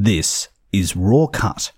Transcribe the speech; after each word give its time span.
This 0.00 0.46
is 0.72 0.94
Raw 0.94 1.26
Cut. 1.26 1.72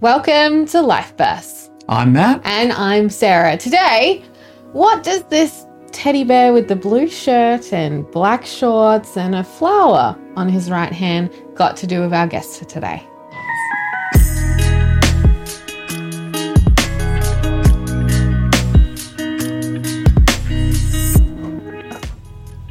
Welcome 0.00 0.64
to 0.68 0.80
Life 0.80 1.14
Bursts. 1.14 1.70
I'm 1.90 2.14
Matt. 2.14 2.40
And 2.42 2.72
I'm 2.72 3.10
Sarah. 3.10 3.58
Today, 3.58 4.24
what 4.72 5.02
does 5.02 5.24
this 5.24 5.66
teddy 5.92 6.24
bear 6.24 6.54
with 6.54 6.68
the 6.68 6.74
blue 6.74 7.06
shirt 7.06 7.70
and 7.70 8.10
black 8.12 8.46
shorts 8.46 9.18
and 9.18 9.34
a 9.34 9.44
flower 9.44 10.18
on 10.36 10.48
his 10.48 10.70
right 10.70 10.90
hand 10.90 11.30
got 11.54 11.76
to 11.76 11.86
do 11.86 12.00
with 12.00 12.14
our 12.14 12.26
guest 12.26 12.60
for 12.60 12.64
today? 12.64 13.06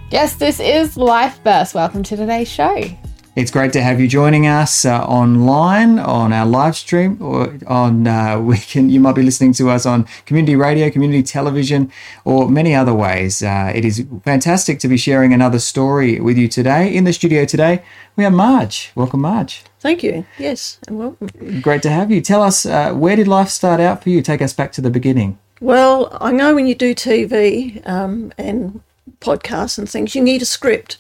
Yes, 0.10 0.38
this 0.38 0.60
is 0.60 0.98
Life 0.98 1.44
Burst. 1.44 1.76
Welcome 1.76 2.02
to 2.02 2.18
today's 2.18 2.50
show. 2.50 2.98
It's 3.36 3.50
great 3.50 3.74
to 3.74 3.82
have 3.82 4.00
you 4.00 4.08
joining 4.08 4.46
us 4.46 4.86
uh, 4.86 5.04
online 5.06 5.98
on 5.98 6.32
our 6.32 6.46
live 6.46 6.76
stream, 6.76 7.18
or 7.20 7.58
on 7.66 8.06
uh, 8.06 8.40
we 8.50 8.60
can. 8.60 8.92
You 8.92 9.00
might 9.00 9.16
be 9.16 9.24
listening 9.24 9.54
to 9.54 9.72
us 9.72 9.88
on 9.88 10.06
community 10.28 10.56
radio, 10.56 10.92
community 10.92 11.24
television, 11.24 11.92
or 12.26 12.48
many 12.48 12.76
other 12.76 12.94
ways. 12.94 13.42
Uh, 13.42 13.72
it 13.74 13.86
is 13.86 14.06
fantastic 14.24 14.78
to 14.80 14.88
be 14.88 14.98
sharing 14.98 15.34
another 15.34 15.58
story 15.58 16.20
with 16.20 16.38
you 16.38 16.48
today. 16.48 16.94
In 16.94 17.06
the 17.06 17.14
studio 17.14 17.44
today, 17.44 17.84
we 18.16 18.24
have 18.24 18.34
Marge. 18.34 18.92
Welcome, 18.94 19.22
Marge. 19.22 19.64
Thank 19.80 20.04
you. 20.04 20.28
Yes, 20.38 20.78
and 20.88 21.00
welcome. 21.00 21.60
Great 21.60 21.82
to 21.82 21.90
have 21.90 22.12
you. 22.12 22.22
Tell 22.22 22.44
us 22.44 22.68
uh, 22.68 22.94
where 22.94 23.16
did 23.16 23.28
life 23.28 23.50
start 23.50 23.80
out 23.80 24.04
for 24.04 24.12
you? 24.12 24.22
Take 24.22 24.44
us 24.44 24.54
back 24.54 24.72
to 24.74 24.82
the 24.82 24.92
beginning. 24.92 25.40
Well, 25.60 26.16
I 26.22 26.32
know 26.32 26.54
when 26.54 26.68
you 26.68 26.76
do 26.76 26.94
TV 26.94 27.82
um, 27.90 28.32
and 28.38 28.84
podcasts 29.22 29.80
and 29.80 29.90
things, 29.90 30.14
you 30.14 30.22
need 30.22 30.44
a 30.44 30.46
script. 30.46 31.00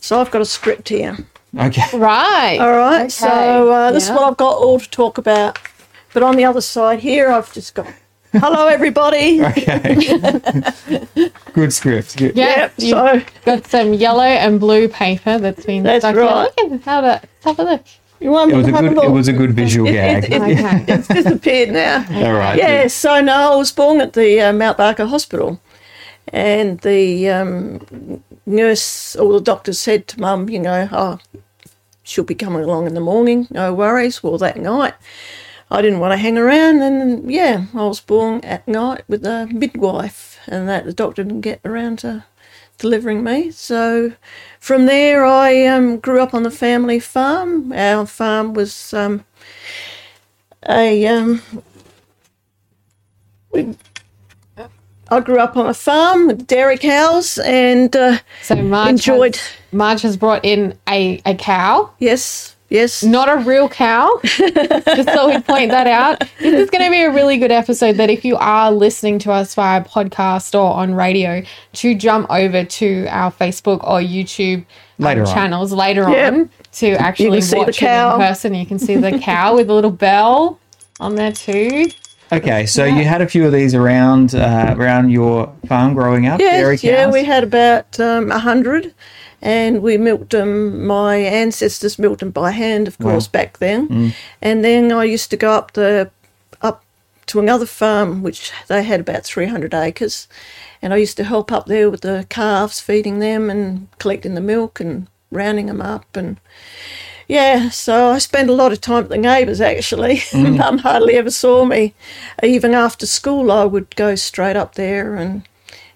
So 0.00 0.20
I've 0.20 0.30
got 0.30 0.42
a 0.42 0.44
script 0.44 0.88
here. 0.88 1.16
Okay. 1.58 1.82
Right. 1.98 2.58
All 2.60 2.70
right. 2.72 3.00
Okay. 3.02 3.08
So 3.10 3.70
uh, 3.70 3.92
this 3.92 4.04
is 4.04 4.10
what 4.10 4.22
I've 4.24 4.36
got 4.36 4.56
all 4.56 4.80
to 4.80 4.88
talk 4.90 5.18
about. 5.18 5.58
But 6.14 6.22
on 6.22 6.36
the 6.36 6.44
other 6.44 6.60
side 6.60 7.00
here, 7.00 7.30
I've 7.30 7.52
just 7.52 7.74
got 7.74 7.86
hello, 8.32 8.66
everybody. 8.76 9.42
Okay. 9.44 10.02
Good 11.52 11.72
script. 11.72 12.16
Good. 12.16 12.36
Yeah, 12.36 12.70
Yep, 12.76 12.80
so- 12.80 13.22
got 13.44 13.66
some 13.66 13.92
yellow 13.94 14.22
and 14.22 14.58
blue 14.60 14.88
paper 14.88 15.38
that's 15.38 15.64
been 15.66 15.82
That's 15.82 16.02
stuck 16.04 16.14
there. 16.14 16.24
right. 16.24 16.50
Look 16.58 16.72
at 16.72 16.80
how 16.82 17.00
to 17.02 17.06
let's 17.22 17.44
have 17.44 17.58
a 17.58 17.62
look. 17.64 17.82
You 18.20 18.30
want 18.30 18.52
It 18.52 18.56
was 18.56 18.68
a 18.68 18.70
have 18.72 18.80
good. 18.94 18.98
a 18.98 19.02
It 19.06 19.10
was 19.10 19.28
a 19.28 19.32
good 19.32 19.52
visual 19.52 19.88
It- 19.88 19.92
gag. 19.92 20.24
it- 20.24 20.32
it- 20.32 20.40
Okay. 20.42 20.84
it's 20.88 21.08
disappeared 21.08 21.70
now. 21.70 22.06
All 22.26 22.32
right. 22.34 22.56
Yeah, 22.56 22.86
so 22.86 23.20
no, 23.20 23.52
I 23.52 23.56
was 23.56 23.72
born 23.72 24.00
at 24.00 24.12
the 24.14 24.40
uh, 24.40 24.52
Mount 24.52 24.78
Barker 24.78 25.06
Hospital, 25.06 25.60
and 26.28 26.78
the 26.80 27.28
um, 27.30 28.22
nurse 28.46 29.16
or 29.16 29.32
the 29.32 29.40
doctor 29.40 29.72
said 29.72 30.08
to 30.08 30.20
Mum, 30.20 30.48
you 30.48 30.58
know, 30.58 30.88
oh, 30.92 31.18
she'll 32.02 32.24
be 32.24 32.34
coming 32.34 32.62
along 32.62 32.86
in 32.86 32.94
the 32.94 33.00
morning, 33.00 33.46
no 33.50 33.72
worries. 33.72 34.22
Well, 34.22 34.38
that 34.38 34.56
night, 34.56 34.94
I 35.70 35.80
didn't 35.82 36.00
want 36.00 36.12
to 36.12 36.18
hang 36.18 36.36
around, 36.36 36.82
and 36.82 37.30
yeah, 37.30 37.66
I 37.74 37.86
was 37.86 38.00
born 38.00 38.40
at 38.44 38.66
night 38.68 39.02
with 39.08 39.24
a 39.24 39.46
midwife, 39.46 40.38
and 40.46 40.68
that 40.68 40.84
the 40.84 40.92
doctor 40.92 41.24
didn't 41.24 41.40
get 41.40 41.60
around 41.64 42.00
to 42.00 42.24
delivering 42.78 43.22
me. 43.22 43.50
So 43.50 44.12
from 44.58 44.86
there, 44.86 45.24
I 45.24 45.64
um, 45.66 45.98
grew 45.98 46.20
up 46.20 46.34
on 46.34 46.42
the 46.42 46.50
family 46.50 46.98
farm. 46.98 47.72
Our 47.72 48.06
farm 48.06 48.54
was 48.54 48.92
um, 48.92 49.24
a 50.68 51.06
um, 51.06 51.42
we, 53.52 53.76
I 55.12 55.20
grew 55.20 55.38
up 55.38 55.56
on 55.56 55.66
a 55.66 55.74
farm 55.74 56.26
with 56.26 56.46
dairy 56.46 56.78
cows 56.78 57.38
and 57.38 57.94
uh, 57.94 58.18
So 58.42 58.56
Marge 58.56 58.90
enjoyed. 58.90 59.36
Has, 59.36 59.50
Marge 59.72 60.02
has 60.02 60.16
brought 60.16 60.44
in 60.44 60.76
a, 60.88 61.20
a 61.26 61.34
cow, 61.34 61.90
Yes, 61.98 62.56
yes. 62.70 63.02
not 63.02 63.28
a 63.28 63.36
real 63.44 63.68
cow. 63.68 64.08
just 64.24 65.08
so 65.12 65.28
we 65.28 65.38
point 65.40 65.70
that 65.70 65.86
out. 65.86 66.20
This 66.40 66.54
is 66.54 66.70
going 66.70 66.84
to 66.84 66.90
be 66.90 67.02
a 67.02 67.10
really 67.10 67.36
good 67.38 67.52
episode. 67.52 67.96
That 67.96 68.10
if 68.10 68.24
you 68.24 68.36
are 68.36 68.72
listening 68.72 69.18
to 69.20 69.32
us 69.32 69.54
via 69.54 69.84
podcast 69.84 70.54
or 70.54 70.72
on 70.74 70.94
radio, 70.94 71.42
to 71.74 71.94
jump 71.94 72.26
over 72.30 72.64
to 72.64 73.06
our 73.08 73.30
Facebook 73.30 73.82
or 73.84 74.00
YouTube 74.00 74.58
um, 74.58 74.66
Later 75.06 75.22
on. 75.26 75.34
channels 75.34 75.72
later 75.72 76.08
Yep. 76.08 76.32
on 76.32 76.50
to 76.72 76.90
actually 76.92 77.40
see 77.42 77.50
the 77.56 77.58
watch 77.58 77.68
it 77.68 77.76
cow. 77.76 78.14
in 78.14 78.20
person. 78.20 78.54
You 78.54 78.64
can 78.66 78.78
see 78.78 78.96
the 78.96 79.18
cow 79.18 79.56
with 79.56 79.68
a 79.68 79.74
little 79.74 79.90
bell 79.90 80.58
on 81.00 81.16
there 81.16 81.32
too. 81.32 81.86
Okay, 82.32 82.64
so 82.64 82.84
you 82.84 83.04
had 83.04 83.20
a 83.20 83.28
few 83.28 83.44
of 83.44 83.52
these 83.52 83.74
around 83.74 84.34
uh, 84.34 84.74
around 84.78 85.10
your 85.10 85.54
farm 85.66 85.92
growing 85.92 86.26
up, 86.26 86.38
dairy 86.38 86.72
Yes, 86.74 86.80
cows. 86.80 86.84
yeah, 86.90 87.10
we 87.10 87.24
had 87.24 87.44
about 87.44 88.00
um, 88.00 88.30
a 88.32 88.38
hundred, 88.38 88.94
and 89.42 89.82
we 89.82 89.98
milked 89.98 90.30
them. 90.30 90.86
My 90.86 91.16
ancestors 91.16 91.98
milked 91.98 92.20
them 92.20 92.30
by 92.30 92.52
hand, 92.52 92.88
of 92.88 92.96
course, 92.98 93.28
back 93.28 93.58
then. 93.58 94.14
And 94.40 94.64
then 94.64 94.90
I 94.92 95.04
used 95.04 95.30
to 95.30 95.36
go 95.36 95.50
up 95.52 95.72
the 95.72 96.10
up 96.62 96.82
to 97.26 97.38
another 97.38 97.66
farm, 97.66 98.22
which 98.22 98.50
they 98.66 98.82
had 98.82 99.00
about 99.00 99.24
three 99.24 99.46
hundred 99.46 99.74
acres, 99.74 100.26
and 100.80 100.94
I 100.94 100.96
used 100.96 101.18
to 101.18 101.24
help 101.24 101.52
up 101.52 101.66
there 101.66 101.90
with 101.90 102.00
the 102.00 102.24
calves, 102.30 102.80
feeding 102.80 103.18
them 103.18 103.50
and 103.50 103.88
collecting 103.98 104.34
the 104.34 104.40
milk 104.40 104.80
and 104.80 105.06
rounding 105.30 105.66
them 105.66 105.82
up 105.82 106.16
and. 106.16 106.38
Yeah, 107.28 107.70
so 107.70 108.10
I 108.10 108.18
spent 108.18 108.50
a 108.50 108.54
lot 108.54 108.72
of 108.72 108.80
time 108.80 109.04
at 109.04 109.08
the 109.08 109.18
neighbours 109.18 109.60
actually. 109.60 110.22
Mum 110.34 110.78
hardly 110.78 111.14
ever 111.14 111.30
saw 111.30 111.64
me. 111.64 111.94
Even 112.42 112.74
after 112.74 113.06
school, 113.06 113.50
I 113.50 113.64
would 113.64 113.94
go 113.96 114.14
straight 114.14 114.56
up 114.56 114.74
there 114.74 115.16
and 115.16 115.42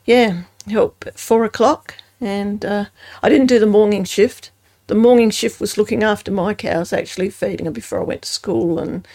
yeah, 0.05 0.45
help 0.69 1.05
at 1.07 1.19
four 1.19 1.45
o'clock. 1.45 1.95
And 2.21 2.65
uh, 2.65 2.87
I 3.23 3.29
didn't 3.29 3.49
do 3.49 3.59
the 3.59 3.67
morning 3.67 4.05
shift. 4.05 4.51
The 4.87 4.95
morning 4.95 5.31
shift 5.31 5.61
was 5.61 5.77
looking 5.77 6.03
after 6.05 6.31
my 6.31 6.55
cows, 6.55 6.93
actually 6.93 7.31
feeding 7.31 7.65
them 7.65 7.73
before 7.73 8.01
I 8.01 8.05
went 8.05 8.23
to 8.23 8.29
school 8.29 8.79
and 8.79 9.07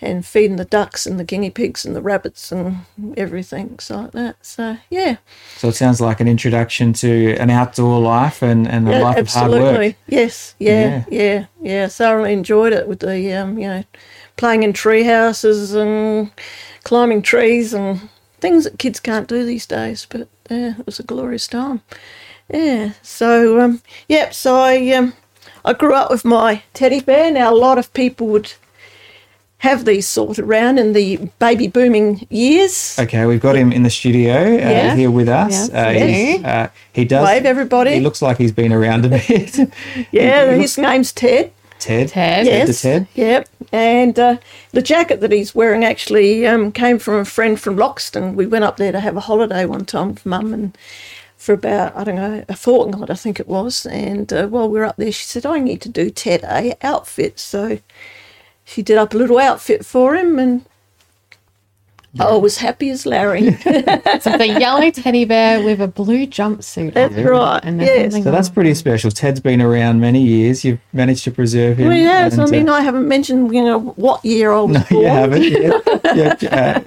and 0.00 0.26
feeding 0.26 0.56
the 0.56 0.64
ducks 0.64 1.06
and 1.06 1.18
the 1.18 1.24
guinea 1.24 1.50
pigs 1.50 1.84
and 1.86 1.96
the 1.96 2.02
rabbits 2.02 2.52
and 2.52 2.84
everything 3.16 3.78
so 3.78 4.02
like 4.02 4.12
that. 4.12 4.36
So 4.44 4.76
yeah, 4.90 5.16
So 5.56 5.68
it 5.68 5.74
sounds 5.74 6.00
like 6.00 6.20
an 6.20 6.28
introduction 6.28 6.92
to 6.94 7.36
an 7.36 7.50
outdoor 7.50 8.00
life 8.00 8.42
and, 8.42 8.68
and 8.68 8.88
a 8.88 8.92
yeah, 8.92 9.02
life 9.02 9.16
of 9.18 9.28
hard 9.28 9.50
work. 9.52 9.60
absolutely. 9.60 9.96
Yes, 10.06 10.54
yeah, 10.58 11.04
yeah, 11.10 11.46
yeah, 11.62 11.88
Thoroughly 11.88 12.32
enjoyed 12.32 12.72
it 12.72 12.86
with 12.88 13.00
the 13.00 13.32
um, 13.32 13.58
you 13.58 13.68
know, 13.68 13.84
playing 14.36 14.62
in 14.62 14.72
tree 14.72 15.04
houses 15.04 15.74
and 15.74 16.30
climbing 16.84 17.22
trees 17.22 17.72
and 17.74 18.08
things 18.40 18.64
that 18.64 18.78
kids 18.78 19.00
can't 19.00 19.28
do 19.28 19.44
these 19.44 19.66
days. 19.66 20.06
But 20.08 20.28
yeah, 20.50 20.74
it 20.78 20.86
was 20.86 21.00
a 21.00 21.04
glorious 21.04 21.46
time. 21.48 21.80
Yeah. 22.52 22.92
So 23.02 23.60
um, 23.60 23.82
yep. 24.08 24.34
So 24.34 24.56
I 24.56 24.90
um, 24.92 25.14
I 25.64 25.72
grew 25.72 25.94
up 25.94 26.10
with 26.10 26.24
my 26.24 26.62
teddy 26.74 27.00
bear. 27.00 27.30
Now 27.32 27.52
a 27.52 27.56
lot 27.56 27.78
of 27.78 27.92
people 27.92 28.26
would 28.28 28.52
have 29.58 29.84
these 29.84 30.06
sort 30.06 30.38
around 30.38 30.78
in 30.78 30.92
the 30.92 31.16
baby 31.38 31.66
booming 31.68 32.26
years. 32.30 32.96
Okay, 32.98 33.24
we've 33.26 33.40
got 33.40 33.56
him 33.56 33.72
in 33.72 33.82
the 33.82 33.90
studio 33.90 34.34
uh, 34.34 34.56
Yeah. 34.58 34.94
here 34.94 35.10
with 35.10 35.28
us. 35.28 35.50
Yes, 35.50 35.70
uh, 35.70 35.90
yes. 35.94 36.44
uh, 36.44 36.68
he 36.92 37.04
does. 37.04 37.24
Wave, 37.26 37.46
everybody. 37.46 37.94
He 37.94 38.00
looks 38.00 38.20
like 38.20 38.36
he's 38.38 38.52
been 38.52 38.72
around 38.72 39.04
a 39.06 39.08
bit. 39.08 39.58
Yeah, 40.12 40.54
He 40.54 40.60
his 40.62 40.76
name's 40.78 41.12
Ted. 41.12 41.52
Ted. 41.78 42.08
Ted. 42.08 42.46
Ted 42.46 42.66
the 42.66 42.70
Yes. 42.72 42.82
Ted. 42.82 43.06
Yep. 43.14 43.48
And 43.72 44.18
uh, 44.18 44.36
the 44.72 44.82
jacket 44.82 45.20
that 45.20 45.32
he's 45.32 45.54
wearing 45.54 45.84
actually 45.84 46.46
um, 46.46 46.72
came 46.72 46.98
from 46.98 47.14
a 47.16 47.24
friend 47.24 47.58
from 47.60 47.76
Loxton. 47.76 48.34
We 48.34 48.46
went 48.46 48.64
up 48.64 48.76
there 48.76 48.92
to 48.92 49.00
have 49.00 49.16
a 49.16 49.20
holiday 49.20 49.64
one 49.66 49.84
time 49.84 50.08
with 50.08 50.24
Mum 50.26 50.52
and 50.52 50.76
for 51.36 51.52
about 51.52 51.94
I 51.94 52.02
don't 52.02 52.16
know 52.16 52.44
a 52.48 52.56
fortnight 52.56 53.10
I 53.10 53.14
think 53.14 53.38
it 53.40 53.46
was. 53.48 53.86
And 53.86 54.32
uh, 54.32 54.46
while 54.48 54.68
we 54.68 54.78
were 54.78 54.84
up 54.86 54.96
there, 54.96 55.12
she 55.12 55.24
said 55.24 55.44
I 55.46 55.58
need 55.60 55.80
to 55.82 55.88
do 55.88 56.10
Ted 56.10 56.42
a 56.44 56.74
outfit. 56.82 57.38
So 57.38 57.78
she 58.66 58.82
did 58.82 58.98
up 58.98 59.14
a 59.14 59.16
little 59.16 59.38
outfit 59.38 59.86
for 59.86 60.14
him, 60.14 60.38
and 60.38 60.64
I 62.18 62.34
was 62.36 62.58
happy 62.58 62.90
as 62.90 63.04
Larry. 63.06 63.52
So 64.18 64.32
it's 64.32 64.40
a 64.40 64.46
yellow 64.58 64.90
teddy 64.90 65.24
bear 65.26 65.62
with 65.62 65.80
a 65.82 65.86
blue 65.86 66.26
jumpsuit. 66.26 66.94
That's 66.94 67.14
on. 67.16 67.24
right. 67.24 67.60
And 67.62 67.78
there's 67.78 67.90
Yes. 67.90 68.02
something 68.12 68.22
So 68.24 68.30
that's 68.30 68.48
pretty 68.48 68.72
special. 68.74 69.10
Ted's 69.10 69.40
been 69.40 69.60
around 69.60 70.00
many 70.00 70.22
years. 70.22 70.64
You've 70.64 70.80
managed 70.94 71.24
to 71.24 71.30
preserve 71.30 71.78
him. 71.78 71.88
Well, 71.88 71.96
yes, 71.96 72.38
I 72.38 72.46
mean 72.46 72.68
uh, 72.68 72.72
I 72.74 72.80
haven't 72.80 73.06
mentioned 73.06 73.54
you 73.54 73.62
know 73.62 73.78
what 73.96 74.24
year 74.24 74.52
I 74.52 74.60
was 74.62 74.72
no, 74.74 74.84
born. 74.90 75.02
you 75.02 75.08
haven't. 75.08 75.42
Yeah. 75.42 76.34
yeah, 76.40 76.80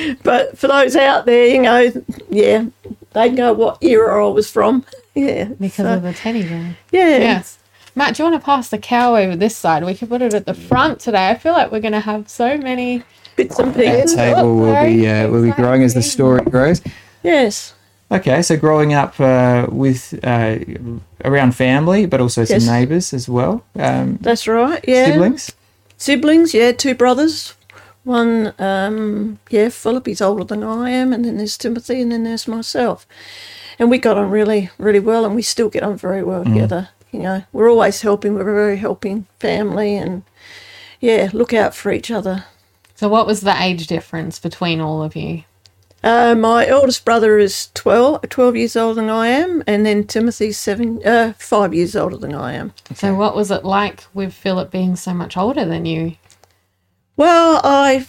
uh, 0.00 0.14
But 0.24 0.58
for 0.58 0.66
those 0.66 0.96
out 0.96 1.24
there, 1.26 1.46
you 1.46 1.62
know, 1.62 1.92
yeah, 2.28 2.66
they 3.12 3.30
know 3.30 3.52
what 3.52 3.82
era 3.82 4.26
I 4.26 4.30
was 4.32 4.50
from. 4.50 4.84
Yeah. 5.14 5.44
because 5.44 5.86
so, 5.86 5.94
of 5.94 6.02
the 6.02 6.12
teddy 6.12 6.42
bear. 6.42 6.76
yeah. 6.90 7.18
Yes. 7.18 7.58
Matt, 7.94 8.14
do 8.16 8.22
you 8.22 8.30
want 8.30 8.40
to 8.40 8.44
pass 8.44 8.68
the 8.68 8.78
cow 8.78 9.16
over 9.16 9.36
this 9.36 9.56
side? 9.56 9.84
We 9.84 9.94
could 9.94 10.08
put 10.08 10.20
it 10.22 10.34
at 10.34 10.46
the 10.46 10.54
front 10.54 11.00
today. 11.00 11.28
I 11.28 11.34
feel 11.36 11.52
like 11.52 11.70
we're 11.70 11.80
going 11.80 11.92
to 11.92 12.00
have 12.00 12.28
so 12.28 12.58
many. 12.58 13.02
Bits 13.36 13.58
and 13.58 13.74
pieces. 13.74 14.12
pieces. 14.12 14.14
table 14.16 14.56
will 14.56 14.84
be 14.84 15.08
uh, 15.08 15.28
will 15.28 15.42
be 15.42 15.50
growing 15.50 15.82
as 15.82 15.94
the 15.94 16.02
story 16.02 16.40
grows. 16.44 16.80
Yes. 17.22 17.74
Okay, 18.12 18.42
so 18.42 18.56
growing 18.56 18.94
up 18.94 19.18
uh, 19.18 19.66
with 19.70 20.14
uh, 20.22 20.58
around 21.24 21.56
family, 21.56 22.06
but 22.06 22.20
also 22.20 22.44
some 22.44 22.60
Yes. 22.60 22.68
neighbours 22.68 23.12
as 23.12 23.28
well. 23.28 23.64
Um, 23.76 24.18
That's 24.20 24.46
right. 24.46 24.84
Yeah. 24.86 25.06
Siblings. 25.06 25.52
Siblings, 25.96 26.54
yeah, 26.54 26.72
two 26.72 26.94
brothers. 26.94 27.54
One, 28.04 28.52
um, 28.58 29.38
yeah, 29.48 29.70
Philip, 29.70 30.06
he's 30.06 30.20
older 30.20 30.44
than 30.44 30.62
I 30.62 30.90
am, 30.90 31.12
and 31.12 31.24
then 31.24 31.38
there's 31.38 31.56
Timothy, 31.56 32.02
and 32.02 32.12
then 32.12 32.24
there's 32.24 32.46
myself. 32.46 33.06
And 33.78 33.90
we 33.90 33.98
got 33.98 34.18
on 34.18 34.30
really, 34.30 34.70
really 34.78 35.00
well, 35.00 35.24
and 35.24 35.34
we 35.34 35.42
still 35.42 35.70
get 35.70 35.82
on 35.82 35.96
very 35.96 36.22
well 36.22 36.44
together. 36.44 36.90
You 37.14 37.20
know, 37.20 37.44
we're 37.52 37.70
always 37.70 38.00
helping. 38.00 38.34
We're 38.34 38.40
a 38.40 38.54
very 38.54 38.76
helping 38.76 39.28
family, 39.38 39.96
and 39.96 40.24
yeah, 41.00 41.30
look 41.32 41.54
out 41.54 41.72
for 41.72 41.92
each 41.92 42.10
other. 42.10 42.46
So, 42.96 43.08
what 43.08 43.24
was 43.24 43.42
the 43.42 43.54
age 43.62 43.86
difference 43.86 44.40
between 44.40 44.80
all 44.80 45.00
of 45.00 45.14
you? 45.14 45.44
Uh, 46.02 46.34
my 46.34 46.66
eldest 46.66 47.04
brother 47.04 47.38
is 47.38 47.70
12, 47.74 48.28
12 48.28 48.56
years 48.56 48.74
older 48.74 49.00
than 49.00 49.10
I 49.10 49.28
am, 49.28 49.62
and 49.64 49.86
then 49.86 50.08
Timothy's 50.08 50.58
seven, 50.58 51.06
uh, 51.06 51.34
five 51.38 51.72
years 51.72 51.94
older 51.94 52.16
than 52.16 52.34
I 52.34 52.54
am. 52.54 52.72
So, 52.96 53.14
what 53.14 53.36
was 53.36 53.52
it 53.52 53.64
like 53.64 54.02
with 54.12 54.34
Philip 54.34 54.72
being 54.72 54.96
so 54.96 55.14
much 55.14 55.36
older 55.36 55.64
than 55.64 55.86
you? 55.86 56.16
Well, 57.16 57.60
I 57.62 58.04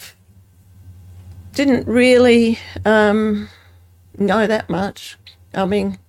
didn't 1.54 1.88
really 1.88 2.57
um, 2.84 3.50
know 4.18 4.48
that 4.48 4.68
much. 4.68 5.19
I 5.54 5.66
mean, 5.66 6.00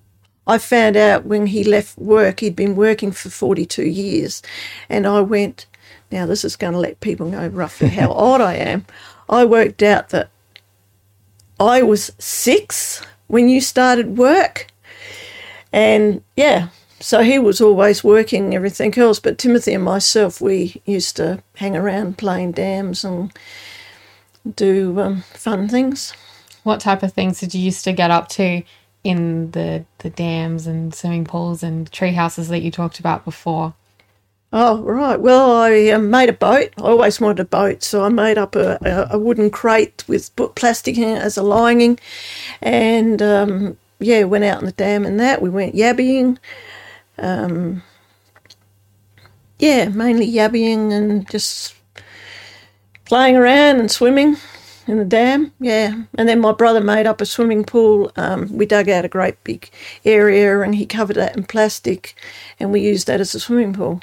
I 0.47 0.59
found 0.59 0.97
out 0.97 1.25
when 1.25 1.47
he 1.47 1.65
left 1.65 1.99
work, 1.99 2.41
he'd 2.41 2.57
been 2.57 2.77
working 2.77 3.13
for 3.13 3.31
42 3.31 3.85
years, 3.85 4.43
and 4.89 5.07
I 5.07 5.21
went, 5.21 5.67
now 6.11 6.27
this 6.27 6.45
is 6.45 6.57
going 6.57 6.73
to 6.73 6.79
let 6.79 7.01
people 7.01 7.29
know 7.29 7.49
roughly 7.49 7.89
how 7.89 8.13
old 8.13 8.41
I 8.41 8.55
am. 8.55 8.87
I 9.29 9.45
worked 9.45 9.83
out 9.83 10.11
that 10.11 10.31
I 11.59 11.83
was 11.83 12.13
six 12.19 13.05
when 13.27 13.49
you 13.49 13.61
started 13.61 14.19
work. 14.19 14.69
And 15.73 16.23
yeah, 16.37 16.69
so 17.01 17.23
he 17.23 17.39
was 17.39 17.61
always 17.61 18.05
working 18.05 18.55
everything 18.55 18.97
else. 18.99 19.21
But 19.21 19.39
Timothy 19.39 19.75
and 19.75 19.85
myself, 19.85 20.41
we 20.41 20.81
used 20.85 21.17
to 21.17 21.43
hang 21.57 21.77
around 21.77 22.19
playing 22.19 22.53
dams 22.53 23.05
and 23.05 23.33
do 24.55 24.99
um, 25.01 25.23
fun 25.35 25.69
things. 25.69 26.13
What 26.63 26.81
type 26.81 27.03
of 27.03 27.13
things 27.13 27.41
did 27.41 27.55
you 27.55 27.61
used 27.61 27.85
to 27.85 27.93
get 27.93 28.11
up 28.11 28.29
to 28.31 28.63
in 29.07 29.53
the, 29.53 29.85
the 29.99 30.11
dams 30.11 30.67
and 30.67 30.95
swimming 30.95 31.25
pools 31.25 31.63
and 31.63 31.91
tree 31.93 32.13
houses 32.13 32.49
that 32.49 32.63
you 32.63 32.71
talked 32.71 32.99
about 32.99 33.25
before? 33.25 33.75
Oh, 34.53 34.83
right. 34.83 35.21
Well, 35.21 35.51
I 35.51 35.89
um, 35.89 36.11
made 36.11 36.29
a 36.29 36.33
boat. 36.33 36.71
I 36.79 36.83
always 36.83 37.21
wanted 37.21 37.41
a 37.41 37.45
boat, 37.45 37.83
so 37.83 38.05
I 38.05 38.09
made 38.09 38.39
up 38.39 38.57
a, 38.57 38.79
a, 38.83 39.17
a 39.17 39.19
wooden 39.19 39.51
crate 39.51 40.05
with 40.07 40.35
plastic 40.55 40.97
in 40.97 41.17
it 41.17 41.23
as 41.23 41.37
a 41.37 41.43
lining, 41.43 41.99
and 42.63 43.21
um, 43.21 43.77
yeah, 43.99 44.25
went 44.25 44.45
out 44.45 44.61
in 44.61 44.67
the 44.67 44.73
dam 44.73 45.05
and 45.05 45.19
that. 45.21 45.43
We 45.43 45.51
went 45.51 45.75
yabbying. 45.75 46.39
Um, 47.19 47.83
yeah, 49.59 49.89
mainly 49.89 50.31
yabbying 50.31 50.93
and 50.93 51.29
just 51.29 51.75
playing 53.05 53.37
around 53.37 53.81
and 53.81 53.91
swimming 53.91 54.37
in 54.87 54.99
the 54.99 55.05
dam. 55.05 55.53
Yeah, 55.61 56.03
and 56.17 56.29
then 56.29 56.41
my 56.41 56.53
brother 56.53 56.81
made 56.81 57.07
up 57.07 57.21
a 57.21 57.27
swimming 57.27 57.65
pool. 57.65 58.13
Um, 58.17 58.49
we 58.57 58.67
dug 58.67 58.89
out 58.89 59.05
a 59.05 59.09
great 59.09 59.43
big 59.45 59.71
area 60.05 60.61
and 60.61 60.75
he 60.75 60.87
covered 60.87 61.17
that 61.17 61.37
in 61.37 61.45
plastic, 61.45 62.15
and 62.61 62.73
we 62.73 62.81
used 62.81 63.07
that 63.07 63.21
as 63.21 63.35
a 63.35 63.41
swimming 63.41 63.73
pool 63.73 64.01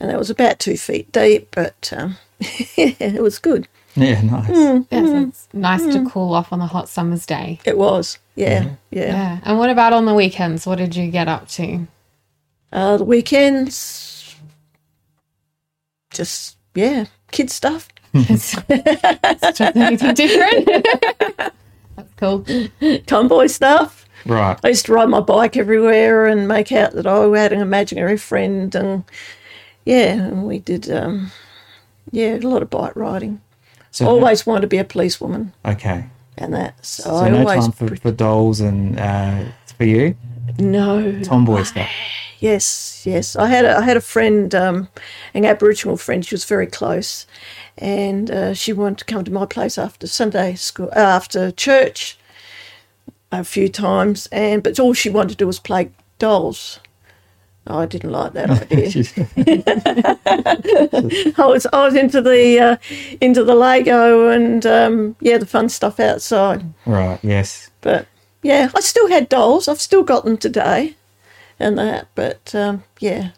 and 0.00 0.10
it 0.10 0.18
was 0.18 0.30
about 0.30 0.58
two 0.58 0.76
feet 0.76 1.10
deep, 1.12 1.48
but 1.52 1.92
um, 1.96 2.16
yeah, 2.40 2.94
it 3.00 3.22
was 3.22 3.38
good. 3.38 3.68
Yeah, 3.94 4.20
nice. 4.20 4.50
Mm. 4.50 4.86
Yeah, 4.90 5.06
so 5.06 5.28
it's 5.28 5.48
nice 5.54 5.86
to 5.86 6.04
cool 6.10 6.34
off 6.34 6.52
on 6.52 6.60
a 6.60 6.66
hot 6.66 6.88
summer's 6.88 7.24
day. 7.24 7.60
It 7.64 7.78
was, 7.78 8.18
yeah, 8.34 8.74
yeah. 8.90 9.06
Yeah. 9.06 9.40
And 9.42 9.58
what 9.58 9.70
about 9.70 9.94
on 9.94 10.04
the 10.04 10.12
weekends? 10.12 10.66
What 10.66 10.76
did 10.76 10.94
you 10.94 11.10
get 11.10 11.28
up 11.28 11.48
to? 11.50 11.86
Uh, 12.72 12.98
the 12.98 13.04
weekends, 13.04 14.36
just 16.10 16.58
yeah, 16.74 17.06
kid 17.30 17.50
stuff. 17.50 17.88
It's 18.28 18.52
just 19.58 19.76
anything 19.76 20.14
different. 20.14 20.86
That's 21.96 22.12
cool. 22.16 22.44
tomboy 23.06 23.46
stuff. 23.46 24.06
Right. 24.24 24.58
I 24.64 24.68
used 24.68 24.86
to 24.86 24.92
ride 24.92 25.08
my 25.08 25.20
bike 25.20 25.56
everywhere 25.56 26.26
and 26.26 26.48
make 26.48 26.72
out 26.72 26.92
that 26.92 27.06
I 27.06 27.26
had 27.38 27.52
an 27.52 27.60
imaginary 27.60 28.16
friend, 28.16 28.74
and 28.74 29.04
yeah, 29.84 30.14
and 30.14 30.46
we 30.46 30.58
did, 30.58 30.90
um, 30.90 31.30
yeah, 32.10 32.36
a 32.36 32.38
lot 32.38 32.62
of 32.62 32.70
bike 32.70 32.96
riding. 32.96 33.40
So 33.92 34.06
Always 34.06 34.44
wanted 34.44 34.62
to 34.62 34.66
be 34.66 34.78
a 34.78 34.84
policewoman 34.84 35.54
okay. 35.64 36.04
and 36.36 36.52
that. 36.52 36.84
So, 36.84 37.04
So 37.04 37.16
I 37.16 37.28
no 37.30 37.38
always 37.38 37.60
time 37.60 37.72
for, 37.72 37.96
for 37.96 38.10
dolls 38.10 38.60
and 38.60 39.00
uh, 39.00 39.44
for 39.78 39.84
you, 39.84 40.16
no 40.58 41.22
tomboy 41.22 41.62
stuff. 41.62 41.88
Yes, 42.38 43.06
yes. 43.06 43.34
I 43.34 43.46
had 43.46 43.64
a, 43.64 43.78
I 43.78 43.80
had 43.80 43.96
a 43.96 44.00
friend, 44.02 44.54
um, 44.54 44.88
an 45.32 45.46
Aboriginal 45.46 45.96
friend. 45.96 46.22
She 46.22 46.34
was 46.34 46.44
very 46.44 46.66
close, 46.66 47.26
and 47.78 48.30
uh, 48.30 48.54
she 48.54 48.72
wanted 48.72 48.98
to 48.98 49.04
come 49.04 49.24
to 49.24 49.30
my 49.32 49.46
place 49.46 49.78
after 49.78 50.06
Sunday 50.06 50.54
school, 50.54 50.88
uh, 50.96 51.00
after 51.00 51.50
church, 51.50 52.18
a 53.32 53.44
few 53.44 53.68
times. 53.68 54.28
And 54.32 54.62
but 54.62 54.78
all 54.80 54.94
she 54.94 55.10
wanted 55.10 55.30
to 55.30 55.36
do 55.36 55.46
was 55.46 55.58
play 55.58 55.90
dolls. 56.18 56.80
I 57.68 57.84
didn't 57.86 58.12
like 58.12 58.32
that 58.34 58.50
idea. 58.62 58.92
I 61.36 61.46
was 61.46 61.66
I 61.72 61.84
was 61.84 61.94
into 61.94 62.22
the 62.22 62.58
uh, 62.60 62.76
into 63.20 63.42
the 63.44 63.54
Lego 63.54 64.28
and 64.28 64.64
um, 64.64 65.16
yeah, 65.20 65.38
the 65.38 65.46
fun 65.46 65.68
stuff 65.68 65.98
outside. 65.98 66.64
right. 66.86 67.18
Yes. 67.22 67.70
But 67.80 68.06
yeah, 68.42 68.70
I 68.74 68.80
still 68.80 69.08
had 69.08 69.28
dolls. 69.28 69.66
I've 69.68 69.80
still 69.80 70.04
got 70.04 70.24
them 70.24 70.36
today, 70.36 70.94
and 71.58 71.76
that. 71.78 72.06
But 72.14 72.54
um, 72.54 72.84
yeah, 73.00 73.30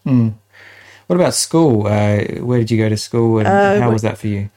What 1.09 1.17
about 1.17 1.35
school? 1.35 1.87
Uh, 1.87 2.19
where 2.45 2.59
did 2.61 2.71
you 2.71 2.79
go 2.79 2.89
to 2.89 2.97
school, 2.97 3.39
and 3.39 3.49
Uh, 3.49 3.81
how 3.81 3.89
we- 3.89 3.95
was 3.95 4.03
that 4.03 4.19
for 4.19 4.29
you? 4.29 4.51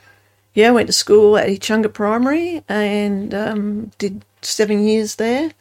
yeah, 0.53 0.68
I 0.68 0.71
went 0.71 0.88
to 0.88 0.94
school 0.94 1.38
at 1.38 1.48
Echunga 1.48 1.92
Primary 1.92 2.62
and 2.69 3.33
um, 3.33 3.92
did 3.98 4.24
seven 4.42 4.86
years 4.86 5.15
there. 5.15 5.51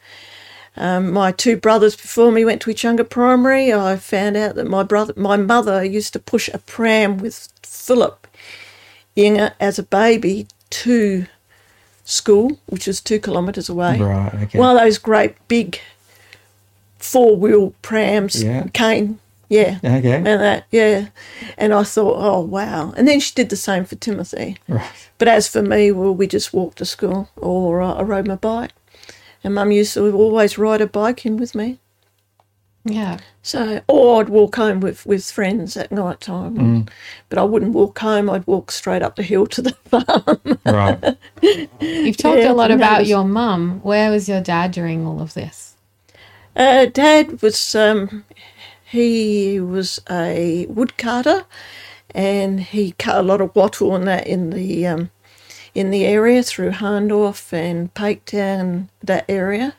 Um, 0.77 1.11
my 1.11 1.31
two 1.31 1.55
brothers 1.57 1.95
before 1.95 2.31
me 2.31 2.43
went 2.45 2.61
to 2.61 2.71
Echunga 2.71 3.09
Primary. 3.09 3.73
I 3.73 3.95
found 3.95 4.35
out 4.37 4.55
that 4.55 4.67
my 4.67 4.83
brother, 4.83 5.13
my 5.15 5.37
mother, 5.37 5.83
used 5.83 6.11
to 6.13 6.19
push 6.19 6.49
a 6.53 6.57
pram 6.59 7.17
with 7.17 7.47
Philip 7.63 8.27
in 9.15 9.37
it 9.37 9.53
as 9.61 9.79
a 9.79 9.83
baby 9.83 10.47
to 10.71 11.25
school, 12.03 12.59
which 12.67 12.85
was 12.87 12.99
two 12.99 13.19
kilometres 13.19 13.69
away. 13.69 13.97
Right. 13.97 14.33
Okay. 14.43 14.59
One 14.59 14.75
of 14.75 14.81
those 14.81 14.97
great 14.97 15.35
big 15.47 15.79
four 16.99 17.35
wheel 17.37 17.73
prams, 17.81 18.43
Yeah. 18.43 18.65
cane, 18.73 19.19
yeah, 19.51 19.77
okay. 19.83 20.13
and 20.15 20.25
that, 20.25 20.65
yeah. 20.71 21.09
And 21.57 21.73
I 21.73 21.83
thought, 21.83 22.15
oh 22.17 22.39
wow. 22.39 22.93
And 22.95 23.07
then 23.07 23.19
she 23.19 23.33
did 23.35 23.49
the 23.49 23.55
same 23.57 23.83
for 23.85 23.95
Timothy. 23.95 24.57
Right. 24.67 24.89
But 25.17 25.27
as 25.27 25.47
for 25.47 25.61
me, 25.61 25.91
well, 25.91 26.15
we 26.15 26.25
just 26.25 26.53
walked 26.53 26.77
to 26.79 26.85
school 26.85 27.29
or 27.35 27.81
uh, 27.81 27.93
I 27.95 28.01
rode 28.03 28.27
my 28.27 28.35
bike. 28.35 28.71
And 29.43 29.53
Mum 29.55 29.71
used 29.71 29.93
to 29.95 30.11
always 30.15 30.57
ride 30.57 30.81
a 30.81 30.87
bike 30.87 31.25
in 31.25 31.35
with 31.37 31.53
me. 31.55 31.79
Yeah. 32.85 33.19
So, 33.43 33.81
or 33.87 34.21
I'd 34.21 34.29
walk 34.29 34.55
home 34.55 34.79
with, 34.79 35.05
with 35.05 35.29
friends 35.29 35.75
at 35.77 35.91
night 35.91 36.21
time. 36.21 36.87
But 37.29 37.37
I 37.37 37.43
wouldn't 37.43 37.73
walk 37.73 37.99
home. 37.99 38.29
I'd 38.29 38.47
walk 38.47 38.71
straight 38.71 39.01
up 39.03 39.15
the 39.17 39.23
hill 39.23 39.45
to 39.47 39.61
the 39.61 39.71
farm. 39.85 40.59
Right. 40.65 41.17
You've 41.81 42.17
talked 42.17 42.39
Yeah, 42.39 42.51
a 42.51 42.53
lot 42.53 42.71
about 42.71 42.93
noticed. 42.93 43.09
your 43.09 43.23
mum. 43.25 43.81
Where 43.83 44.09
was 44.11 44.27
your 44.29 44.41
dad 44.41 44.71
during 44.71 45.05
all 45.05 45.21
of 45.21 45.33
this? 45.35 45.75
Uh, 46.55 46.85
Dad 46.87 47.41
was 47.41 47.75
um, 47.75 48.25
he 48.91 49.59
was 49.59 50.01
a 50.09 50.67
woodcarter, 50.69 51.45
and 52.13 52.59
he 52.59 52.91
cut 52.93 53.17
a 53.17 53.21
lot 53.21 53.39
of 53.39 53.55
wattle 53.55 53.95
and 53.95 54.05
that 54.07 54.27
in 54.27 54.49
the 54.49 54.85
um, 54.85 55.11
in 55.73 55.91
the 55.91 56.05
area 56.05 56.43
through 56.43 56.71
Hahndorf 56.71 57.53
and 57.53 57.93
Paechtown, 57.93 58.89
that 59.01 59.23
area, 59.29 59.75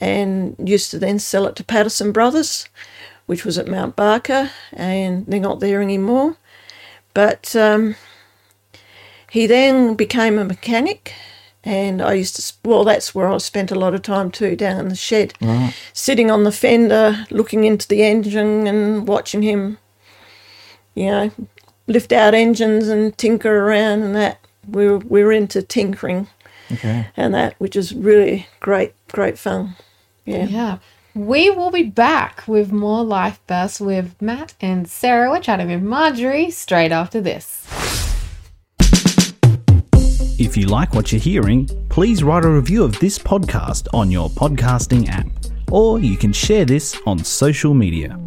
and 0.00 0.56
used 0.64 0.90
to 0.92 0.98
then 0.98 1.18
sell 1.18 1.46
it 1.46 1.56
to 1.56 1.64
Patterson 1.64 2.10
Brothers, 2.10 2.68
which 3.26 3.44
was 3.44 3.58
at 3.58 3.68
Mount 3.68 3.94
Barker, 3.94 4.50
and 4.72 5.26
they're 5.26 5.40
not 5.40 5.60
there 5.60 5.82
anymore. 5.82 6.38
But 7.12 7.54
um, 7.54 7.96
he 9.30 9.46
then 9.46 9.94
became 9.94 10.38
a 10.38 10.44
mechanic, 10.44 11.12
and 11.68 12.00
I 12.00 12.14
used 12.14 12.36
to, 12.36 12.68
well, 12.68 12.82
that's 12.82 13.14
where 13.14 13.28
I 13.28 13.36
spent 13.36 13.70
a 13.70 13.74
lot 13.78 13.94
of 13.94 14.00
time 14.00 14.30
too, 14.30 14.56
down 14.56 14.80
in 14.80 14.88
the 14.88 14.96
shed, 14.96 15.34
sitting 15.92 16.30
on 16.30 16.44
the 16.44 16.50
fender, 16.52 17.26
looking 17.30 17.64
into 17.64 17.86
the 17.86 18.02
engine 18.02 18.66
and 18.66 19.06
watching 19.06 19.42
him, 19.42 19.76
you 20.94 21.06
know, 21.06 21.30
lift 21.86 22.10
out 22.10 22.32
engines 22.32 22.88
and 22.88 23.16
tinker 23.18 23.54
around 23.66 24.02
and 24.02 24.16
that. 24.16 24.38
We 24.66 24.86
were, 24.88 24.98
we 24.98 25.22
were 25.22 25.32
into 25.32 25.60
tinkering 25.62 26.28
Okay. 26.72 27.06
and 27.16 27.34
that, 27.34 27.54
which 27.58 27.76
is 27.76 27.94
really 27.94 28.46
great, 28.60 28.94
great 29.12 29.38
fun. 29.38 29.76
Yeah. 30.24 30.44
Yeah. 30.46 30.78
We 31.14 31.50
will 31.50 31.70
be 31.70 31.82
back 31.82 32.44
with 32.46 32.72
more 32.72 33.02
Life 33.04 33.40
Bursts 33.46 33.80
with 33.80 34.20
Matt 34.22 34.54
and 34.60 34.88
Sarah. 34.88 35.30
We're 35.30 35.40
chatting 35.40 35.68
with 35.68 35.82
Marjorie 35.82 36.50
straight 36.50 36.92
after 36.92 37.20
this. 37.20 37.66
If 40.38 40.56
you 40.56 40.66
like 40.66 40.94
what 40.94 41.10
you're 41.10 41.20
hearing, 41.20 41.66
please 41.88 42.22
write 42.22 42.44
a 42.44 42.48
review 42.48 42.84
of 42.84 42.98
this 43.00 43.18
podcast 43.18 43.88
on 43.92 44.10
your 44.10 44.28
podcasting 44.30 45.08
app, 45.08 45.26
or 45.70 45.98
you 45.98 46.16
can 46.16 46.32
share 46.32 46.64
this 46.64 46.96
on 47.06 47.18
social 47.24 47.74
media. 47.74 48.18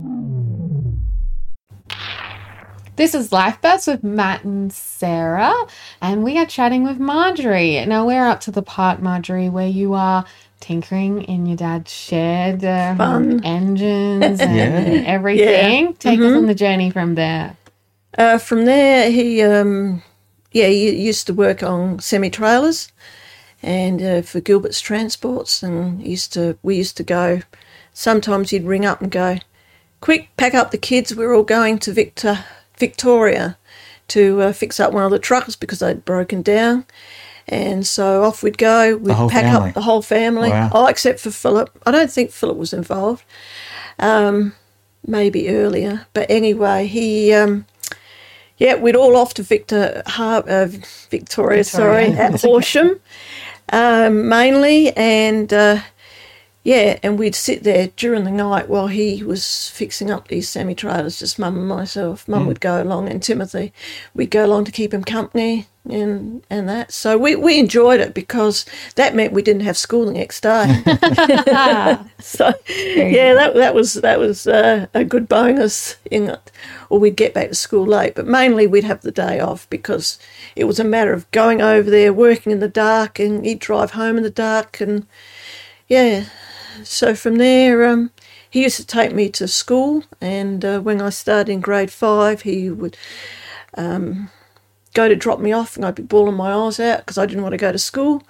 This 2.98 3.16
is 3.16 3.32
Life 3.32 3.62
Bursts 3.62 3.88
with 3.88 4.04
Matt 4.04 4.44
and 4.44 4.72
Sarah, 4.72 5.54
and 6.02 6.24
we 6.24 6.38
are 6.38 6.46
chatting 6.46 6.84
with 6.84 7.00
Marjorie. 7.00 7.84
Now, 7.86 8.06
we're 8.06 8.28
up 8.28 8.42
to 8.42 8.52
the 8.52 8.62
part, 8.62 9.02
Marjorie, 9.02 9.50
where 9.50 9.68
you 9.68 9.94
are 9.94 10.26
tinkering 10.60 11.24
in 11.24 11.46
your 11.46 11.56
dad's 11.58 11.92
shed, 11.92 12.62
Fun. 12.62 13.44
engines 13.46 14.40
and 14.42 14.56
Yeah. 14.56 15.04
everything. 15.08 15.94
Take 15.94 16.20
us 16.20 16.34
on 16.34 16.46
the 16.46 16.54
journey 16.56 16.92
from 16.92 17.16
there. 17.16 17.56
Uh, 18.18 18.38
from 18.38 18.66
there, 18.66 19.10
he 19.10 19.42
um, 19.42 20.04
yeah 20.52 20.68
he 20.68 20.90
used 20.96 21.28
to 21.28 21.34
work 21.34 21.64
on 21.64 22.00
semi 22.00 22.30
trailers, 22.30 22.92
and 23.62 24.02
uh, 24.02 24.22
for 24.22 24.40
Gilbert's 24.40 24.82
Transports, 24.82 25.64
and 25.64 26.06
used 26.06 26.34
to 26.34 26.58
we 26.64 26.76
used 26.76 26.98
to 26.98 27.04
go. 27.04 27.42
Sometimes 27.94 28.52
he'd 28.52 28.64
ring 28.64 28.86
up 28.86 29.02
and 29.02 29.12
go, 29.12 29.38
"Quick, 30.00 30.30
pack 30.38 30.54
up 30.54 30.72
the 30.72 30.78
kids. 30.78 31.16
We're 31.16 31.36
all 31.36 31.44
going 31.44 31.80
to 31.80 31.94
Victor 31.94 32.46
Victoria 32.78 33.58
to 34.10 34.42
uh, 34.42 34.54
fix 34.54 34.80
up 34.80 34.94
one 34.94 35.04
of 35.04 35.12
the 35.12 35.20
trucks 35.20 35.56
because 35.56 35.80
they'd 35.80 36.06
broken 36.06 36.42
down." 36.42 36.86
And 37.48 37.86
so 37.86 38.24
off 38.24 38.44
we'd 38.44 38.58
go. 38.58 38.96
We'd 38.96 39.16
pack 39.30 39.44
family? 39.44 39.70
up 39.70 39.74
the 39.74 39.82
whole 39.82 40.02
family. 40.02 40.50
Wow. 40.50 40.70
Oh, 40.74 40.86
except 40.88 41.20
for 41.20 41.32
Philip. 41.32 41.70
I 41.86 41.92
don't 41.92 42.12
think 42.12 42.32
Philip 42.32 42.58
was 42.58 42.72
involved. 42.72 43.26
Um, 44.00 44.54
maybe 45.06 45.50
earlier, 45.50 46.08
but 46.14 46.30
anyway, 46.30 46.88
he. 46.88 47.34
Um, 47.34 47.66
yeah, 48.62 48.76
we'd 48.76 48.96
all 48.96 49.18
off 49.18 49.34
to 49.34 49.44
Victor, 49.44 50.04
Har- 50.06 50.48
uh, 50.48 50.68
Victoria, 51.10 51.64
sorry, 51.64 52.06
at 52.26 52.40
Horsham, 52.42 53.00
um, 53.74 54.30
mainly, 54.30 54.96
and 54.96 55.52
uh, 55.52 55.80
yeah, 56.64 57.00
and 57.02 57.18
we'd 57.18 57.34
sit 57.34 57.64
there 57.64 57.88
during 57.98 58.24
the 58.24 58.30
night 58.30 58.70
while 58.70 58.86
he 58.86 59.24
was 59.24 59.70
fixing 59.70 60.12
up 60.12 60.28
these 60.28 60.48
semi 60.48 60.76
trailers, 60.76 61.18
just 61.18 61.40
mum 61.40 61.58
and 61.58 61.68
myself. 61.68 62.28
Mum 62.28 62.46
would 62.46 62.62
go 62.62 62.80
along, 62.84 63.10
and 63.10 63.24
Timothy, 63.24 63.74
we'd 64.14 64.30
go 64.30 64.46
along 64.46 64.66
to 64.66 64.72
keep 64.72 64.94
him 64.94 65.04
company 65.04 65.66
and 65.90 66.46
and 66.50 66.70
that. 66.70 66.92
So 66.92 67.18
we, 67.18 67.36
we 67.36 67.60
enjoyed 67.60 68.00
it 68.00 68.14
because 68.14 68.66
that 68.96 69.16
meant 69.16 69.34
we 69.34 69.42
didn't 69.42 69.64
have 69.64 69.78
school 69.78 70.06
the 70.06 70.14
next 70.14 70.42
day. 70.42 70.82
so 72.20 72.54
yeah, 72.70 73.34
that 73.34 73.54
that 73.56 73.74
was 73.74 73.96
that 73.96 74.20
was 74.20 74.48
uh, 74.48 74.88
a 74.94 75.04
good 75.04 75.28
bonus 75.28 75.96
in 76.10 76.30
it. 76.30 76.52
Or 76.90 77.00
we'd 77.00 77.16
get 77.16 77.34
back 77.34 77.50
to 77.50 77.56
school 77.56 77.86
late, 77.86 78.16
but 78.16 78.28
mainly 78.28 78.68
we'd 78.68 78.84
have 78.84 79.02
the 79.02 79.12
day 79.12 79.40
off 79.40 79.70
because 79.70 80.20
it 80.56 80.66
was 80.66 80.80
a 80.80 80.84
matter 80.84 81.14
of 81.14 81.30
going 81.32 81.62
over 81.62 81.90
there, 81.90 82.14
working 82.14 82.52
in 82.52 82.60
the 82.60 82.68
dark, 82.68 83.20
and 83.20 83.46
he'd 83.46 83.60
drive 83.60 83.92
home 83.92 84.18
in 84.18 84.24
the 84.24 84.30
dark, 84.30 84.82
and 84.82 85.08
yeah. 85.88 86.26
So 86.84 87.16
from 87.16 87.36
there, 87.36 87.86
um, 87.86 88.12
he 88.50 88.64
used 88.64 88.78
to 88.78 88.86
take 88.86 89.14
me 89.14 89.30
to 89.30 89.48
school, 89.48 90.04
and 90.20 90.64
uh, 90.64 90.80
when 90.80 91.02
I 91.02 91.10
started 91.10 91.50
in 91.52 91.62
grade 91.62 91.92
five, 91.92 92.42
he 92.42 92.70
would 92.70 92.98
um, 93.78 94.30
go 94.94 95.08
to 95.08 95.16
drop 95.16 95.40
me 95.40 95.52
off, 95.52 95.76
and 95.76 95.86
I'd 95.86 95.96
be 95.96 96.04
bawling 96.04 96.36
my 96.36 96.52
eyes 96.54 96.80
out 96.80 97.00
because 97.00 97.18
I 97.18 97.26
didn't 97.26 97.44
want 97.44 97.54
to 97.54 97.58
go 97.58 97.72
to 97.72 97.78
school. 97.80 98.24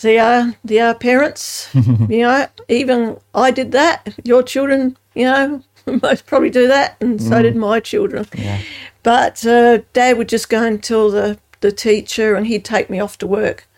They 0.00 0.18
are, 0.18 0.54
they 0.64 0.80
are 0.80 0.94
parents, 0.94 1.68
you 1.74 2.18
know. 2.22 2.46
Even 2.68 3.18
I 3.34 3.50
did 3.50 3.72
that. 3.72 4.14
Your 4.24 4.42
children, 4.42 4.96
you 5.14 5.24
know, 5.24 5.62
most 6.02 6.26
probably 6.26 6.50
do 6.50 6.66
that, 6.68 6.96
and 7.00 7.22
so 7.22 7.42
did 7.42 7.54
my 7.56 7.80
children. 7.80 8.26
Yeah. 8.36 8.60
But 9.02 9.46
uh, 9.46 9.78
Dad 9.92 10.18
would 10.18 10.28
just 10.28 10.48
go 10.48 10.64
and 10.64 10.82
tell 10.82 11.10
the, 11.10 11.38
the 11.60 11.70
teacher, 11.70 12.34
and 12.34 12.46
he'd 12.46 12.64
take 12.64 12.90
me 12.90 12.98
off 12.98 13.18
to 13.18 13.26
work 13.26 13.68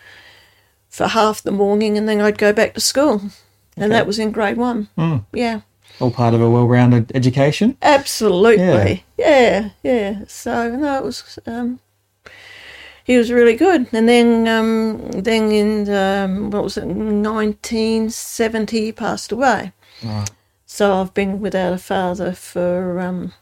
for 0.89 1.09
half 1.09 1.43
the 1.43 1.51
morning, 1.53 1.99
and 1.99 2.09
then 2.09 2.21
I'd 2.23 2.39
go 2.39 2.53
back 2.53 2.73
to 2.75 2.81
school. 2.81 3.21
And 3.77 3.93
that 3.93 4.07
was 4.07 4.19
in 4.19 4.31
grade 4.31 4.57
one. 4.57 4.89
Yeah, 5.35 5.61
All 6.01 6.11
part 6.11 6.33
of 6.33 6.41
a 6.41 6.49
well-rounded 6.49 7.13
education. 7.15 7.77
absolutely. 7.83 9.05
Yeah, 9.19 9.71
yeah. 9.83 10.21
So 10.29 10.75
no, 10.75 10.97
it 10.97 11.05
was. 11.05 11.39
Um, 11.45 11.81
he 13.07 13.17
was 13.17 13.31
really 13.31 13.55
good, 13.57 13.87
and 13.93 14.09
then 14.09 14.49
um, 14.49 15.11
then 15.13 15.51
in 15.53 15.89
um, 15.89 16.51
what 16.51 16.65
was 16.65 16.77
it, 16.77 16.87
nineteen 16.87 18.11
seventy, 18.11 18.81
he 18.87 18.93
passed 18.93 19.31
away. 19.33 19.73
Right. 20.05 20.31
So 20.67 21.01
I've 21.01 21.15
been 21.15 21.41
without 21.41 21.73
a 21.73 21.79
father 21.79 22.33
for 22.33 22.99
um, 23.01 23.33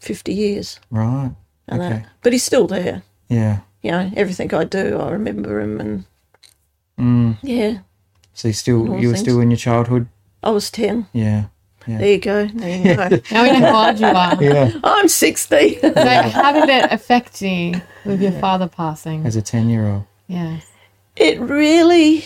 fifty 0.00 0.32
years, 0.32 0.80
Right. 0.90 1.32
and 1.68 1.80
Okay. 1.82 1.88
that. 2.00 2.06
But 2.22 2.32
he's 2.32 2.44
still 2.44 2.66
there. 2.66 3.02
Yeah. 3.28 3.58
you 3.82 3.90
know, 3.92 4.10
everything 4.16 4.52
I 4.54 4.64
do, 4.64 4.98
I 4.98 5.10
remember 5.10 5.60
him, 5.60 5.80
and 5.80 6.04
Mm. 6.98 7.36
yeah, 7.42 7.78
So 8.34 8.48
you 8.48 8.54
still 8.54 8.78
you 9.00 9.08
were 9.08 9.14
things. 9.14 9.20
still 9.20 9.40
in 9.40 9.50
your 9.50 9.58
childhood. 9.58 10.08
I 10.42 10.50
was 10.50 10.70
ten. 10.70 11.06
Yeah. 11.12 11.44
There 11.96 12.12
you 12.12 12.18
go. 12.18 12.46
There 12.46 12.76
you 12.76 12.94
go. 12.96 13.08
Now 13.30 13.42
we 13.44 13.58
know 13.58 13.72
how 13.72 13.88
old 13.88 13.98
you 14.00 14.06
are. 14.06 14.42
Yeah. 14.42 14.72
I'm 14.84 15.08
sixty. 15.08 15.78
So 15.80 15.94
how 15.94 16.52
did 16.52 16.68
it 16.68 16.92
affect 16.92 17.40
you 17.42 17.80
with 18.04 18.20
your 18.20 18.32
father 18.32 18.68
passing? 18.68 19.24
As 19.26 19.36
a 19.36 19.42
ten-year-old. 19.42 20.04
Yes. 20.26 20.66
it 21.16 21.40
really. 21.40 22.24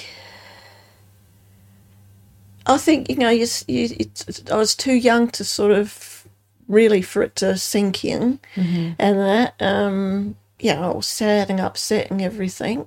I 2.66 2.78
think 2.78 3.08
you 3.10 3.16
know, 3.16 3.30
you, 3.30 3.46
you, 3.66 3.88
it's, 3.98 4.50
I 4.50 4.56
was 4.56 4.74
too 4.74 4.94
young 4.94 5.28
to 5.30 5.44
sort 5.44 5.72
of 5.72 6.26
really 6.68 7.02
for 7.02 7.22
it 7.22 7.36
to 7.36 7.56
sink 7.56 8.04
in, 8.04 8.40
and 8.56 9.18
that. 9.18 9.54
Um, 9.60 10.36
yeah, 10.58 10.80
I 10.80 10.92
was 10.94 11.08
sad 11.08 11.50
and 11.50 11.58
upset 11.58 12.08
and 12.12 12.22
everything, 12.22 12.86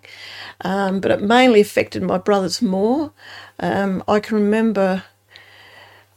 um, 0.61 1.01
but 1.01 1.11
it 1.11 1.21
mainly 1.21 1.59
affected 1.59 2.01
my 2.03 2.17
brothers 2.17 2.61
more. 2.61 3.11
Um, 3.59 4.01
I 4.07 4.21
can 4.21 4.37
remember 4.37 5.03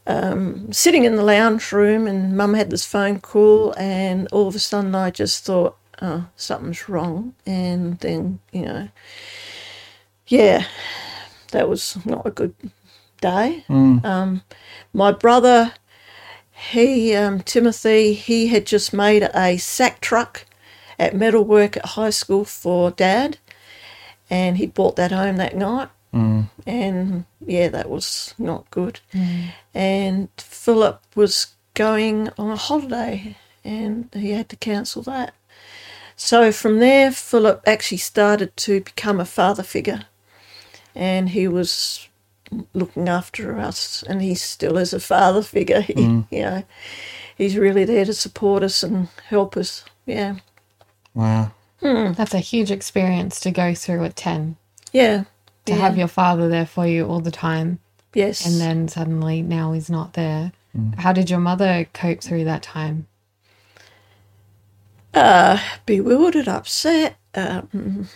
um, 0.09 0.73
sitting 0.73 1.05
in 1.05 1.17
the 1.17 1.23
lounge 1.23 1.71
room, 1.73 2.07
and 2.07 2.37
Mum 2.37 2.55
had 2.55 2.71
this 2.71 2.85
phone 2.85 3.21
call, 3.21 3.73
and 3.77 4.27
all 4.33 4.49
of 4.49 4.55
a 4.55 4.59
sudden 4.59 4.95
I 4.95 5.11
just 5.11 5.45
thought, 5.45 5.77
"Oh, 6.01 6.27
something's 6.37 6.89
wrong," 6.89 7.35
and 7.45 7.99
then 7.99 8.39
you 8.53 8.63
know, 8.63 8.89
yeah, 10.27 10.65
that 11.51 11.69
was 11.69 11.97
not 12.05 12.27
a 12.27 12.31
good 12.31 12.55
day. 13.21 13.65
Um, 14.03 14.43
my 14.93 15.11
brother, 15.11 15.73
he 16.51 17.15
um, 17.15 17.41
Timothy, 17.41 18.13
he 18.13 18.47
had 18.47 18.65
just 18.67 18.93
made 18.93 19.23
a 19.35 19.57
sack 19.57 20.01
truck 20.01 20.45
at 20.99 21.15
metalwork 21.15 21.77
at 21.77 21.85
high 21.87 22.11
school 22.11 22.45
for 22.45 22.91
Dad, 22.91 23.39
and 24.29 24.57
he 24.57 24.67
brought 24.67 24.97
that 24.97 25.11
home 25.11 25.37
that 25.37 25.57
night. 25.57 25.89
Mm. 26.13 26.49
And 26.65 27.25
yeah, 27.45 27.67
that 27.69 27.89
was 27.89 28.33
not 28.37 28.69
good. 28.71 28.99
Mm. 29.13 29.45
And 29.73 30.29
Philip 30.37 31.01
was 31.15 31.47
going 31.73 32.29
on 32.37 32.51
a 32.51 32.55
holiday, 32.55 33.37
and 33.63 34.09
he 34.13 34.31
had 34.31 34.49
to 34.49 34.55
cancel 34.55 35.01
that. 35.03 35.33
So 36.15 36.51
from 36.51 36.79
there, 36.79 37.11
Philip 37.11 37.61
actually 37.65 37.99
started 37.99 38.55
to 38.57 38.81
become 38.81 39.19
a 39.19 39.25
father 39.25 39.63
figure, 39.63 40.05
and 40.95 41.29
he 41.29 41.47
was 41.47 42.07
looking 42.73 43.07
after 43.07 43.59
us, 43.59 44.03
and 44.03 44.21
he 44.21 44.35
still 44.35 44.77
is 44.77 44.93
a 44.93 44.99
father 44.99 45.43
figure. 45.43 45.81
He, 45.87 45.93
mm. 45.93 46.27
You 46.31 46.41
know, 46.41 46.63
he's 47.37 47.57
really 47.57 47.85
there 47.85 48.05
to 48.05 48.13
support 48.13 48.63
us 48.63 48.83
and 48.83 49.07
help 49.29 49.55
us. 49.55 49.85
Yeah, 50.05 50.35
Wow. 51.13 51.51
Hmm. 51.81 52.13
That's 52.13 52.33
a 52.33 52.39
huge 52.39 52.71
experience 52.71 53.39
to 53.41 53.51
go 53.51 53.73
through 53.73 54.03
at 54.05 54.15
10. 54.15 54.57
yeah. 54.91 55.23
To 55.69 55.75
yeah. 55.75 55.81
have 55.81 55.97
your 55.97 56.07
father 56.07 56.49
there 56.49 56.65
for 56.65 56.87
you 56.87 57.05
all 57.05 57.19
the 57.19 57.31
time. 57.31 57.79
yes, 58.15 58.43
And 58.45 58.59
then 58.59 58.87
suddenly 58.87 59.43
now 59.43 59.71
he's 59.73 59.89
not 59.89 60.13
there. 60.13 60.51
How 60.97 61.13
did 61.13 61.29
your 61.29 61.39
mother 61.39 61.87
cope 61.93 62.21
through 62.21 62.43
that 62.45 62.63
time? 62.63 63.07
uh, 65.13 65.59
bewildered, 65.85 66.47
upset. 66.47 67.17
Um, 67.35 68.07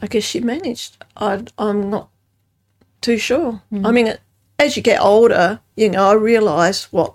I 0.00 0.06
guess 0.06 0.24
she 0.24 0.40
managed. 0.40 1.04
I, 1.16 1.44
I'm 1.58 1.90
not 1.90 2.08
too 3.00 3.18
sure. 3.18 3.62
I 3.84 3.90
mean, 3.90 4.14
as 4.58 4.76
you 4.76 4.82
get 4.82 5.00
older, 5.00 5.60
you 5.76 5.90
know, 5.90 6.08
I 6.10 6.14
realise 6.14 6.92
what 6.92 7.14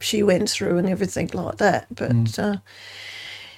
she 0.00 0.22
went 0.22 0.48
through 0.50 0.78
and 0.78 0.88
everything 0.88 1.30
like 1.32 1.58
that. 1.58 1.86
But 1.94 2.38
uh, 2.38 2.56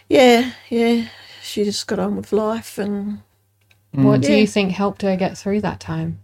yeah, 0.09 0.53
yeah, 0.69 1.09
she 1.43 1.65
just 1.65 1.87
got 1.87 1.99
on 1.99 2.17
with 2.17 2.33
life 2.33 2.79
and 2.79 3.21
What 3.93 4.23
do 4.23 4.33
Yeah. 4.33 4.39
you 4.39 4.47
think 4.47 4.73
helped 4.73 5.03
her 5.03 5.17
get 5.17 5.37
through 5.37 5.61
that 5.63 5.81
time? 5.81 6.19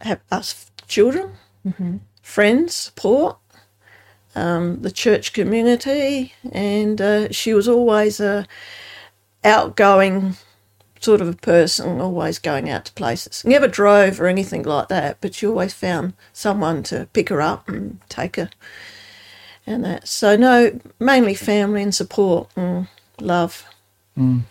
have 0.00 0.20
us 0.30 0.70
children, 0.86 1.30
friends, 2.20 2.74
support, 2.74 3.38
um, 4.34 4.82
the 4.82 4.90
church 4.90 5.32
community, 5.32 6.34
and 6.52 7.00
uh, 7.00 7.30
she 7.32 7.54
was 7.54 7.66
always 7.66 8.20
a 8.20 8.46
outgoing 9.42 10.36
sort 11.00 11.22
of 11.22 11.28
a 11.28 11.32
person, 11.36 12.00
always 12.02 12.38
going 12.38 12.68
out 12.68 12.84
to 12.86 12.92
places. 12.92 13.44
Never 13.46 13.66
drove 13.66 14.20
or 14.20 14.26
anything 14.26 14.62
like 14.64 14.88
that, 14.88 15.18
but 15.22 15.34
she 15.34 15.46
always 15.46 15.72
found 15.72 16.12
someone 16.34 16.82
to 16.84 17.08
pick 17.14 17.30
her 17.30 17.40
up 17.40 17.66
and 17.68 17.98
take 18.10 18.36
her, 18.36 18.50
and 19.66 19.82
that. 19.86 20.06
So 20.06 20.36
no, 20.36 20.78
mainly 20.98 21.34
family 21.34 21.82
and 21.82 21.94
support 21.94 22.50
and 22.56 22.88
love. 23.20 23.64
Mm, 24.18 24.42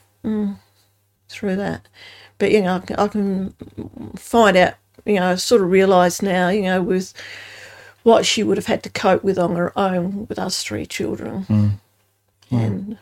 through 1.34 1.56
that, 1.58 1.88
but 2.38 2.52
you 2.52 2.62
know, 2.62 2.76
I 2.76 2.80
can, 2.80 2.96
I 2.98 3.08
can 3.08 3.54
find 4.16 4.56
out, 4.58 4.74
you 5.06 5.16
know, 5.16 5.32
I 5.32 5.36
sort 5.36 5.62
of 5.62 5.70
realise 5.70 6.22
now, 6.22 6.50
you 6.50 6.64
know, 6.64 6.82
with 6.82 7.14
what 8.04 8.26
she 8.26 8.44
would 8.44 8.58
have 8.58 8.66
had 8.68 8.84
to 8.84 8.90
cope 8.90 9.24
with 9.24 9.38
on 9.40 9.56
her 9.56 9.78
own 9.78 10.26
with 10.28 10.38
us 10.40 10.64
three 10.64 10.86
children. 10.86 11.80
And 12.52 12.98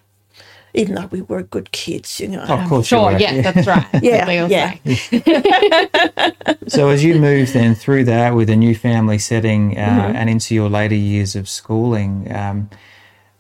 even 0.74 0.96
though 0.96 1.08
we 1.08 1.22
were 1.22 1.44
good 1.44 1.72
kids, 1.74 2.20
you 2.22 2.30
know. 2.30 2.46
Oh, 2.48 2.60
of 2.60 2.70
course, 2.70 2.90
you 2.92 2.98
Sure, 2.98 3.12
were. 3.12 3.20
yes, 3.20 3.44
that's 3.44 3.68
right. 3.68 3.86
Yeah, 4.02 4.26
what 4.48 4.52
yeah. 4.52 6.32
So 6.68 6.88
as 6.90 7.04
you 7.04 7.20
move 7.20 7.52
then 7.52 7.76
through 7.76 8.06
that 8.06 8.34
with 8.36 8.50
a 8.50 8.56
new 8.56 8.74
family 8.76 9.20
setting 9.20 9.78
uh, 9.78 9.82
Mm-hmm. 9.82 10.16
and 10.16 10.30
into 10.30 10.56
your 10.56 10.70
later 10.70 10.96
years 10.96 11.36
of 11.36 11.50
schooling, 11.50 12.34
um, 12.34 12.70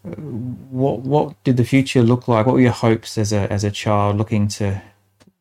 what 0.03 0.99
what 0.99 1.43
did 1.43 1.57
the 1.57 1.63
future 1.63 2.01
look 2.01 2.27
like? 2.27 2.45
What 2.45 2.53
were 2.53 2.61
your 2.61 2.71
hopes 2.71 3.17
as 3.17 3.31
a 3.31 3.51
as 3.51 3.63
a 3.63 3.71
child 3.71 4.17
looking 4.17 4.47
to 4.49 4.81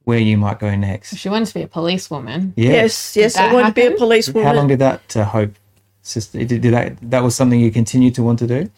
where 0.05 0.19
you 0.19 0.37
might 0.37 0.59
go 0.59 0.75
next? 0.75 1.17
She 1.17 1.29
wanted 1.29 1.49
to 1.49 1.55
be 1.55 1.62
a 1.62 1.69
policewoman. 1.69 2.52
Yeah. 2.57 2.71
Yes, 2.71 3.17
yes, 3.17 3.37
I 3.37 3.47
that 3.47 3.55
wanted 3.55 3.69
to 3.69 3.73
be 3.75 3.81
a 3.81 3.85
happen? 3.85 3.99
policewoman. 3.99 4.47
How 4.47 4.55
long 4.55 4.69
did 4.69 4.79
that 4.81 5.17
uh, 5.17 5.25
hope? 5.25 5.55
Sister, 6.02 6.45
did, 6.45 6.62
did 6.62 6.73
that 6.75 6.97
that 7.11 7.23
was 7.23 7.35
something 7.35 7.61
you 7.61 7.71
continued 7.71 8.14
to 8.17 8.23
want 8.23 8.38
to 8.40 8.47
do? 8.47 8.71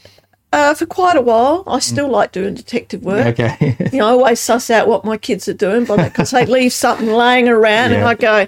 Uh, 0.53 0.75
for 0.75 0.85
quite 0.85 1.17
a 1.17 1.21
while, 1.23 1.65
I 1.67 1.79
still 1.79 2.09
like 2.09 2.31
doing 2.33 2.53
detective 2.55 3.03
work. 3.03 3.39
Okay. 3.39 3.77
You 3.91 4.01
know, 4.01 4.09
I 4.09 4.11
always 4.11 4.39
suss 4.39 4.69
out 4.71 4.87
what 4.87 5.03
my 5.03 5.17
kids 5.17 5.49
are 5.49 5.55
doing 5.55 5.87
because 5.87 6.31
they 6.31 6.45
leave 6.45 6.75
something 6.75 7.07
laying 7.09 7.49
around 7.49 7.93
and 7.93 8.05
I 8.05 8.15
go, 8.15 8.47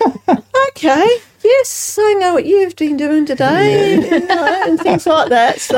okay, 0.68 1.06
yes, 1.44 1.98
I 2.00 2.14
know 2.14 2.34
what 2.34 2.46
you've 2.46 2.74
been 2.76 2.96
doing 2.96 3.26
today, 3.26 3.94
you 3.94 4.26
know, 4.26 4.62
and 4.66 4.80
things 4.80 5.06
like 5.06 5.28
that. 5.28 5.60
So, 5.60 5.76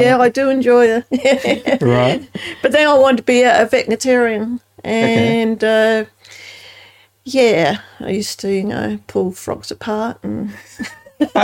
yeah, 0.00 0.18
I 0.18 0.28
do 0.28 0.48
enjoy 0.50 0.86
it. 1.10 1.82
right. 1.82 2.26
but 2.62 2.72
then 2.72 2.88
I 2.88 2.94
wanted 2.98 3.18
to 3.18 3.22
be 3.24 3.42
a, 3.42 3.62
a 3.62 3.66
veterinarian. 3.66 4.60
And, 4.84 5.62
uh, 5.62 6.04
yeah, 7.24 7.80
I 8.00 8.10
used 8.10 8.40
to, 8.40 8.48
you 8.52 8.64
know, 8.64 8.98
pull 9.06 9.30
frogs 9.32 9.70
apart 9.70 10.18
and 10.24 10.50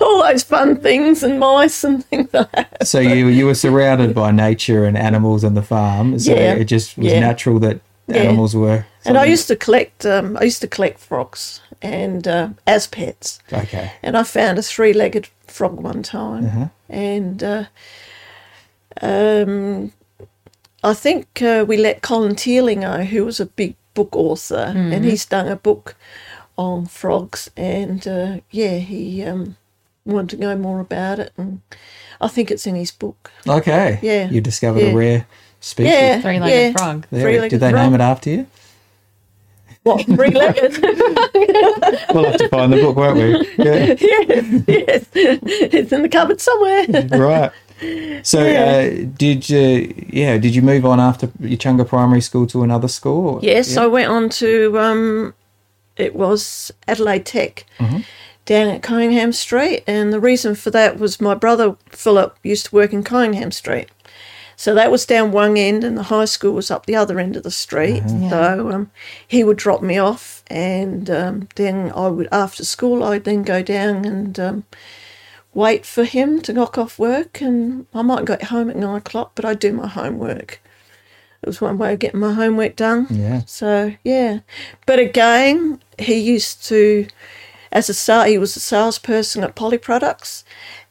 all 0.00 0.22
those 0.22 0.42
fun 0.42 0.76
things 0.80 1.22
and 1.22 1.38
mice 1.38 1.84
and 1.84 2.04
things 2.06 2.32
like 2.32 2.50
that. 2.52 2.86
So 2.86 3.00
you 3.00 3.26
you 3.26 3.44
were 3.44 3.54
surrounded 3.54 4.14
by 4.14 4.30
nature 4.30 4.84
and 4.86 4.96
animals 4.96 5.44
on 5.44 5.52
the 5.54 5.62
farm. 5.62 6.18
So 6.18 6.32
Yeah. 6.34 6.54
it 6.54 6.64
just 6.64 6.96
was 6.96 7.08
Yeah. 7.12 7.20
natural 7.20 7.58
that 7.60 7.80
Yeah. 8.08 8.22
animals 8.22 8.54
were. 8.54 8.84
And 9.04 9.16
I 9.18 9.24
used 9.32 9.48
to 9.48 9.56
collect, 9.56 10.04
um, 10.06 10.36
I 10.40 10.44
used 10.44 10.60
to 10.60 10.66
collect 10.68 10.98
frogs 10.98 11.60
and 11.82 12.26
uh, 12.26 12.48
as 12.66 12.86
pets. 12.86 13.38
Okay. 13.52 13.92
And 14.02 14.16
I 14.16 14.22
found 14.24 14.58
a 14.58 14.62
three-legged 14.62 15.28
frog 15.46 15.80
one 15.84 16.02
time, 16.02 16.44
Uh-huh. 16.46 16.68
and 16.88 17.42
uh, 17.42 17.64
um, 19.02 19.92
I 20.82 20.94
think 20.94 21.42
uh, 21.42 21.64
we 21.68 21.76
let 21.76 22.02
Colin 22.02 22.34
Teelingo, 22.34 23.04
who 23.06 23.24
was 23.24 23.40
a 23.40 23.46
big 23.46 23.74
book 23.94 24.14
author, 24.16 24.72
and 24.74 25.04
he's 25.04 25.26
done 25.26 25.48
a 25.48 25.56
book 25.56 25.94
on 26.56 26.86
frogs, 26.86 27.50
and 27.56 28.06
uh, 28.06 28.36
yeah, 28.50 28.78
he 28.78 29.22
um, 29.24 29.56
wanted 30.04 30.36
to 30.36 30.42
know 30.42 30.56
more 30.56 30.80
about 30.80 31.18
it, 31.18 31.32
and 31.36 31.60
I 32.20 32.28
think 32.28 32.50
it's 32.50 32.66
in 32.66 32.74
his 32.76 32.90
book. 32.92 33.30
Okay. 33.46 33.98
Yeah. 34.02 34.30
You 34.30 34.40
discovered 34.40 34.80
Yeah. 34.82 34.92
a 34.92 34.96
rare 34.96 35.26
species. 35.60 35.92
Yeah, 35.92 36.20
Three-legged 36.20 36.54
yeah. 36.54 36.72
frog. 36.72 37.06
There. 37.10 37.20
Three-legged 37.22 37.50
Did 37.50 37.60
they 37.60 37.70
frog. 37.70 37.82
name 37.84 37.94
it 37.94 38.00
after 38.02 38.30
you? 38.30 38.46
What 39.84 40.04
three-legged? 40.06 40.78
We'll 42.14 42.24
have 42.24 42.36
to 42.38 42.48
find 42.48 42.72
the 42.72 42.80
book, 42.80 42.96
won't 42.96 43.16
we? 43.16 43.48
Yeah. 43.64 43.94
yes, 43.98 44.66
yes, 44.66 45.06
it's 45.14 45.92
in 45.92 46.02
the 46.02 46.08
cupboard 46.08 46.40
somewhere. 46.40 46.86
right. 47.10 47.52
So, 48.24 48.40
uh, 48.40 49.06
did 49.16 49.48
you? 49.48 49.94
Yeah, 50.10 50.36
did 50.38 50.54
you 50.54 50.62
move 50.62 50.84
on 50.84 50.98
after 51.00 51.28
Echunga 51.40 51.86
Primary 51.86 52.20
School 52.20 52.46
to 52.48 52.62
another 52.64 52.88
school? 52.88 53.36
or- 53.36 53.40
Yes, 53.42 53.74
Yeah. 53.74 53.82
I 53.82 53.86
went 53.86 54.10
on 54.10 54.28
to 54.30 54.78
um, 54.78 55.34
it 55.96 56.14
was 56.16 56.72
Adelaide 56.88 57.24
Tech 57.24 57.64
down 58.46 58.68
at 58.68 58.82
Cunningham 58.82 59.32
Street, 59.32 59.84
and 59.86 60.12
the 60.12 60.20
reason 60.20 60.54
for 60.56 60.70
that 60.70 60.98
was 60.98 61.20
my 61.20 61.34
brother 61.34 61.76
Philip 61.90 62.36
used 62.42 62.66
to 62.66 62.74
work 62.74 62.92
in 62.92 63.02
Cunningham 63.04 63.52
Street, 63.52 63.88
so 64.60 64.74
that 64.74 64.90
was 64.90 65.06
down 65.06 65.30
one 65.32 65.56
end, 65.56 65.84
and 65.84 65.96
the 65.96 66.02
high 66.14 66.24
school 66.26 66.52
was 66.52 66.68
up 66.70 66.84
the 66.84 66.96
other 66.96 67.18
end 67.20 67.36
of 67.36 67.44
the 67.44 67.50
street. 67.50 68.02
So 68.30 68.70
um, 68.72 68.90
he 69.26 69.44
would 69.44 69.56
drop 69.56 69.82
me 69.82 69.96
off, 69.98 70.42
and 70.48 71.08
um, 71.08 71.48
then 71.54 71.92
I 71.94 72.08
would 72.08 72.28
after 72.32 72.64
school 72.64 73.02
I'd 73.04 73.24
then 73.24 73.42
go 73.44 73.62
down 73.62 74.04
and. 74.04 74.38
Um, 74.38 74.64
Wait 75.54 75.84
for 75.86 76.04
him 76.04 76.40
to 76.42 76.52
knock 76.52 76.76
off 76.78 76.98
work, 77.00 77.40
and 77.40 77.86
I 77.92 78.02
might 78.02 78.26
get 78.26 78.44
home 78.44 78.68
at 78.70 78.76
nine 78.76 78.96
o'clock, 78.98 79.32
but 79.34 79.44
I'd 79.44 79.58
do 79.58 79.72
my 79.72 79.88
homework. 79.88 80.60
It 81.42 81.46
was 81.46 81.60
one 81.60 81.78
way 81.78 81.94
of 81.94 81.98
getting 81.98 82.20
my 82.20 82.34
homework 82.34 82.76
done. 82.76 83.06
Yeah. 83.10 83.40
So 83.46 83.94
yeah, 84.04 84.40
but 84.86 84.98
again, 85.00 85.80
he 85.98 86.16
used 86.18 86.64
to, 86.66 87.08
as 87.72 87.88
a 87.88 87.94
sa- 87.94 88.24
he 88.24 88.38
was 88.38 88.54
a 88.56 88.60
salesperson 88.60 89.42
at 89.42 89.56
Poly 89.56 89.78
Products, 89.78 90.44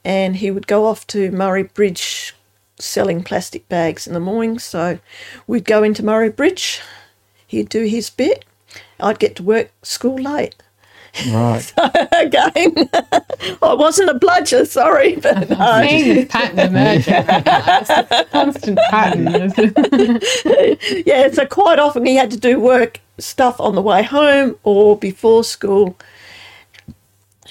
and 0.04 0.36
he 0.38 0.52
would 0.52 0.68
go 0.68 0.86
off 0.86 1.06
to 1.08 1.32
Murray 1.32 1.64
Bridge 1.64 2.36
selling 2.80 3.24
plastic 3.24 3.68
bags 3.70 4.08
in 4.08 4.14
the 4.14 4.20
morning. 4.20 4.60
So 4.60 5.00
we'd 5.46 5.66
go 5.66 5.84
into 5.84 6.04
Murray 6.04 6.30
Bridge, 6.30 6.82
he'd 7.48 7.70
do 7.70 7.84
his 7.84 8.10
bit, 8.10 8.46
I'd 9.00 9.20
get 9.20 9.36
to 9.38 9.44
work 9.44 9.72
school 9.84 10.16
late. 10.16 10.56
Right. 11.32 11.74
Again, 12.14 12.90
I 13.62 13.74
wasn't 13.74 14.10
a 14.10 14.14
bludger, 14.14 14.66
sorry, 14.66 15.16
but 15.16 15.50
no. 15.50 15.84
Seeing 15.88 16.16
this 16.16 16.32
pattern 16.32 16.60
emerging, 16.60 17.14
it's 17.28 18.30
constant 18.32 18.80
pattern. 18.90 19.52
yeah, 21.06 21.32
so 21.32 21.46
quite 21.46 21.80
often 21.80 22.06
he 22.06 22.16
had 22.16 22.32
to 22.32 22.38
do 22.38 22.60
work 22.60 23.00
stuff 23.18 23.60
on 23.60 23.74
the 23.76 23.82
way 23.82 24.04
home 24.04 24.58
or 24.64 24.98
before 24.98 25.44
school. 25.44 25.98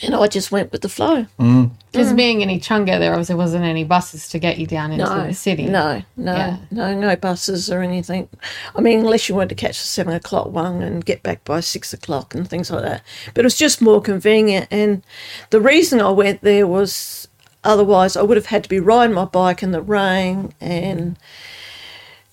And 0.03 0.15
I 0.15 0.27
just 0.27 0.53
went 0.53 0.73
with 0.73 0.83
the 0.83 0.89
flow. 0.89 1.27
Because 1.39 2.13
being 2.13 2.43
in 2.43 2.49
Echunga, 2.51 2.99
there 2.99 3.13
obviously 3.13 3.35
wasn't 3.37 3.65
any 3.65 3.85
buses 3.85 4.29
to 4.29 4.39
get 4.39 4.59
you 4.59 4.67
down 4.67 4.93
into 4.93 5.05
the 5.07 5.33
city. 5.33 5.67
No, 5.67 6.03
no, 6.17 6.35
Yeah. 6.35 6.57
no, 6.71 6.95
no 6.95 7.17
buses 7.17 7.71
or 7.71 7.81
anything. 7.83 8.29
I 8.75 8.81
mean, 8.83 9.01
unless 9.01 9.29
you 9.29 9.35
wanted 9.35 9.51
to 9.51 9.55
catch 9.55 9.79
the 9.79 9.87
seven 9.87 10.13
o'clock 10.15 10.49
one 10.49 10.83
and 10.83 11.05
get 11.05 11.23
back 11.23 11.45
by 11.45 11.61
six 11.61 11.95
o'clock 11.95 12.35
and 12.35 12.47
things 12.49 12.71
like 12.71 12.83
that. 12.83 13.03
But 13.33 13.41
it 13.41 13.47
was 13.47 13.57
just 13.57 13.81
more 13.81 14.03
convenient. 14.03 14.67
And 14.71 15.03
the 15.51 15.61
reason 15.61 16.01
I 16.01 16.11
went 16.11 16.43
there 16.43 16.67
was 16.67 17.29
otherwise 17.65 18.17
I 18.17 18.23
would 18.23 18.37
have 18.37 18.47
had 18.47 18.63
to 18.65 18.69
be 18.69 18.79
riding 18.81 19.15
my 19.15 19.25
bike 19.25 19.63
in 19.63 19.71
the 19.71 19.81
rain. 19.83 20.53
And 20.61 21.17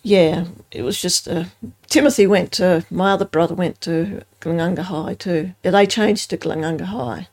yeah, 0.02 0.46
it 0.72 0.82
was 0.82 1.02
just. 1.02 1.28
Uh, 1.30 1.46
Timothy 1.88 2.28
went 2.28 2.52
to, 2.54 2.86
my 2.90 3.12
other 3.12 3.24
brother 3.26 3.54
went 3.56 3.80
to 3.82 4.24
Glenunga 4.42 4.80
High 4.82 5.14
too. 5.14 5.54
They 5.62 5.86
changed 5.86 6.30
to 6.32 6.38
Glenunga 6.38 6.86
High. 6.86 7.28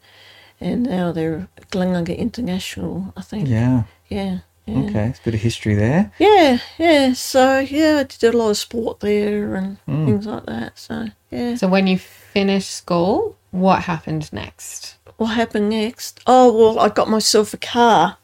And 0.60 0.84
now 0.84 1.12
they're 1.12 1.48
Glenunga 1.70 2.16
International, 2.16 3.12
I 3.16 3.22
think. 3.22 3.48
Yeah. 3.48 3.84
Yeah. 4.08 4.40
yeah. 4.66 4.78
Okay. 4.78 5.06
It's 5.06 5.18
a 5.18 5.22
bit 5.22 5.34
of 5.34 5.40
history 5.40 5.74
there. 5.74 6.12
Yeah, 6.18 6.58
yeah. 6.78 7.12
So 7.14 7.60
yeah, 7.60 7.98
I 8.00 8.02
did 8.02 8.34
a 8.34 8.36
lot 8.36 8.50
of 8.50 8.56
sport 8.56 9.00
there 9.00 9.54
and 9.54 9.78
things 9.86 10.26
like 10.26 10.46
that. 10.46 10.78
So 10.78 11.06
yeah. 11.30 11.54
So 11.54 11.68
when 11.68 11.86
you 11.86 11.98
finished 11.98 12.70
school, 12.70 13.36
what 13.50 13.82
happened 13.84 14.32
next? 14.32 14.96
What 15.16 15.28
happened 15.28 15.70
next? 15.70 16.20
Oh 16.26 16.52
well, 16.52 16.78
I 16.78 16.88
got 16.88 17.08
myself 17.08 17.54
a 17.54 17.58
car. 17.58 18.18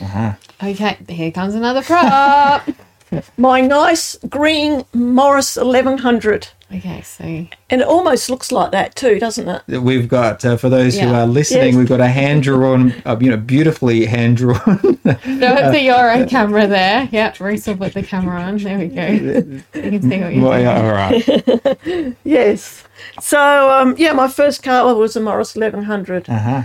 Uh-huh. 0.00 0.34
Okay, 0.62 0.98
here 1.08 1.30
comes 1.30 1.54
another 1.54 1.82
prop. 1.82 2.68
My 3.36 3.60
nice 3.60 4.16
green 4.28 4.84
Morris 4.94 5.56
1100, 5.56 6.48
okay, 6.74 7.02
so 7.02 7.24
and 7.24 7.80
it 7.80 7.86
almost 7.86 8.30
looks 8.30 8.50
like 8.50 8.70
that 8.72 8.94
too, 8.94 9.18
doesn't 9.18 9.48
it? 9.48 9.78
We've 9.82 10.08
got 10.08 10.44
uh, 10.44 10.56
for 10.56 10.68
those 10.68 10.98
who 10.98 11.08
are 11.08 11.26
listening, 11.26 11.68
Yes. 11.68 11.76
we've 11.76 11.88
got 11.88 12.00
a 12.00 12.08
hand 12.08 12.42
drawn, 12.44 12.94
uh, 13.04 13.16
you 13.20 13.30
know, 13.30 13.36
beautifully 13.36 14.06
hand 14.06 14.38
drawn. 14.38 14.58
show 14.80 14.98
it 15.04 15.72
to 15.72 15.80
your 15.80 16.10
own 16.10 16.28
camera 16.28 16.66
there. 16.66 17.08
Yep, 17.12 17.40
Reese 17.40 17.66
will 17.66 17.76
put 17.76 17.94
the 17.94 18.02
camera 18.02 18.40
on. 18.40 18.56
There 18.58 18.78
we 18.78 18.86
go. 18.88 19.06
You 19.06 19.62
can 19.72 20.02
see 20.02 20.20
what 20.20 20.34
you're 20.34 20.42
well, 20.42 20.52
doing. 20.52 20.62
yeah, 20.62 20.82
all 20.82 20.92
right. 20.92 22.16
Yes. 22.24 22.84
So 23.20 23.70
um, 23.70 23.94
yeah, 23.98 24.12
my 24.12 24.28
first 24.28 24.62
car 24.62 24.94
was 24.94 25.16
a 25.16 25.20
Morris 25.20 25.54
1100, 25.54 26.28
Uh 26.28 26.38
huh. 26.38 26.62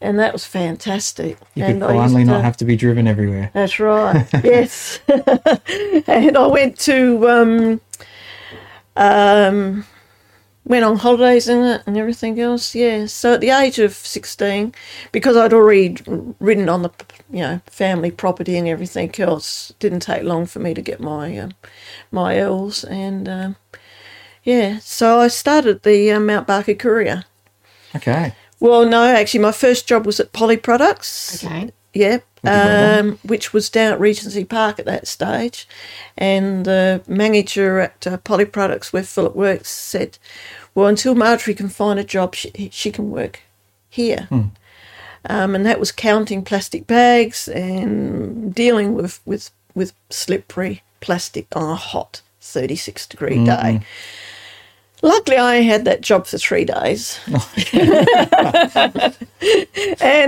And 0.00 0.18
that 0.18 0.32
was 0.32 0.46
fantastic. 0.46 1.38
You 1.54 1.64
and 1.64 1.80
could 1.80 1.88
finally 1.88 2.24
not 2.24 2.38
to- 2.38 2.42
have 2.42 2.56
to 2.58 2.64
be 2.64 2.76
driven 2.76 3.06
everywhere. 3.06 3.50
That's 3.52 3.78
right. 3.78 4.26
yes. 4.44 5.00
and 5.08 6.36
I 6.36 6.46
went 6.46 6.78
to 6.80 7.28
um, 7.28 7.80
um, 8.96 9.84
went 10.64 10.84
on 10.84 10.96
holidays 10.96 11.48
in 11.48 11.62
it 11.64 11.82
and 11.86 11.98
everything 11.98 12.40
else. 12.40 12.74
Yeah. 12.74 13.06
So 13.06 13.34
at 13.34 13.40
the 13.40 13.50
age 13.50 13.78
of 13.78 13.92
sixteen, 13.92 14.72
because 15.12 15.36
I'd 15.36 15.52
already 15.52 15.96
ridden 16.40 16.68
on 16.68 16.82
the 16.82 16.90
you 17.30 17.40
know 17.40 17.60
family 17.66 18.10
property 18.10 18.56
and 18.56 18.66
everything 18.68 19.14
else, 19.18 19.72
didn't 19.78 20.00
take 20.00 20.22
long 20.22 20.46
for 20.46 20.60
me 20.60 20.72
to 20.74 20.82
get 20.82 21.00
my 21.00 21.36
um, 21.36 21.52
my 22.10 22.38
L's 22.38 22.84
and 22.84 23.28
um, 23.28 23.56
yeah. 24.44 24.78
So 24.78 25.18
I 25.20 25.28
started 25.28 25.82
the 25.82 26.12
uh, 26.12 26.20
Mount 26.20 26.46
Barker 26.46 26.74
Courier. 26.74 27.24
Okay. 27.94 28.34
Well, 28.60 28.86
no, 28.86 29.04
actually, 29.04 29.40
my 29.40 29.52
first 29.52 29.88
job 29.88 30.06
was 30.06 30.20
at 30.20 30.32
Poly 30.32 30.56
Products. 30.56 31.42
Okay. 31.42 31.72
Yep. 31.92 32.24
What 32.42 32.50
did 32.50 32.58
you 32.58 32.68
work 32.68 33.04
Um, 33.04 33.18
which 33.24 33.52
was 33.52 33.68
down 33.68 33.92
at 33.92 34.00
Regency 34.00 34.44
Park 34.44 34.78
at 34.78 34.84
that 34.86 35.08
stage. 35.08 35.66
And 36.16 36.64
the 36.64 37.02
manager 37.08 37.80
at 37.80 38.06
uh, 38.06 38.16
Poly 38.18 38.44
Products, 38.44 38.92
where 38.92 39.02
Philip 39.02 39.34
works, 39.34 39.68
said, 39.70 40.18
Well, 40.74 40.86
until 40.86 41.14
Marjorie 41.14 41.54
can 41.54 41.68
find 41.68 41.98
a 41.98 42.04
job, 42.04 42.34
she, 42.34 42.70
she 42.72 42.92
can 42.92 43.10
work 43.10 43.40
here. 43.88 44.28
Um, 45.26 45.54
and 45.54 45.66
that 45.66 45.80
was 45.80 45.92
counting 45.92 46.42
plastic 46.44 46.86
bags 46.86 47.48
and 47.48 48.54
dealing 48.54 48.94
with, 48.94 49.20
with 49.26 49.50
with 49.74 49.92
slippery 50.10 50.82
plastic 51.00 51.46
on 51.54 51.70
a 51.70 51.74
hot 51.74 52.22
36 52.40 53.06
degree 53.06 53.44
day. 53.44 53.80
Luckily, 55.02 55.38
I 55.38 55.56
had 55.56 55.84
that 55.86 56.02
job 56.02 56.26
for 56.26 56.36
three 56.36 56.64
days, 56.64 57.18
and 57.26 57.36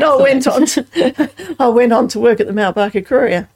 I 0.05 0.17
went 0.17 0.47
on. 0.47 0.65
To, 0.67 1.31
I 1.59 1.69
went 1.69 1.93
on 1.93 2.09
to 2.09 2.21
work 2.21 2.41
at 2.41 2.47
the 2.47 2.53
Mount 2.55 2.77
Barker 2.77 3.03
Courier. 3.03 3.49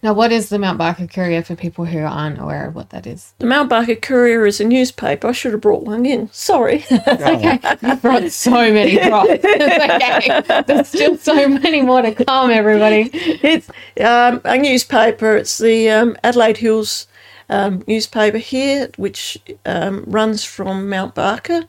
Now, 0.00 0.12
what 0.12 0.30
is 0.30 0.48
the 0.48 0.60
Mount 0.60 0.78
Barker 0.78 1.08
Courier 1.08 1.42
for 1.42 1.56
people 1.56 1.84
who 1.84 1.98
aren't 1.98 2.40
aware 2.40 2.68
of 2.68 2.76
what 2.76 2.90
that 2.90 3.04
is? 3.04 3.32
The 3.38 3.46
Mount 3.46 3.68
Barker 3.68 3.96
Courier 3.96 4.46
is 4.46 4.60
a 4.60 4.64
newspaper. 4.64 5.26
I 5.26 5.32
should 5.32 5.50
have 5.50 5.60
brought 5.60 5.82
one 5.82 6.06
in. 6.06 6.30
Sorry. 6.32 6.84
Okay, 7.08 7.58
you 7.82 7.96
brought 7.96 8.30
so 8.30 8.50
many 8.72 8.96
props. 8.98 9.30
Okay. 9.44 10.42
There's 10.66 10.88
still 10.88 11.16
so 11.16 11.48
many 11.48 11.82
more 11.82 12.02
to 12.02 12.14
come, 12.14 12.50
everybody. 12.50 13.10
it's 13.12 13.68
um, 14.00 14.40
a 14.44 14.56
newspaper. 14.56 15.36
It's 15.36 15.58
the 15.58 15.90
um, 15.90 16.16
Adelaide 16.22 16.58
Hills 16.58 17.08
um, 17.48 17.82
newspaper 17.86 18.38
here, 18.38 18.90
which 18.96 19.38
um, 19.66 20.04
runs 20.06 20.44
from 20.44 20.88
Mount 20.88 21.14
Barker. 21.14 21.64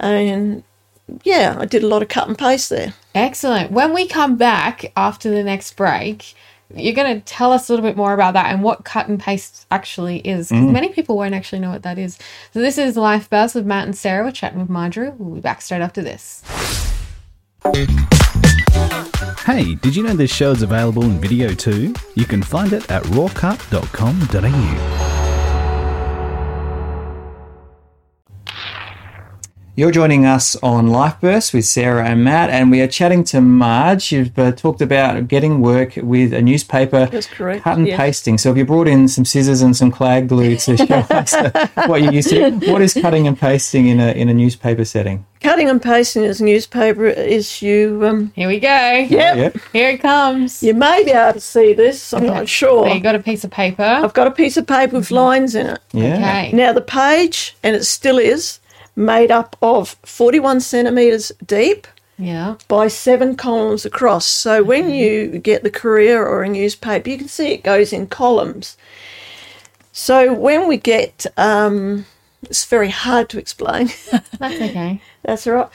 And 0.00 0.62
yeah, 1.22 1.56
I 1.58 1.64
did 1.66 1.82
a 1.82 1.86
lot 1.86 2.02
of 2.02 2.08
cut 2.08 2.28
and 2.28 2.36
paste 2.38 2.70
there. 2.70 2.94
Excellent. 3.14 3.70
When 3.70 3.92
we 3.94 4.06
come 4.08 4.36
back 4.36 4.92
after 4.96 5.30
the 5.30 5.44
next 5.44 5.76
break, 5.76 6.34
you're 6.74 6.94
going 6.94 7.14
to 7.14 7.20
tell 7.24 7.52
us 7.52 7.68
a 7.68 7.72
little 7.72 7.86
bit 7.88 7.96
more 7.96 8.14
about 8.14 8.34
that 8.34 8.46
and 8.52 8.62
what 8.62 8.84
cut 8.84 9.06
and 9.06 9.20
paste 9.20 9.66
actually 9.70 10.18
is. 10.18 10.48
'cause 10.48 10.60
Many 10.60 10.88
people 10.88 11.16
won't 11.16 11.34
actually 11.34 11.60
know 11.60 11.70
what 11.70 11.82
that 11.82 11.98
is. 11.98 12.18
So, 12.52 12.60
this 12.60 12.78
is 12.78 12.96
Life 12.96 13.28
Bursts 13.30 13.54
with 13.54 13.66
Matt 13.66 13.84
and 13.84 13.96
Sarah. 13.96 14.24
We're 14.24 14.32
chatting 14.32 14.58
with 14.58 14.70
Marjorie. 14.70 15.10
We'll 15.16 15.34
be 15.36 15.40
back 15.40 15.60
straight 15.62 15.82
after 15.82 16.02
this. 16.02 16.42
Hey, 19.44 19.74
did 19.76 19.96
you 19.96 20.02
know 20.02 20.14
this 20.14 20.34
show 20.34 20.50
is 20.50 20.62
available 20.62 21.04
in 21.04 21.20
video 21.20 21.54
too? 21.54 21.94
You 22.14 22.24
can 22.24 22.42
find 22.42 22.72
it 22.72 22.90
at 22.90 23.04
rawcut.com.au. 23.04 25.13
You're 29.76 29.90
joining 29.90 30.24
us 30.24 30.54
on 30.62 30.86
Life 30.86 31.20
Burst 31.20 31.52
with 31.52 31.64
Sarah 31.64 32.04
and 32.06 32.22
Matt, 32.22 32.48
and 32.48 32.70
we 32.70 32.80
are 32.80 32.86
chatting 32.86 33.24
to 33.24 33.40
Marge. 33.40 34.12
You've 34.12 34.38
uh, 34.38 34.52
talked 34.52 34.80
about 34.80 35.26
getting 35.26 35.60
work 35.60 35.96
with 35.96 36.32
a 36.32 36.40
newspaper, 36.40 37.06
That's 37.06 37.26
correct, 37.26 37.64
cut 37.64 37.78
and 37.78 37.88
yeah. 37.88 37.96
pasting. 37.96 38.38
So, 38.38 38.50
have 38.50 38.56
you 38.56 38.64
brought 38.64 38.86
in 38.86 39.08
some 39.08 39.24
scissors 39.24 39.62
and 39.62 39.76
some 39.76 39.90
clag 39.90 40.28
glue 40.28 40.54
to 40.58 40.76
show 40.86 40.94
us 41.10 41.34
uh, 41.34 41.68
what 41.86 42.02
you 42.02 42.12
used 42.12 42.30
to? 42.30 42.50
What 42.70 42.82
is 42.82 42.94
cutting 42.94 43.26
and 43.26 43.36
pasting 43.36 43.88
in 43.88 43.98
a 43.98 44.12
in 44.12 44.28
a 44.28 44.34
newspaper 44.34 44.84
setting? 44.84 45.26
Cutting 45.40 45.68
and 45.68 45.82
pasting 45.82 46.24
as 46.24 46.40
newspaper 46.40 47.06
is 47.06 47.60
you. 47.60 48.00
Um, 48.06 48.32
Here 48.36 48.46
we 48.46 48.60
go. 48.60 48.68
yep, 48.68 49.10
Yep. 49.36 49.56
Here 49.72 49.90
it 49.90 49.98
comes. 50.00 50.62
You 50.62 50.74
may 50.74 51.02
be 51.02 51.10
able 51.10 51.32
to 51.32 51.40
see 51.40 51.72
this. 51.72 52.14
I'm 52.14 52.24
not 52.24 52.48
sure. 52.48 52.86
So, 52.86 52.94
you 52.94 53.00
got 53.00 53.16
a 53.16 53.18
piece 53.18 53.42
of 53.42 53.50
paper. 53.50 53.82
I've 53.82 54.14
got 54.14 54.28
a 54.28 54.30
piece 54.30 54.56
of 54.56 54.68
paper 54.68 54.96
with 54.98 55.10
lines 55.10 55.56
in 55.56 55.66
it. 55.66 55.80
Yeah. 55.92 56.14
Okay. 56.14 56.52
Now, 56.52 56.72
the 56.72 56.80
page, 56.80 57.56
and 57.64 57.74
it 57.74 57.84
still 57.84 58.18
is, 58.18 58.60
made 58.96 59.30
up 59.30 59.56
of 59.60 59.96
41 60.04 60.60
centimetres 60.60 61.32
deep 61.44 61.86
Yeah. 62.18 62.54
by 62.68 62.88
seven 62.88 63.36
columns 63.36 63.84
across. 63.84 64.26
So 64.26 64.62
when 64.62 64.90
you 64.90 65.38
get 65.38 65.62
the 65.64 65.70
Courier 65.70 66.24
or 66.24 66.42
a 66.42 66.48
newspaper, 66.48 67.10
you 67.10 67.18
can 67.18 67.28
see 67.28 67.48
it 67.52 67.62
goes 67.64 67.92
in 67.92 68.06
columns. 68.06 68.76
So 69.92 70.32
when 70.32 70.66
we 70.68 70.76
get, 70.76 71.26
um, 71.36 72.06
it's 72.42 72.64
very 72.64 72.90
hard 72.90 73.28
to 73.30 73.38
explain. 73.38 73.88
That's 74.38 74.60
okay. 74.60 75.00
That's 75.22 75.46
all 75.46 75.52
right. 75.54 75.68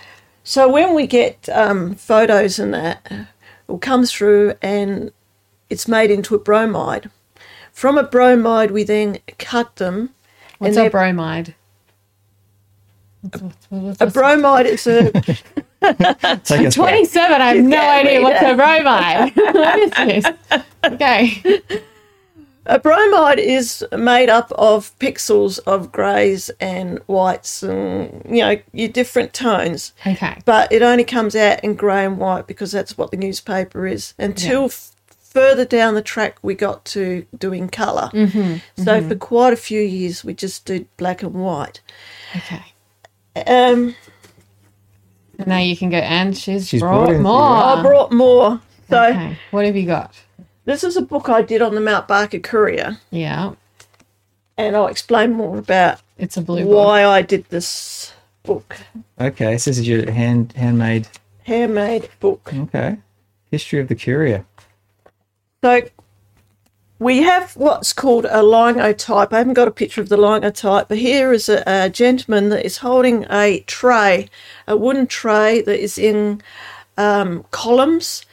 So 0.44 0.68
when 0.70 0.96
we 0.96 1.08
get 1.08 1.48
um, 1.50 1.96
photos 1.96 2.58
and 2.60 2.74
that, 2.74 3.06
it 3.12 3.28
will 3.68 3.78
come 3.80 4.06
through 4.06 4.54
and 4.62 5.12
it's 5.70 5.88
made 5.88 6.10
into 6.12 6.36
a 6.36 6.40
bromide. 6.40 7.10
From 7.72 7.98
a 7.98 8.04
bromide, 8.04 8.72
we 8.72 8.84
then 8.84 9.20
cut 9.38 9.76
them. 9.78 10.10
What's 10.58 10.76
a 10.78 10.90
bromide? 10.90 11.56
A 14.00 14.08
bromide 14.08 14.66
is 14.66 14.88
a 14.88 15.12
Take 15.12 15.42
us 15.42 15.44
back. 15.82 16.74
27. 16.74 17.42
I 17.42 17.48
have 17.48 17.56
You 17.58 17.62
no 17.64 17.78
idea 17.90 18.20
read 18.20 18.24
what's 18.24 18.42
a 18.42 18.56
bromide. 18.56 19.36
what 19.36 19.80
is 19.80 19.92
this? 19.92 20.64
Okay. 20.86 21.62
A 22.66 22.78
bromide 22.78 23.40
is 23.40 23.84
made 23.98 24.30
up 24.30 24.52
of 24.52 24.98
pixels 25.00 25.60
of 25.66 25.92
greys 25.92 26.50
and 26.60 27.00
whites 27.08 27.64
and, 27.64 28.22
you 28.30 28.42
know, 28.44 28.60
your 28.74 28.90
different 28.90 29.34
tones. 29.34 29.94
Okay. 30.06 30.38
But 30.46 30.72
it 30.72 30.82
only 30.84 31.04
comes 31.04 31.36
out 31.36 31.64
in 31.64 31.74
grey 31.76 32.06
and 32.06 32.18
white 32.20 32.46
because 32.48 32.72
that's 32.72 32.98
what 32.98 33.10
the 33.12 33.18
newspaper 33.18 33.88
is. 33.88 34.14
Until 34.20 34.62
Yeah. 34.62 34.66
f- 34.68 34.92
further 35.08 35.66
down 35.66 35.96
the 35.96 36.02
track, 36.04 36.38
we 36.44 36.54
got 36.54 36.86
to 36.86 37.26
doing 37.38 37.70
color 37.70 38.10
mm-hmm, 38.14 38.58
So 38.84 39.00
mm-hmm. 39.00 39.10
for 39.10 39.16
quite 39.16 39.54
a 39.54 39.58
few 39.58 39.82
years, 39.82 40.24
we 40.24 40.34
just 40.36 40.66
did 40.66 40.86
black 40.98 41.24
and 41.24 41.34
white. 41.34 41.82
Okay. 42.36 42.62
Um, 43.48 43.96
now 45.46 45.58
you 45.60 45.76
can 45.78 45.90
go, 45.90 45.98
and 45.98 46.38
she's, 46.38 46.68
She's 46.68 46.82
brought, 46.82 47.08
brought 47.08 47.22
more. 47.22 47.42
I 47.42 47.82
brought 47.82 48.12
more. 48.12 48.62
So 48.90 49.04
okay. 49.04 49.38
What 49.52 49.66
have 49.66 49.76
you 49.76 49.86
got? 49.86 50.14
this 50.66 50.84
is 50.84 50.98
a 50.98 51.02
book 51.02 51.30
I 51.30 51.42
did 51.42 51.62
on 51.62 51.74
the 51.76 51.82
Mount 51.82 52.08
Barker 52.08 52.40
Courier, 52.40 52.98
Yeah. 53.12 53.54
and 54.58 54.76
I'll 54.76 54.88
explain 54.88 55.32
more 55.34 55.58
about 55.58 56.02
It's 56.18 56.38
a 56.38 56.42
blue 56.42 56.64
book. 56.66 56.76
why 56.86 57.06
I 57.06 57.22
did 57.22 57.46
this 57.50 58.14
book. 58.44 58.78
Okay, 59.20 59.58
so 59.58 59.70
this 59.72 59.78
is 59.80 59.88
your 59.88 60.12
hand 60.12 60.54
handmade. 60.54 61.08
Handmade 61.44 62.10
book. 62.20 62.52
Okay, 62.54 62.98
history 63.52 63.80
of 63.80 63.88
the 63.88 63.96
courier. 63.96 64.46
So 65.64 65.82
we 67.00 67.22
have 67.22 67.56
what's 67.56 67.94
called 67.94 68.26
a 68.30 68.44
linotype. 68.44 69.32
I 69.32 69.38
haven't 69.38 69.54
got 69.54 69.70
a 69.70 69.72
picture 69.72 70.02
of 70.02 70.10
the 70.10 70.18
linotype, 70.18 70.90
but 70.90 70.98
here 70.98 71.32
is 71.32 71.48
a, 71.48 71.64
a 71.66 71.90
gentleman 71.90 72.50
that 72.50 72.66
is 72.66 72.80
holding 72.80 73.26
a 73.32 73.62
tray, 73.62 74.28
a 74.68 74.76
wooden 74.76 75.08
tray 75.08 75.62
that 75.62 75.82
is 75.82 75.98
in 75.98 76.42
um, 76.98 77.46
columns. 77.52 78.26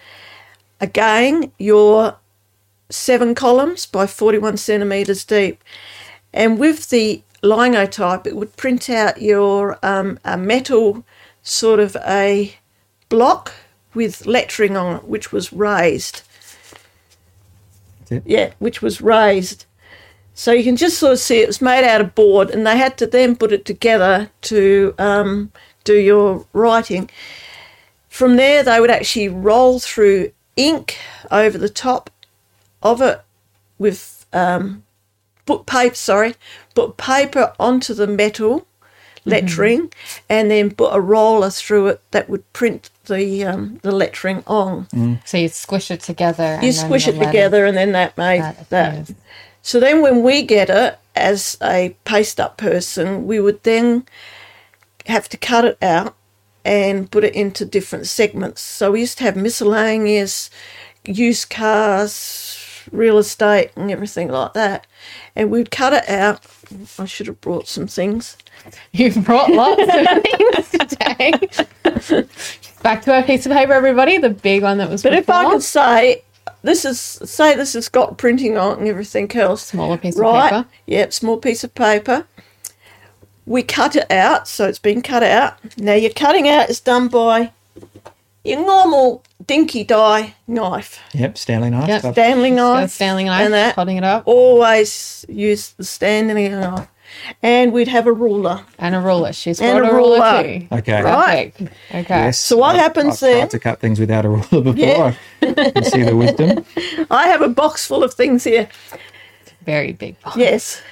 Again, 0.81 1.53
your 1.59 2.17
seven 2.91 3.37
columns 3.37 3.87
by 3.87 4.07
41 4.07 4.57
centimetres 4.57 5.25
deep. 5.25 5.63
And 6.33 6.59
with 6.59 6.91
the 6.91 7.23
linotype, 7.43 8.27
it 8.27 8.35
would 8.35 8.57
print 8.57 8.91
out 8.91 9.23
your 9.23 9.79
um, 9.85 10.19
a 10.25 10.37
metal 10.37 11.05
sort 11.43 11.79
of 11.79 11.97
a 12.05 12.57
block 13.09 13.53
with 13.95 14.27
lettering 14.27 14.77
on 14.77 14.97
it, 14.97 15.05
which 15.05 15.33
was 15.33 15.53
raised. 15.53 16.23
It. 18.11 18.23
Yeah, 18.27 18.53
which 18.59 18.83
was 18.83 19.01
raised. 19.01 19.67
So 20.35 20.53
you 20.53 20.65
can 20.65 20.77
just 20.77 20.99
sort 20.99 21.15
of 21.15 21.19
see 21.19 21.41
it 21.41 21.47
was 21.47 21.63
made 21.63 21.85
out 21.85 22.01
of 22.01 22.15
board, 22.15 22.51
and 22.51 22.67
they 22.67 22.77
had 22.77 22.99
to 22.99 23.07
then 23.07 23.37
put 23.37 23.53
it 23.53 23.65
together 23.65 24.31
to 24.43 24.95
um, 24.99 25.51
do 25.85 25.99
your 25.99 26.47
writing. 26.53 27.09
From 28.09 28.37
there, 28.37 28.63
they 28.63 28.81
would 28.81 28.91
actually 28.91 29.29
roll 29.29 29.79
through 29.79 30.33
ink 30.57 30.99
over 31.31 31.57
the 31.57 31.69
top 31.69 32.11
of 32.83 33.01
it 33.01 33.21
with 33.79 34.27
um, 34.33 34.85
put 35.47 35.67
paper. 35.67 35.95
Sorry, 35.95 36.35
put 36.75 36.97
paper 36.97 37.55
onto 37.59 37.95
the 37.95 38.07
metal 38.07 38.67
lettering, 39.27 39.93
and 40.29 40.51
then 40.51 40.71
put 40.71 40.95
a 40.95 41.01
roller 41.01 41.51
through 41.51 41.89
it 41.89 42.01
that 42.13 42.31
would 42.31 42.51
print 42.53 42.91
the 43.07 43.45
um, 43.45 43.79
the 43.83 43.93
lettering 43.93 44.43
on. 44.47 44.87
So 45.25 45.37
you 45.37 45.49
squish 45.49 45.91
it 45.91 46.01
together. 46.01 46.59
You 46.63 46.69
and 46.69 46.75
squish 46.75 47.07
the 47.07 47.15
it 47.15 47.19
together, 47.25 47.67
and 47.67 47.77
then 47.77 47.93
that 47.93 48.17
made 48.17 48.41
that 48.41 48.71
that. 48.71 49.11
So 49.63 49.81
then, 49.81 50.01
when 50.01 50.23
we 50.23 50.43
get 50.43 50.71
it 50.71 50.99
as 51.15 51.59
a 51.63 51.97
paste 52.05 52.41
up 52.41 52.57
person, 52.57 53.27
we 53.27 53.41
would 53.41 53.63
then 53.65 54.07
have 55.07 55.29
to 55.29 55.37
cut 55.37 55.65
it 55.65 55.79
out 55.83 56.15
and 56.65 57.11
put 57.11 57.25
it 57.25 57.35
into 57.35 57.65
different 57.65 58.07
segments. 58.07 58.61
So 58.61 58.93
we 58.93 59.01
used 59.01 59.19
to 59.19 59.25
have 59.25 59.37
miscellaneous, 59.37 60.51
used 61.05 61.49
cars, 61.49 62.59
real 62.91 63.19
estate, 63.19 63.71
and 63.77 63.91
everything 63.91 64.29
like 64.29 64.53
that. 64.55 64.87
And 65.35 65.51
we'd 65.51 65.71
cut 65.71 65.93
it 65.93 66.09
out. 66.09 66.45
I 66.99 67.05
should 67.05 67.27
have 67.27 67.41
brought 67.41 67.69
some 67.69 67.87
things. 67.87 68.37
You've 68.93 69.25
brought 69.25 69.51
lots 69.51 69.83
of 69.83 69.89
things 70.23 70.71
today. 70.71 72.25
Back 72.83 73.03
to 73.03 73.15
our 73.15 73.23
piece 73.23 73.47
of 73.47 73.53
paper, 73.53 73.73
everybody. 73.73 74.19
The 74.19 74.31
big 74.31 74.63
one 74.63 74.79
that 74.79 74.91
was 74.91 75.03
But 75.03 75.15
if 75.15 75.29
I 75.31 75.51
could 75.51 75.63
say, 75.63 76.23
this 76.63 76.85
is 76.85 77.01
say 77.01 77.55
this 77.55 77.73
has 77.75 77.89
got 77.89 78.19
printing 78.19 78.57
on 78.57 78.73
it 78.73 78.79
and 78.81 78.89
everything 78.89 79.31
else. 79.37 79.63
Smaller 79.63 79.97
piece 79.97 80.17
right? 80.17 80.53
of 80.53 80.65
paper. 80.65 80.69
Yep, 80.87 81.13
small 81.13 81.39
piece 81.39 81.65
of 81.65 81.75
paper. 81.75 82.27
We 83.47 83.63
cut 83.63 83.95
it 83.95 84.11
out, 84.11 84.49
so 84.49 84.67
it's 84.67 84.79
been 84.79 85.03
cut 85.03 85.23
out. 85.23 85.59
Now 85.77 85.95
your 85.95 86.11
cutting 86.11 86.49
out 86.49 86.69
is 86.69 86.81
done 86.81 87.09
by 87.09 87.53
your 88.47 88.65
normal 88.65 89.23
dinky 89.47 89.85
die 89.85 90.35
knife, 90.47 91.01
Yep, 91.15 91.37
Stanley 91.39 91.71
knife. 91.71 91.89
Yep. 91.89 92.13
Stanley 92.13 92.51
knife, 92.51 92.91
Stanley 92.91 93.25
knife, 93.25 93.45
and 93.45 93.55
that. 93.55 93.75
holding 93.75 93.97
it 93.97 94.05
up. 94.05 94.23
Always 94.27 95.25
use 95.29 95.71
the 95.77 95.85
Stanley 95.85 96.49
knife. 96.49 96.89
and 97.43 97.73
we'd 97.73 97.89
have 97.89 98.07
a 98.07 98.13
ruler. 98.13 98.65
And 98.79 98.95
a 98.95 99.01
ruler. 99.01 99.33
She's 99.33 99.61
And 99.61 99.79
got 99.81 99.89
a 99.89 99.93
a 99.93 99.95
ruler, 99.95 100.17
ruler. 100.19 100.43
too. 100.43 100.67
Okay. 100.73 101.03
Right. 101.03 101.53
Perfect. 101.55 101.77
Okay. 101.91 102.05
Yes. 102.09 102.39
So 102.39 102.57
what 102.57 102.71
I've- 102.71 102.79
happens 102.81 103.15
I've 103.23 103.31
then- 103.31 103.39
tried 103.41 103.51
to 103.51 103.59
cut 103.59 103.81
things 103.81 104.01
without 104.01 104.25
a 104.25 104.29
ruler 104.29 104.73
before. 104.73 104.75
Yeah. 104.75 105.15
I 105.43 105.71
can 105.71 105.85
see 105.85 106.03
the 106.03 106.17
wisdom. 106.17 106.65
I 107.11 107.29
have 107.29 107.43
a 107.43 107.49
box 107.49 107.87
full 107.87 108.03
of 108.03 108.15
things 108.15 108.45
here. 108.45 108.69
Very 109.65 109.93
big 109.93 110.21
box. 110.23 110.37
Yes. 110.37 110.83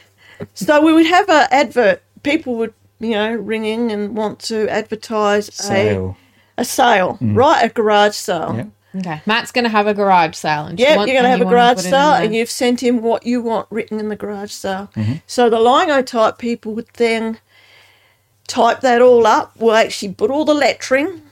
So 0.55 0.81
we 0.81 0.93
would 0.93 1.07
have 1.07 1.29
an 1.29 1.47
advert. 1.51 2.03
People 2.23 2.55
would, 2.57 2.75
you 3.01 3.11
know, 3.11 3.33
ring 3.35 3.65
in 3.65 3.91
and 3.91 4.17
want 4.17 4.39
to 4.41 4.69
advertise 4.69 5.53
Sale. 5.55 6.17
a 6.19 6.24
a 6.57 6.65
sale, 6.65 7.19
right? 7.21 7.63
A 7.65 7.69
garage 7.69 8.15
sale. 8.15 8.55
Yep. 8.57 8.69
Okay. 8.97 9.23
Matt's 9.27 9.51
going 9.51 9.65
to 9.65 9.71
have 9.71 9.89
a 9.89 9.95
garage 9.95 10.37
sale. 10.37 10.67
And 10.67 10.79
she 10.79 10.85
Yeah, 10.85 10.95
you're 10.97 11.07
going 11.07 11.25
to 11.25 11.29
have 11.29 11.41
a 11.41 11.45
garage 11.45 11.79
put 11.79 11.85
it 11.85 11.89
in 11.89 11.91
sale 11.91 12.13
and 12.13 12.35
you've 12.35 12.51
sent 12.51 12.81
him 12.81 13.03
what 13.03 13.27
you 13.27 13.43
want 13.43 13.67
written 13.71 13.99
in 13.99 14.09
the 14.09 14.15
garage 14.15 14.53
sale. 14.53 14.89
Mm-hmm. 14.95 15.15
So 15.27 15.51
the 15.51 15.59
linotype 15.59 16.39
people 16.39 16.75
would 16.75 16.87
then 16.95 17.39
type 18.47 18.83
that 18.83 19.03
all 19.03 19.27
up. 19.27 19.53
We'll 19.59 19.75
actually 19.75 20.15
put 20.15 20.31
all 20.31 20.45
the 20.45 20.55
lettering, 20.55 21.23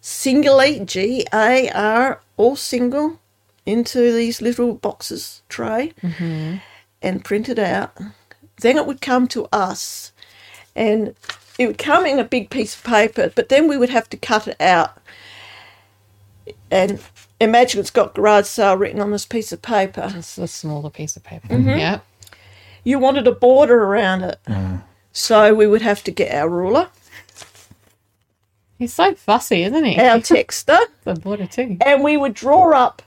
singularly, 0.00 0.80
G 0.80 1.26
A 1.30 1.68
R, 1.74 2.22
all 2.38 2.56
single, 2.56 3.20
into 3.66 4.12
these 4.14 4.40
little 4.40 4.72
boxes 4.74 5.42
tray 5.50 5.92
Mm-hmm. 6.02 6.56
and 7.02 7.24
print 7.24 7.50
it 7.50 7.58
out. 7.58 7.98
Then 8.62 8.78
it 8.78 8.86
would 8.86 9.02
come 9.02 9.28
to 9.28 9.46
us 9.52 10.12
and 10.74 11.14
it 11.60 11.66
would 11.66 11.78
come 11.78 12.06
in 12.06 12.18
a 12.18 12.24
big 12.24 12.48
piece 12.48 12.74
of 12.74 12.82
paper, 12.82 13.30
but 13.34 13.50
then 13.50 13.68
we 13.68 13.76
would 13.76 13.90
have 13.90 14.08
to 14.10 14.16
cut 14.16 14.48
it 14.48 14.56
out 14.60 14.96
and 16.70 16.98
imagine 17.40 17.80
it's 17.80 17.90
got 17.90 18.14
garage 18.14 18.46
sale 18.46 18.76
written 18.76 19.00
on 19.00 19.10
this 19.10 19.26
piece 19.26 19.52
of 19.52 19.60
paper. 19.60 20.10
It's 20.16 20.38
a 20.38 20.48
smaller 20.48 20.88
piece 20.88 21.16
of 21.16 21.22
paper. 21.22 21.48
Mm-hmm. 21.48 21.68
Yeah. 21.78 22.00
You 22.82 22.98
wanted 22.98 23.26
a 23.26 23.32
border 23.32 23.82
around 23.84 24.22
it. 24.22 24.40
So 25.12 25.52
we 25.54 25.66
would 25.66 25.82
have 25.82 26.02
to 26.04 26.10
get 26.10 26.32
our 26.34 26.48
ruler, 26.48 26.88
He's 28.78 28.94
so 28.94 29.14
fussy, 29.14 29.62
isn't 29.64 29.84
he? 29.84 29.98
our 30.00 30.16
texter, 30.20 30.78
The 31.04 31.12
border 31.14 31.46
too. 31.46 31.76
and 31.84 32.02
we 32.02 32.16
would 32.16 32.32
draw 32.32 32.70
up. 32.72 33.02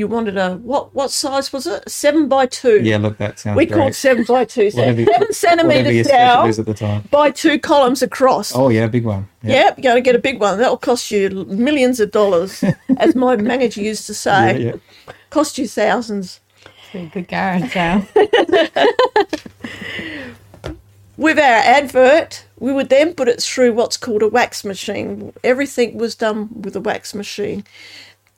You 0.00 0.08
wanted 0.08 0.38
a 0.38 0.54
what? 0.56 0.94
What 0.94 1.10
size 1.10 1.52
was 1.52 1.66
it? 1.66 1.86
Seven 1.86 2.26
by 2.26 2.46
two. 2.46 2.80
Yeah, 2.82 2.96
look, 2.96 3.18
that 3.18 3.38
sounds 3.38 3.58
we 3.58 3.66
great. 3.66 3.76
called 3.76 3.94
seven 3.94 4.24
by 4.24 4.46
two. 4.46 4.70
So 4.70 4.78
Whatever- 4.78 5.04
seven 5.04 5.32
centimeters 5.34 6.06
special 6.06 6.18
down 6.18 6.48
at 6.48 6.64
the 6.64 6.72
time. 6.72 7.02
by 7.10 7.30
two 7.30 7.58
columns 7.58 8.00
across. 8.00 8.56
Oh 8.56 8.70
yeah, 8.70 8.86
big 8.86 9.04
one. 9.04 9.28
Yeah. 9.42 9.52
Yep, 9.52 9.76
you're 9.76 9.82
going 9.82 9.96
to 9.96 10.00
get 10.00 10.16
a 10.16 10.18
big 10.18 10.40
one. 10.40 10.56
That'll 10.56 10.78
cost 10.78 11.10
you 11.10 11.28
millions 11.44 12.00
of 12.00 12.12
dollars, 12.12 12.64
as 12.96 13.14
my 13.14 13.36
manager 13.36 13.82
used 13.82 14.06
to 14.06 14.14
say. 14.14 14.58
yeah. 14.58 14.72
Cost 15.28 15.58
you 15.58 15.68
thousands. 15.68 16.40
It's 16.94 17.12
good 17.12 17.28
garage 17.28 17.70
sale. 17.70 18.06
With 21.18 21.38
our 21.38 21.42
advert, 21.78 22.46
we 22.58 22.72
would 22.72 22.88
then 22.88 23.12
put 23.12 23.28
it 23.28 23.42
through 23.42 23.74
what's 23.74 23.98
called 23.98 24.22
a 24.22 24.28
wax 24.28 24.64
machine. 24.64 25.34
Everything 25.44 25.98
was 25.98 26.14
done 26.14 26.48
with 26.62 26.74
a 26.74 26.80
wax 26.80 27.14
machine. 27.14 27.64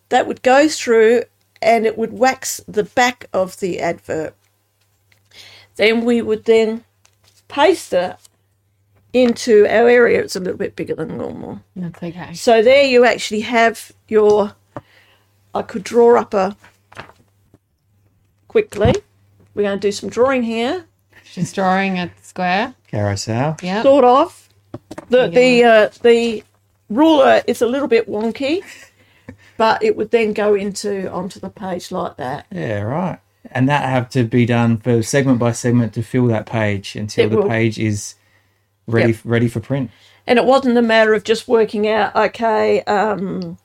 That 0.08 0.26
would 0.26 0.42
go 0.42 0.68
through 0.68 1.22
and 1.62 1.86
it 1.86 1.96
would 1.96 2.12
wax 2.18 2.60
the 2.66 2.84
back 2.84 3.26
of 3.32 3.58
the 3.60 3.80
advert. 3.80 4.34
Then 5.76 6.04
we 6.04 6.20
would 6.20 6.44
then 6.44 6.84
paste 7.48 7.92
it 7.92 8.16
into 9.12 9.66
our 9.66 9.88
area. 9.88 10.20
It's 10.20 10.36
a 10.36 10.40
little 10.40 10.58
bit 10.58 10.76
bigger 10.76 10.94
than 10.94 11.16
normal. 11.16 11.60
That's 11.76 12.02
okay. 12.02 12.34
So 12.34 12.62
there 12.62 12.84
you 12.84 13.04
actually 13.04 13.40
have 13.40 13.92
your. 14.08 14.54
I 15.54 15.62
could 15.62 15.84
draw 15.84 16.18
up 16.20 16.34
a. 16.34 16.56
Quickly, 18.48 18.94
we're 19.54 19.62
going 19.62 19.78
to 19.78 19.88
do 19.88 19.92
some 19.92 20.10
drawing 20.10 20.42
here. 20.42 20.84
She's 21.24 21.52
drawing 21.52 21.98
a 21.98 22.10
square. 22.20 22.74
Carousel. 22.88 23.56
Yeah. 23.62 23.82
Sort 23.82 24.04
of. 24.04 24.48
The 25.08 25.28
the 25.28 25.64
uh, 25.64 25.88
the 26.02 26.44
ruler 26.90 27.42
is 27.46 27.62
a 27.62 27.66
little 27.66 27.88
bit 27.88 28.08
wonky, 28.08 28.62
but 29.62 29.80
it 29.80 29.96
would 29.96 30.10
then 30.10 30.32
go 30.32 30.54
into 30.56 31.08
onto 31.12 31.38
the 31.38 31.48
page 31.48 31.92
like 31.92 32.16
that. 32.16 32.46
Yeah, 32.50 32.80
right. 32.80 33.20
And 33.52 33.68
that 33.68 33.88
have 33.88 34.10
to 34.10 34.24
be 34.24 34.44
done 34.44 34.78
for 34.78 35.04
segment 35.04 35.38
by 35.38 35.52
segment 35.52 35.94
to 35.94 36.02
fill 36.02 36.26
that 36.26 36.46
page 36.46 36.96
until 36.96 37.26
It 37.26 37.30
the 37.30 37.36
will. 37.36 37.48
page 37.48 37.78
is 37.78 38.16
ready 38.88 39.12
Yep. 39.12 39.20
ready 39.24 39.46
for 39.46 39.60
print. 39.60 39.92
And 40.26 40.36
it 40.36 40.46
wasn't 40.46 40.76
a 40.78 40.82
matter 40.82 41.14
of 41.14 41.22
just 41.22 41.46
working 41.46 41.86
out. 41.86 42.12
Okay, 42.16 42.82
um, 42.88 43.56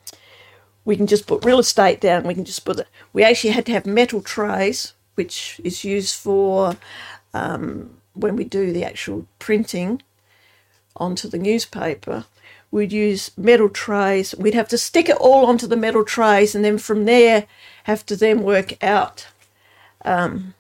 we 0.86 0.96
can 0.96 1.08
just 1.08 1.26
put 1.26 1.44
real 1.44 1.58
estate 1.58 2.00
down. 2.00 2.28
We 2.28 2.36
can 2.36 2.46
just 2.46 2.64
put 2.64 2.78
it. 2.78 2.88
We 3.12 3.24
actually 3.24 3.54
had 3.54 3.66
to 3.66 3.72
have 3.72 3.88
metal 3.88 4.22
trays, 4.22 4.94
which 5.16 5.60
is 5.64 5.84
used 5.84 6.14
for 6.14 6.78
um, 7.34 7.90
when 8.14 8.36
we 8.36 8.44
do 8.44 8.72
the 8.72 8.84
actual 8.84 9.26
printing 9.40 10.04
onto 10.96 11.28
the 11.28 11.40
newspaper. 11.40 12.26
We'd 12.70 12.92
use 12.92 13.32
metal 13.38 13.70
trays. 13.70 14.36
We'd 14.38 14.54
have 14.54 14.68
to 14.70 14.78
stick 14.78 15.08
it 15.10 15.18
all 15.18 15.46
onto 15.46 15.68
the 15.68 15.78
metal 15.78 16.04
trays, 16.04 16.54
and 16.56 16.64
then 16.66 16.78
from 16.78 17.06
there, 17.06 17.46
have 17.86 18.06
to 18.08 18.16
then 18.16 18.44
work 18.44 18.82
out 18.84 19.28
um, 20.04 20.54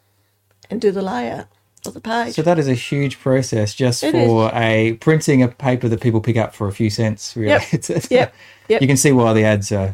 and 0.70 0.80
do 0.80 0.92
the 0.92 1.02
layout 1.02 1.48
of 1.86 1.94
the 1.94 2.02
page. 2.02 2.36
So 2.36 2.42
that 2.42 2.58
is 2.60 2.68
a 2.68 2.74
huge 2.74 3.20
process 3.20 3.74
just 3.76 4.04
It 4.04 4.12
for 4.14 4.50
a 4.54 4.94
printing 5.02 5.44
a 5.44 5.48
paper 5.50 5.88
that 5.90 6.02
people 6.02 6.22
pick 6.22 6.38
up 6.38 6.56
for 6.56 6.68
a 6.68 6.72
few 6.72 6.90
cents. 6.90 7.36
Really, 7.36 7.50
Yep. 7.50 7.62
It's- 7.74 8.08
Yep. 8.12 8.34
Yep. 8.70 8.82
You 8.82 8.88
can 8.88 8.98
see 8.98 9.12
why 9.12 9.34
the 9.34 9.44
ads 9.44 9.72
uh, 9.72 9.94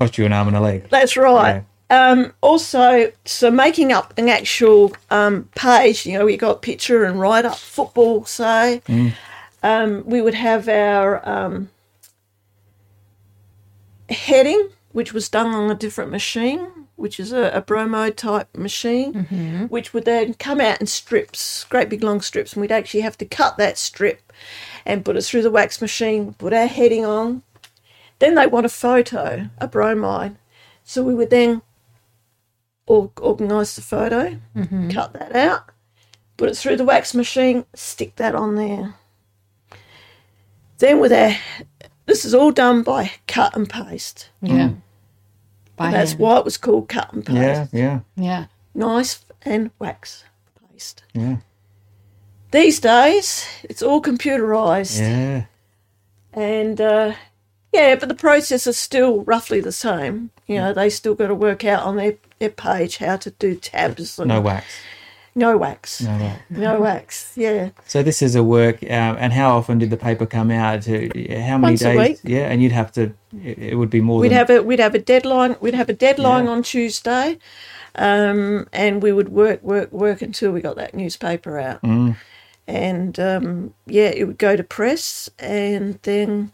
cost 0.00 0.16
you 0.18 0.24
an 0.26 0.32
arm 0.32 0.48
and 0.48 0.56
a 0.56 0.60
leg. 0.60 0.88
That's 0.90 1.16
right. 1.16 1.64
Um, 1.90 2.32
also, 2.40 3.12
so 3.24 3.50
making 3.50 3.92
up 3.92 4.14
an 4.18 4.28
actual 4.28 4.92
um, 5.10 5.48
page, 5.54 6.06
you 6.06 6.18
know, 6.18 6.24
we 6.24 6.36
got 6.36 6.62
picture 6.62 7.04
and 7.04 7.20
write 7.20 7.44
up 7.44 7.56
football, 7.56 8.24
say. 8.24 8.82
Um, 9.64 10.04
we 10.06 10.20
would 10.20 10.34
have 10.34 10.68
our 10.68 11.26
um, 11.28 11.70
heading, 14.08 14.68
which 14.92 15.12
was 15.12 15.28
done 15.28 15.46
on 15.54 15.70
a 15.70 15.74
different 15.74 16.10
machine, 16.10 16.68
which 16.96 17.18
is 17.18 17.32
a, 17.32 17.50
a 17.50 17.60
bromo 17.62 18.10
type 18.10 18.54
machine, 18.56 19.66
which 19.68 19.92
would 19.94 20.04
then 20.04 20.34
come 20.34 20.60
out 20.60 20.80
in 20.80 20.86
strips, 20.86 21.64
great 21.64 21.88
big 21.88 22.02
long 22.04 22.20
strips, 22.20 22.52
and 22.52 22.60
we'd 22.60 22.70
actually 22.70 23.00
have 23.00 23.18
to 23.18 23.24
cut 23.24 23.56
that 23.56 23.78
strip 23.78 24.32
and 24.84 25.04
put 25.04 25.16
it 25.16 25.24
through 25.24 25.42
the 25.42 25.50
wax 25.50 25.80
machine, 25.80 26.34
put 26.34 26.52
our 26.52 26.66
heading 26.66 27.04
on. 27.04 27.42
Then 28.18 28.34
they 28.34 28.46
want 28.46 28.66
a 28.66 28.68
photo, 28.70 29.48
a 29.58 29.66
bromide. 29.66 30.36
So 30.84 31.02
we 31.02 31.14
would 31.14 31.30
then 31.30 31.62
or- 32.86 33.10
organise 33.18 33.76
the 33.76 33.82
photo, 33.82 34.38
cut 34.92 35.14
that 35.14 35.34
out, 35.34 35.70
put 36.36 36.50
it 36.50 36.56
through 36.56 36.76
the 36.76 36.84
wax 36.84 37.14
machine, 37.14 37.64
stick 37.74 38.16
that 38.16 38.34
on 38.34 38.56
there. 38.56 38.94
Then 40.78 41.00
with 41.00 41.12
our, 41.12 41.32
this 42.06 42.24
is 42.24 42.34
all 42.34 42.50
done 42.50 42.82
by 42.82 43.12
cut 43.26 43.56
and 43.56 43.68
paste. 43.68 44.30
Yeah. 44.42 44.70
By 45.76 45.86
And 45.86 45.94
that's 45.94 46.12
hand. 46.12 46.20
why 46.20 46.38
it 46.38 46.44
was 46.44 46.56
called 46.56 46.88
cut 46.88 47.12
and 47.12 47.24
paste. 47.24 47.38
Yeah, 47.38 47.66
yeah, 47.72 48.00
Yeah. 48.16 48.46
Nice 48.74 49.24
and 49.42 49.70
wax 49.78 50.24
paste. 50.72 51.04
yeah, 51.12 51.36
These 52.50 52.80
days, 52.80 53.46
it's 53.64 53.82
all 53.82 54.02
computerised. 54.02 54.98
yeah. 55.00 55.44
And 56.32 56.80
uh, 56.80 57.14
yeah, 57.72 57.94
but 57.94 58.08
the 58.08 58.14
process 58.16 58.66
is 58.66 58.76
still 58.78 59.22
roughly 59.22 59.60
the 59.60 59.70
same. 59.72 60.30
You 60.48 60.56
know, 60.56 60.72
they 60.72 60.90
still 60.90 61.14
got 61.14 61.28
to 61.28 61.34
work 61.34 61.64
out 61.64 61.84
on 61.84 61.96
their, 61.96 62.14
their 62.40 62.50
page 62.50 62.96
how 62.98 63.16
to 63.18 63.30
do 63.30 63.54
tabs. 63.54 64.18
And 64.18 64.28
No 64.28 64.40
wax. 64.40 64.66
No 65.34 65.56
wax. 65.56 66.00
No 66.00 66.16
wax. 66.18 66.42
No 66.50 66.80
wax. 66.80 67.32
Yeah. 67.36 67.70
So 67.86 68.02
this 68.02 68.22
is 68.22 68.34
a 68.34 68.42
work, 68.42 68.82
um, 68.84 69.16
and 69.18 69.32
how 69.32 69.56
often 69.56 69.78
did 69.78 69.90
the 69.90 69.96
paper 69.96 70.26
come 70.26 70.50
out? 70.50 70.82
To 70.82 71.08
how 71.42 71.58
many 71.58 71.72
Once 71.72 71.80
days? 71.80 72.20
Yeah, 72.24 72.50
and 72.50 72.62
you'd 72.62 72.72
have 72.72 72.92
to. 72.92 73.12
It, 73.42 73.58
it 73.58 73.74
would 73.74 73.90
be 73.90 74.00
more. 74.00 74.20
We'd 74.20 74.28
than, 74.30 74.38
have 74.38 74.50
a 74.50 74.62
we'd 74.62 74.78
have 74.78 74.94
a 74.94 74.98
deadline. 75.00 75.56
We'd 75.60 75.74
have 75.74 75.88
a 75.88 75.94
deadline 75.94 76.44
Yeah. 76.44 76.50
on 76.52 76.62
Tuesday, 76.62 77.38
um, 77.96 78.68
and 78.72 79.02
we 79.02 79.12
would 79.12 79.30
work 79.30 79.62
work 79.62 79.92
work 79.92 80.22
until 80.22 80.52
we 80.52 80.60
got 80.60 80.76
that 80.76 80.94
newspaper 80.94 81.58
out. 81.58 81.82
Mm. 81.82 82.16
And 82.66 83.20
um, 83.20 83.74
yeah, 83.86 84.08
it 84.08 84.24
would 84.26 84.38
go 84.38 84.56
to 84.56 84.64
press, 84.64 85.28
and 85.38 85.98
then 86.02 86.52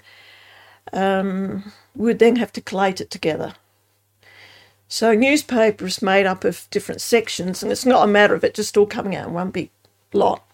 um, 0.93 1.73
we 1.95 2.07
would 2.07 2.19
then 2.19 2.37
have 2.37 2.53
to 2.55 2.61
collate 2.61 3.01
it 3.01 3.11
together. 3.11 3.55
So 4.93 5.15
newspaper 5.15 5.87
is 5.87 6.03
made 6.03 6.27
up 6.27 6.43
of 6.45 6.67
different 6.71 7.01
sections, 7.01 7.63
and 7.63 7.71
it's 7.71 7.87
not 7.87 8.03
a 8.03 8.11
matter 8.11 8.35
of 8.35 8.43
it 8.43 8.55
just 8.55 8.77
all 8.77 8.87
coming 8.87 9.15
out 9.15 9.29
in 9.29 9.33
one 9.33 9.53
big 9.53 9.71
lot. 10.13 10.45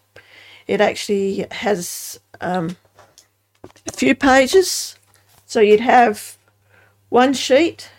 It 0.67 0.79
actually 0.79 1.47
has 1.49 2.19
um, 2.39 2.77
a 3.87 3.91
few 3.91 4.13
pages. 4.13 4.95
So 5.47 5.59
you'd 5.59 5.79
have 5.79 6.37
one 7.09 7.33
sheet, 7.33 7.89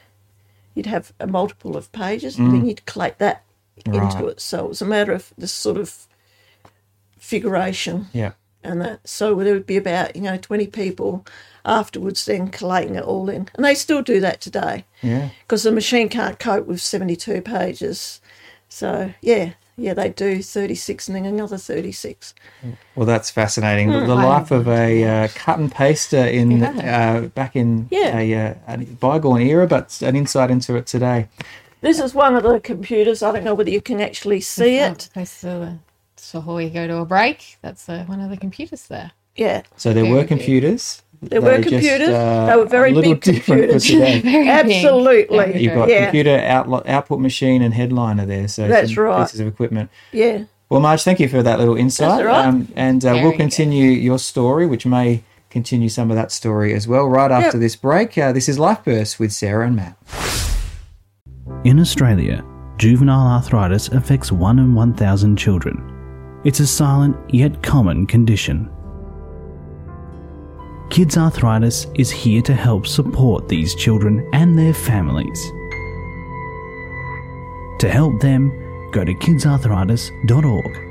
you'd 0.77 0.87
have 0.87 1.12
a 1.18 1.27
multiple 1.27 1.77
of 1.77 1.90
pages, 1.90 2.38
and 2.38 2.53
then 2.53 2.66
you'd 2.66 2.87
collate 2.87 3.18
that 3.18 3.42
into 3.85 4.29
it. 4.29 4.40
So 4.40 4.64
it 4.66 4.68
was 4.68 4.81
a 4.81 4.87
matter 4.87 5.12
of 5.12 5.33
this 5.37 5.53
sort 5.53 5.77
of 5.77 6.07
figuration 7.18 8.07
Yeah. 8.12 8.33
And 8.64 8.81
that. 8.81 9.07
So 9.09 9.35
there 9.37 9.55
would 9.55 9.66
be 9.66 9.77
about 9.77 10.16
you 10.16 10.23
know 10.23 10.37
twenty 10.37 10.66
people 10.66 11.25
afterwards 11.64 12.25
then 12.25 12.49
collating 12.49 12.94
it 12.94 13.05
all 13.05 13.29
in, 13.29 13.49
and 13.55 13.64
they 13.64 13.75
still 13.75 14.03
do 14.03 14.21
that 14.21 14.40
today 14.40 14.85
Yeah. 15.03 15.31
because 15.42 15.62
the 15.64 15.73
machine 15.73 16.09
can't 16.09 16.38
cope 16.38 16.66
with 16.66 16.81
seventy-two 16.81 17.42
pages. 17.42 18.21
So 18.68 19.12
yeah, 19.23 19.53
yeah, 19.79 19.94
they 19.94 20.11
do 20.11 20.42
36 20.42 21.09
and 21.09 21.16
then 21.16 21.25
another 21.25 21.57
36. 21.57 22.35
Well, 22.97 23.07
that's 23.07 23.31
fascinating. 23.31 23.90
The, 23.90 24.01
the 24.01 24.14
life 24.14 24.51
of 24.51 24.68
a 24.68 25.05
uh, 25.05 25.29
cut 25.35 25.59
and 25.59 25.71
paster 25.73 26.18
in 26.27 26.62
uh, 26.62 27.31
back 27.35 27.57
in 27.57 27.87
Yeah. 27.90 28.18
a, 28.18 28.35
uh, 28.35 28.55
a 28.66 28.77
bygone 28.79 29.40
era, 29.40 29.66
but 29.66 30.03
an 30.03 30.16
insight 30.16 30.51
into 30.51 30.77
it 30.77 30.87
today. 30.87 31.29
This 31.81 31.99
is 32.01 32.12
one 32.12 32.35
of 32.35 32.42
the 32.42 32.59
computers. 32.61 33.23
I 33.23 33.33
don't 33.33 33.44
know 33.44 33.55
whether 33.55 33.71
you 33.71 33.81
can 33.81 34.01
actually 34.01 34.40
see 34.40 34.79
it. 34.79 35.03
Supposed 35.03 35.40
to, 35.42 35.79
so 36.29 36.41
before 36.41 36.57
we 36.57 36.69
go 36.71 36.87
to 36.87 36.97
a 36.99 37.05
break, 37.07 37.57
that's 37.62 37.88
uh, 37.88 38.05
one 38.07 38.21
of 38.21 38.31
the 38.31 38.37
computers 38.37 38.87
there. 38.88 39.12
Yeah, 39.37 39.62
So 39.77 39.93
there 39.93 40.03
Very 40.03 40.14
were 40.14 40.21
good. 40.23 40.29
computers. 40.29 41.03
There 41.23 41.41
were 41.41 41.59
just, 41.59 41.67
uh, 41.69 41.71
computers. 41.71 42.09
They 42.09 42.57
were 42.57 42.64
very 42.67 42.91
a 42.91 42.95
little 42.95 43.14
big 43.14 43.23
different 43.23 43.45
for 43.45 43.55
computers. 43.55 43.85
today. 43.87 44.21
Very 44.33 44.49
absolutely. 44.49 45.37
Very 45.38 45.62
You've 45.62 45.75
got 45.75 45.88
yeah, 45.88 46.05
computer 46.05 46.38
outlo- 46.38 46.87
output 46.87 47.19
machine 47.21 47.62
and 47.62 47.73
headliner 47.75 48.25
there. 48.27 48.47
So 48.49 48.69
That's 48.69 48.95
some 48.95 49.05
right. 49.05 49.25
pieces 49.27 49.41
of 49.41 49.47
equipment. 49.49 49.91
yeah. 50.12 50.45
Well, 50.71 50.81
Marge, 50.81 51.03
thank 51.03 51.19
you 51.19 51.29
for 51.29 51.43
that 51.43 51.59
little 51.59 51.77
insight. 51.77 52.09
That's 52.09 52.21
all 52.21 52.27
right. 52.27 52.45
um, 52.47 52.69
and 52.77 53.03
uh, 53.05 53.19
we'll 53.23 53.31
good. 53.31 53.38
continue 53.38 53.91
your 53.91 54.19
story, 54.19 54.67
which 54.67 54.85
may 54.87 55.23
continue 55.51 55.88
some 55.88 56.11
of 56.11 56.17
that 56.17 56.31
story 56.31 56.75
as 56.75 56.87
well 56.87 57.09
right 57.09 57.31
after 57.31 57.57
Yep. 57.57 57.61
this 57.62 57.75
break. 57.75 58.19
Uh, 58.19 58.33
this 58.33 58.49
is 58.51 58.59
Life 58.59 58.85
Burst 58.85 59.19
with 59.19 59.33
Sarah 59.33 59.67
and 59.67 59.77
Matt. 59.77 59.97
In 61.64 61.81
Australia, 61.81 62.45
juvenile 62.77 63.27
arthritis 63.29 63.88
affects 63.88 64.31
1 64.31 64.59
in 64.59 64.75
1,000 64.75 65.37
children. 65.37 65.88
It's 66.44 66.61
a 66.61 66.66
silent 66.66 67.16
yet 67.35 67.62
common 67.62 68.07
condition. 68.07 68.70
Kids 70.90 71.18
Arthritis 71.18 71.87
is 71.96 72.11
here 72.11 72.40
to 72.42 72.55
help 72.55 72.87
support 72.87 73.48
these 73.48 73.74
children 73.74 74.29
and 74.33 74.59
their 74.59 74.72
families. 74.72 75.40
To 77.81 77.88
help 77.88 78.20
them, 78.20 78.51
go 78.92 79.05
to 79.05 79.14
kidsarthritis.org. 79.14 80.85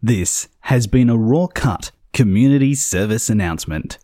This 0.00 0.48
has 0.60 0.86
been 0.86 1.10
a 1.10 1.16
Raw 1.16 1.48
Cut 1.48 1.90
community 2.12 2.74
service 2.74 3.28
announcement. 3.28 3.98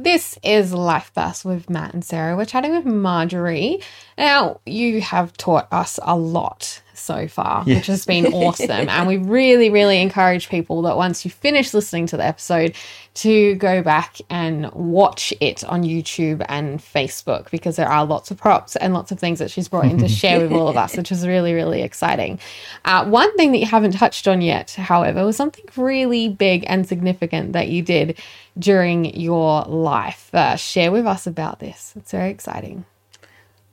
This 0.00 0.38
is 0.44 0.72
Life 0.72 1.10
Bursts 1.12 1.44
with 1.44 1.68
Matt 1.68 1.92
and 1.92 2.04
Sarah. 2.04 2.36
We're 2.36 2.44
chatting 2.44 2.70
with 2.70 2.84
Marjorie. 2.84 3.80
Now, 4.16 4.60
you 4.64 5.00
have 5.00 5.36
taught 5.36 5.66
us 5.72 5.98
a 6.04 6.16
lot 6.16 6.82
so 6.98 7.28
far, 7.28 7.64
which 7.64 7.86
has 7.86 8.04
been 8.04 8.26
awesome. 8.32 8.70
and 8.70 9.08
we 9.08 9.16
really, 9.16 9.70
really 9.70 10.00
encourage 10.00 10.48
people 10.48 10.82
that 10.82 10.96
once 10.96 11.24
you 11.24 11.30
finish 11.30 11.72
listening 11.74 12.06
to 12.06 12.16
the 12.16 12.24
episode, 12.24 12.74
to 13.18 13.56
go 13.56 13.82
back 13.82 14.18
and 14.30 14.70
watch 14.72 15.34
it 15.40 15.64
on 15.64 15.82
YouTube 15.82 16.44
and 16.48 16.78
Facebook 16.78 17.50
because 17.50 17.74
there 17.74 17.88
are 17.88 18.06
lots 18.06 18.30
of 18.30 18.36
props 18.36 18.76
and 18.76 18.94
lots 18.94 19.10
of 19.10 19.18
things 19.18 19.40
that 19.40 19.50
she's 19.50 19.68
brought 19.68 19.86
in 19.86 19.98
to 19.98 20.08
share 20.20 20.40
with 20.40 20.52
all 20.52 20.68
of 20.68 20.76
us, 20.76 20.96
which 20.96 21.10
is 21.10 21.26
really, 21.26 21.52
really 21.52 21.82
exciting. 21.82 22.38
Uh, 22.84 23.04
one 23.04 23.34
thing 23.36 23.50
that 23.50 23.58
you 23.58 23.66
haven't 23.66 23.92
touched 23.92 24.28
on 24.28 24.40
yet, 24.40 24.70
however, 24.72 25.24
was 25.24 25.36
something 25.36 25.64
really 25.76 26.28
big 26.28 26.64
and 26.68 26.86
significant 26.86 27.54
that 27.54 27.68
you 27.68 27.82
did 27.82 28.16
during 28.56 29.06
your 29.18 29.62
life. 29.62 30.32
Uh, 30.32 30.54
share 30.54 30.92
with 30.92 31.06
us 31.06 31.26
about 31.26 31.58
this. 31.58 31.94
It's 31.96 32.12
very 32.12 32.30
exciting. 32.30 32.84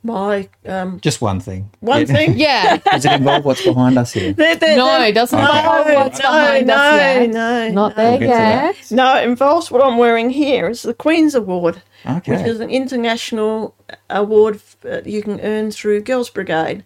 My 0.06 0.48
um, 0.66 1.00
Just 1.00 1.20
one 1.20 1.40
thing. 1.40 1.70
one 1.80 2.02
It- 2.02 2.08
thing. 2.08 2.38
Yeah. 2.38 2.76
Does 2.92 3.04
it 3.04 3.12
involve 3.12 3.44
what's 3.44 3.64
behind 3.64 3.98
us 3.98 4.12
here? 4.12 4.32
There- 4.32 4.54
there- 4.56 4.76
No, 4.76 4.86
there- 4.98 5.08
it 5.08 5.14
doesn't 5.14 5.38
Okay. 5.38 5.58
involve 5.58 5.86
what's 5.86 6.20
no, 6.20 6.30
behind 6.30 6.66
no, 6.68 6.74
us 6.74 7.00
yet. 7.00 7.30
no, 7.30 7.68
Not 7.68 7.96
no. 7.96 8.02
there 8.02 8.10
We'll 8.12 8.20
get 8.20 8.26
to 8.26 8.32
that. 8.32 8.76
yet. 8.76 8.90
No, 8.92 9.16
it 9.16 9.24
involves 9.28 9.70
what 9.70 9.82
I'm 9.84 9.98
wearing 9.98 10.30
here. 10.30 10.68
It's 10.68 10.82
the 10.82 10.94
Queen's 10.94 11.34
Award, 11.34 11.82
which 12.04 12.28
is 12.28 12.60
an 12.60 12.70
international 12.70 13.74
award 14.08 14.60
uh, 14.88 15.00
you 15.04 15.22
can 15.22 15.40
earn 15.40 15.70
through 15.72 16.02
Girls 16.02 16.30
Brigade. 16.30 16.84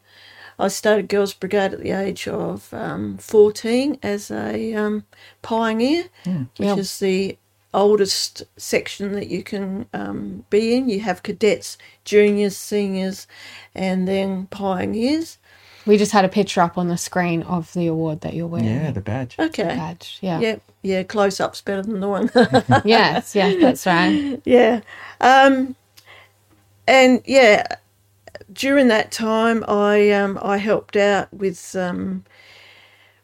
I 0.58 0.68
started 0.68 1.08
Girls 1.08 1.32
Brigade 1.34 1.72
at 1.74 1.80
the 1.80 1.92
age 1.92 2.28
of 2.28 2.72
um, 2.74 3.16
14 3.18 3.98
as 4.02 4.30
a 4.30 4.74
um, 4.74 5.04
pioneer, 5.42 6.04
which 6.24 6.68
Yep. 6.68 6.78
is 6.78 6.98
the 6.98 7.38
oldest 7.72 8.42
section 8.56 9.12
that 9.12 9.28
you 9.28 9.42
can 9.42 9.86
um, 9.92 10.44
be 10.50 10.74
in. 10.74 10.88
You 10.88 11.00
have 11.00 11.22
cadets, 11.22 11.78
juniors, 12.04 12.56
seniors, 12.56 13.26
and 13.74 14.06
then 14.08 14.46
pioneers. 14.46 15.38
We 15.86 15.96
just 15.96 16.12
had 16.12 16.24
a 16.24 16.28
picture 16.28 16.60
up 16.60 16.76
on 16.76 16.88
the 16.88 16.98
screen 16.98 17.42
of 17.44 17.72
the 17.72 17.86
award 17.86 18.20
that 18.20 18.34
you're 18.34 18.46
wearing. 18.46 18.66
Yeah, 18.68 18.90
the 18.90 19.00
badge. 19.00 19.36
Okay. 19.38 19.62
Badge. 19.64 20.18
Yeah. 20.20 20.38
Yeah, 20.40 20.56
yeah, 20.82 21.02
close 21.04 21.40
up's 21.40 21.62
better 21.62 21.82
than 21.82 22.00
the 22.00 22.08
one. 22.08 22.30
Yes, 22.84 23.34
Yeah. 23.34 23.54
that's 23.60 23.86
right. 23.86 24.40
yeah. 24.44 24.80
Um, 25.20 25.74
and 26.86 27.22
yeah, 27.24 27.66
during 28.52 28.88
that 28.88 29.10
time, 29.12 29.64
I 29.68 30.10
um, 30.10 30.38
I 30.42 30.58
helped 30.58 30.96
out 30.96 31.32
with 31.32 31.74
um, 31.76 32.24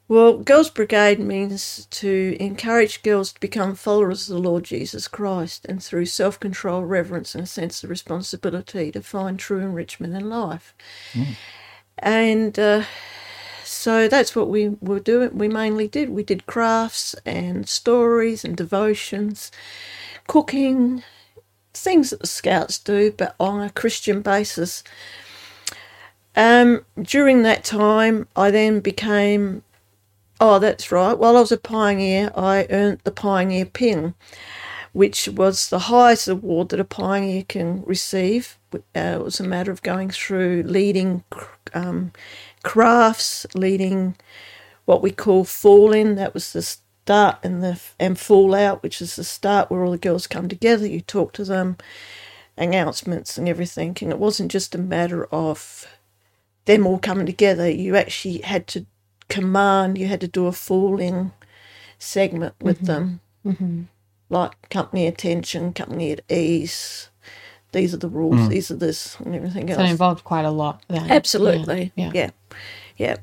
well, 0.09 0.38
Girls 0.38 0.71
Brigade 0.71 1.19
means 1.21 1.87
to 1.90 2.37
encourage 2.40 3.03
girls 3.03 3.33
to 3.33 3.40
become 3.40 3.75
followers 3.75 4.29
of 4.29 4.37
the 4.37 4.42
Lord 4.42 4.64
Jesus 4.64 5.09
Christ, 5.09 5.66
and 5.69 5.83
through 5.83 6.07
self 6.07 6.38
control, 6.40 6.83
reverence, 6.85 7.35
and 7.35 7.45
a 7.45 7.47
sense 7.47 7.83
of 7.85 7.90
responsibility 7.90 8.92
to 8.92 9.03
find 9.03 9.38
true 9.38 9.61
enrichment 9.61 10.14
in 10.14 10.29
life. 10.31 10.75
And 11.99 12.59
uh, 12.59 12.85
so 13.64 14.09
that's 14.09 14.37
what 14.37 14.49
we 14.49 14.71
were 14.81 15.01
doing. 15.01 15.37
We 15.37 15.49
mainly 15.49 15.88
did. 15.88 16.11
We 16.11 16.23
did 16.23 16.47
crafts 16.47 17.14
and 17.27 17.69
stories 17.69 18.45
and 18.45 18.57
devotions, 18.57 19.51
cooking, 20.29 21.03
things 21.75 22.11
that 22.11 22.21
the 22.21 22.27
scouts 22.29 22.79
do, 22.79 23.12
but 23.12 23.35
on 23.40 23.61
a 23.62 23.71
Christian 23.71 24.23
basis. 24.23 24.85
Um, 26.37 26.85
during 27.01 27.42
that 27.42 27.64
time, 27.64 28.29
I 28.37 28.51
then 28.51 28.81
became. 28.81 29.62
Oh, 30.40 30.59
that's 30.59 30.92
right. 30.92 31.18
While 31.18 31.37
I 31.37 31.40
was 31.40 31.53
a 31.53 31.57
pioneer, 31.57 32.31
I 32.37 32.66
earned 32.68 33.01
the 33.05 33.11
Pioneer 33.11 33.64
Pin, 33.64 34.14
which 34.92 35.29
was 35.29 35.70
the 35.70 35.79
highest 35.79 36.29
award 36.29 36.68
that 36.70 36.81
a 36.81 36.85
pioneer 36.85 37.42
can 37.42 37.83
receive. 37.85 38.59
Uh, 38.75 38.79
it 38.94 39.25
was 39.25 39.40
a 39.40 39.44
matter 39.44 39.70
of 39.72 39.83
going 39.83 40.11
through 40.11 40.62
leading 40.64 41.25
um, 41.72 42.12
crafts, 42.62 43.46
leading 43.55 44.16
what 44.85 45.03
we 45.03 45.11
call 45.11 45.44
fall 45.44 45.94
in. 45.94 46.16
That 46.16 46.35
was 46.35 46.53
the 46.53 46.62
start 46.62 47.38
and 47.42 47.62
the 47.62 47.81
and 47.99 48.18
fall 48.18 48.55
out, 48.55 48.83
which 48.83 49.01
is 49.01 49.16
the 49.16 49.25
start 49.25 49.70
where 49.70 49.83
all 49.83 49.92
the 49.92 49.99
girls 49.99 50.27
come 50.27 50.49
together. 50.49 50.87
You 50.87 51.01
talk 51.01 51.33
to 51.35 51.44
them, 51.44 51.79
announcements 52.59 53.38
and 53.38 53.49
everything, 53.49 53.96
and 54.03 54.12
it 54.12 54.18
wasn't 54.18 54.53
just 54.53 54.75
a 54.75 54.79
matter 54.79 55.25
of 55.27 55.87
them 56.66 56.87
all 56.87 56.99
coming 56.99 57.27
together. 57.27 57.70
You 57.70 57.96
actually 57.96 58.38
had 58.38 58.66
to 58.68 58.87
command. 59.29 59.99
You 59.99 60.07
had 60.07 60.21
to 60.21 60.29
do 60.29 60.47
a 60.47 60.53
fall 60.53 61.01
in 61.01 61.33
segment 61.99 62.55
with 62.61 62.81
them, 62.81 63.21
mm-hmm. 63.45 63.83
like 64.29 64.69
company 64.71 65.07
attention, 65.07 65.73
company 65.73 66.12
at 66.12 66.21
ease. 66.31 67.11
These 67.73 67.93
are 67.93 67.99
the 67.99 68.09
rules. 68.09 68.49
These 68.49 68.71
are 68.71 68.77
this 68.77 69.19
and 69.21 69.35
everything 69.35 69.69
else. 69.69 69.79
So 69.79 69.85
it 69.85 69.91
involved 69.91 70.25
quite 70.25 70.45
a 70.45 70.51
lot. 70.51 70.83
Then. 70.89 71.11
Absolutely. 71.11 71.93
Yeah. 71.95 72.11
Yeah. 72.15 72.31
Yeah. 72.97 73.17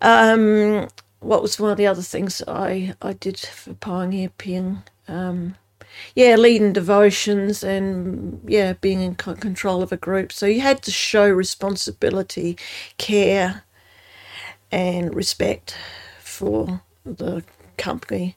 Um, 0.00 0.88
what 1.20 1.42
was 1.42 1.58
one 1.60 1.70
of 1.70 1.76
the 1.76 1.86
other 1.86 2.02
things 2.02 2.42
I, 2.48 2.94
I 3.02 3.12
did 3.12 3.38
for 3.38 3.74
Pioneer 3.74 4.30
Pin? 4.30 4.82
Um, 5.08 5.56
yeah, 6.14 6.36
leading 6.36 6.72
devotions 6.72 7.62
and 7.62 8.40
yeah, 8.46 8.72
being 8.74 9.00
in 9.00 9.14
control 9.14 9.82
of 9.82 9.92
a 9.92 9.96
group. 9.96 10.32
So 10.32 10.46
you 10.46 10.60
had 10.60 10.82
to 10.82 10.90
show 10.90 11.28
responsibility, 11.28 12.56
care, 12.96 13.64
and 14.72 15.14
respect 15.14 15.76
for 16.20 16.82
the 17.04 17.44
company. 17.78 18.36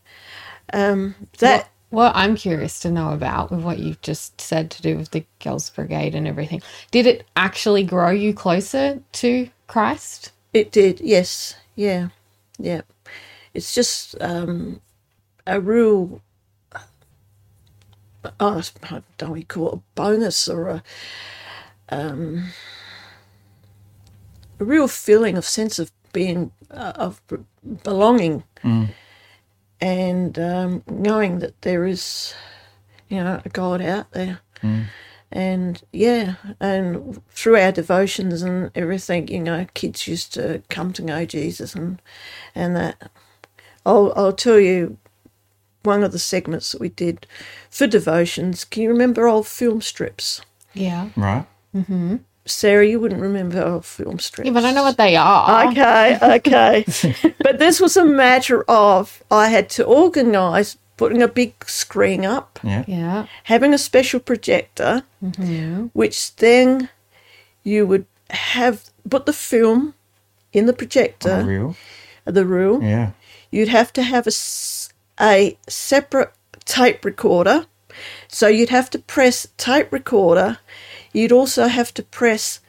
Um, 0.74 1.15
that 1.39 1.69
What 1.89 2.13
I'm 2.15 2.36
curious 2.36 2.80
to 2.82 2.91
know 2.91 3.13
about 3.13 3.52
with 3.52 3.62
what 3.62 3.80
you've 3.80 4.02
just 4.02 4.41
said 4.41 4.71
to 4.71 4.82
do 4.82 4.98
with 4.98 5.12
the 5.12 5.26
Girls 5.41 5.69
Brigade 5.69 6.15
and 6.15 6.28
everything, 6.28 6.62
did 6.91 7.06
it 7.08 7.26
actually 7.38 7.84
grow 7.86 8.10
you 8.10 8.34
closer 8.34 9.02
to 9.13 9.50
Christ? 9.67 10.34
It 10.54 10.71
did, 10.71 11.00
yes, 11.00 11.56
yeah, 11.76 12.10
yeah. 12.60 12.82
It's 13.54 13.74
just 13.74 14.15
um, 14.21 14.82
a 15.48 15.62
real, 15.62 16.21
oh, 18.39 18.62
don't 19.17 19.32
we 19.32 19.43
call 19.43 19.69
it 19.69 19.76
a 19.76 19.82
bonus 19.95 20.48
or 20.50 20.67
a, 20.69 20.84
um, 21.89 22.50
a 24.60 24.65
real 24.65 24.89
feeling 24.89 25.38
of 25.38 25.45
sense 25.45 25.80
of 25.80 25.91
being 26.15 26.51
uh, 26.71 26.93
of 26.95 27.21
belonging, 27.84 28.44
and 29.81 30.40
um, 30.40 30.83
knowing 30.90 31.40
that 31.40 31.62
there 31.62 31.85
is, 31.85 32.33
you 33.10 33.23
know, 33.23 33.42
a 33.46 33.50
God 33.50 33.81
out 33.81 34.12
there 34.12 34.40
and 35.31 35.83
yeah, 35.92 36.35
and 36.62 37.21
through 37.29 37.58
our 37.58 37.71
devotions 37.71 38.42
and 38.42 38.71
everything, 38.73 39.27
you 39.27 39.42
know, 39.42 39.67
kids 39.73 40.08
used 40.08 40.33
to 40.33 40.62
come 40.69 40.94
to 40.94 41.04
know 41.04 41.25
Jesus 41.25 41.75
and 41.75 42.02
and 42.56 42.75
that. 42.75 43.12
I'll 43.85 44.13
I'll 44.15 44.33
tell 44.33 44.60
you 44.60 44.98
one 45.83 46.04
of 46.04 46.12
the 46.12 46.19
segments 46.19 46.71
that 46.71 46.81
we 46.81 46.90
did 46.90 47.27
for 47.69 47.85
devotions. 47.87 48.63
Can 48.63 48.83
you 48.83 48.90
remember 48.90 49.27
old 49.27 49.46
film 49.48 49.81
strips? 49.81 50.42
Yeah. 50.73 51.10
Right. 51.17 51.46
Sarah, 52.46 52.85
you 52.85 53.00
wouldn't 53.00 53.21
remember 53.21 53.62
our 53.62 53.81
film 53.81 54.19
strips. 54.19 54.46
Yeah, 54.48 54.54
but 54.54 54.65
I 54.65 54.71
know 54.71 54.83
what 54.83 54.98
they 54.98 55.15
are. 55.15 55.67
Okay, 55.71 56.17
okay. 56.37 56.85
but 57.39 57.58
this 57.60 57.79
was 57.79 57.98
a 57.98 58.06
matter 58.06 58.63
of 58.69 59.23
I 59.31 59.50
had 59.50 59.69
to 59.71 59.83
organise 59.83 60.77
putting 60.98 61.21
a 61.21 61.27
big 61.27 61.54
screen 61.65 62.25
up, 62.25 62.60
Yeah. 62.63 62.83
Yeah. 62.87 63.25
having 63.43 63.73
a 63.73 63.77
special 63.77 64.19
projector, 64.19 65.04
mm-hmm. 65.23 65.87
which 65.93 66.35
then 66.37 66.89
you 67.63 67.85
would 67.87 68.06
have 68.29 68.89
put 69.10 69.25
the 69.25 69.33
film 69.33 69.93
in 70.54 70.67
the 70.67 70.73
projector, 70.73 71.43
Real. 71.43 71.75
the 72.25 72.46
reel. 72.46 72.81
Yeah. 72.81 73.12
You'd 73.52 73.67
have 73.69 73.91
to 73.93 74.04
have 74.04 74.27
a, 74.27 74.31
a 75.19 75.58
separate 75.67 76.31
tape 76.65 77.04
recorder. 77.04 77.65
So 78.27 78.48
you'd 78.48 78.69
have 78.69 78.89
to 78.91 79.00
press 79.00 79.48
tape 79.58 79.91
recorder. 79.91 80.60
You'd 81.16 81.32
also 81.32 81.68
have 81.68 81.94
to 81.96 82.04
press 82.04 82.60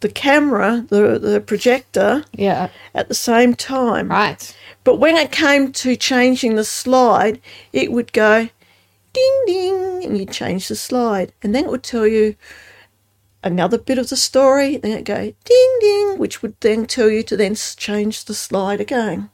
the 0.00 0.08
camera, 0.08 0.84
the, 0.88 1.18
the 1.18 1.40
projector, 1.40 2.24
Yeah. 2.32 2.68
at 2.94 3.08
the 3.08 3.14
same 3.14 3.54
time. 3.54 4.08
Right. 4.10 4.54
But 4.84 4.96
when 4.96 5.16
it 5.16 5.32
came 5.32 5.72
to 5.72 5.96
changing 5.96 6.54
the 6.54 6.64
slide, 6.64 7.40
it 7.72 7.90
would 7.90 8.12
go 8.12 8.48
ding 9.12 9.42
ding, 9.46 10.04
and 10.04 10.18
you 10.18 10.26
change 10.26 10.68
the 10.68 10.76
slide, 10.76 11.32
and 11.42 11.54
then 11.54 11.64
it 11.64 11.70
would 11.70 11.82
tell 11.82 12.06
you 12.06 12.36
another 13.42 13.78
bit 13.78 13.98
of 13.98 14.08
the 14.08 14.16
story. 14.16 14.76
Then 14.76 14.92
it 14.92 15.04
go 15.04 15.32
ding 15.44 15.78
ding, 15.80 16.18
which 16.18 16.42
would 16.42 16.54
then 16.60 16.86
tell 16.86 17.08
you 17.08 17.22
to 17.24 17.36
then 17.36 17.54
change 17.54 18.26
the 18.26 18.34
slide 18.34 18.80
again. 18.80 19.30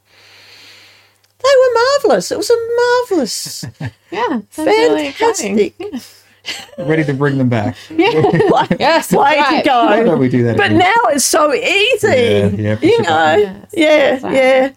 They 1.43 1.49
were 1.61 1.73
marvelous. 1.73 2.31
It 2.31 2.37
was 2.37 2.49
a 2.49 2.57
marvelous, 2.77 3.65
Yeah. 4.11 4.41
sounds 4.49 4.57
really. 5.43 5.73
fantastic 6.45 6.87
Ready 6.87 7.03
to 7.05 7.13
bring 7.13 7.37
them 7.37 7.49
back. 7.49 7.75
Yes. 8.79 9.11
way 9.11 9.37
right. 9.37 9.63
to 9.63 9.69
Why 9.69 9.97
go. 9.99 10.05
don't 10.05 10.19
we 10.19 10.29
do 10.29 10.43
that? 10.43 10.57
But 10.57 10.67
again? 10.67 10.79
now 10.79 10.95
it's 11.09 11.25
so 11.25 11.53
easy. 11.53 12.07
Yeah, 12.07 12.47
yeah, 12.47 12.79
you 12.81 13.01
know. 13.01 13.09
button. 13.09 13.67
Yes, 13.73 13.73
Yeah, 13.73 14.13
exactly. 14.15 14.37
yeah, 14.37 14.71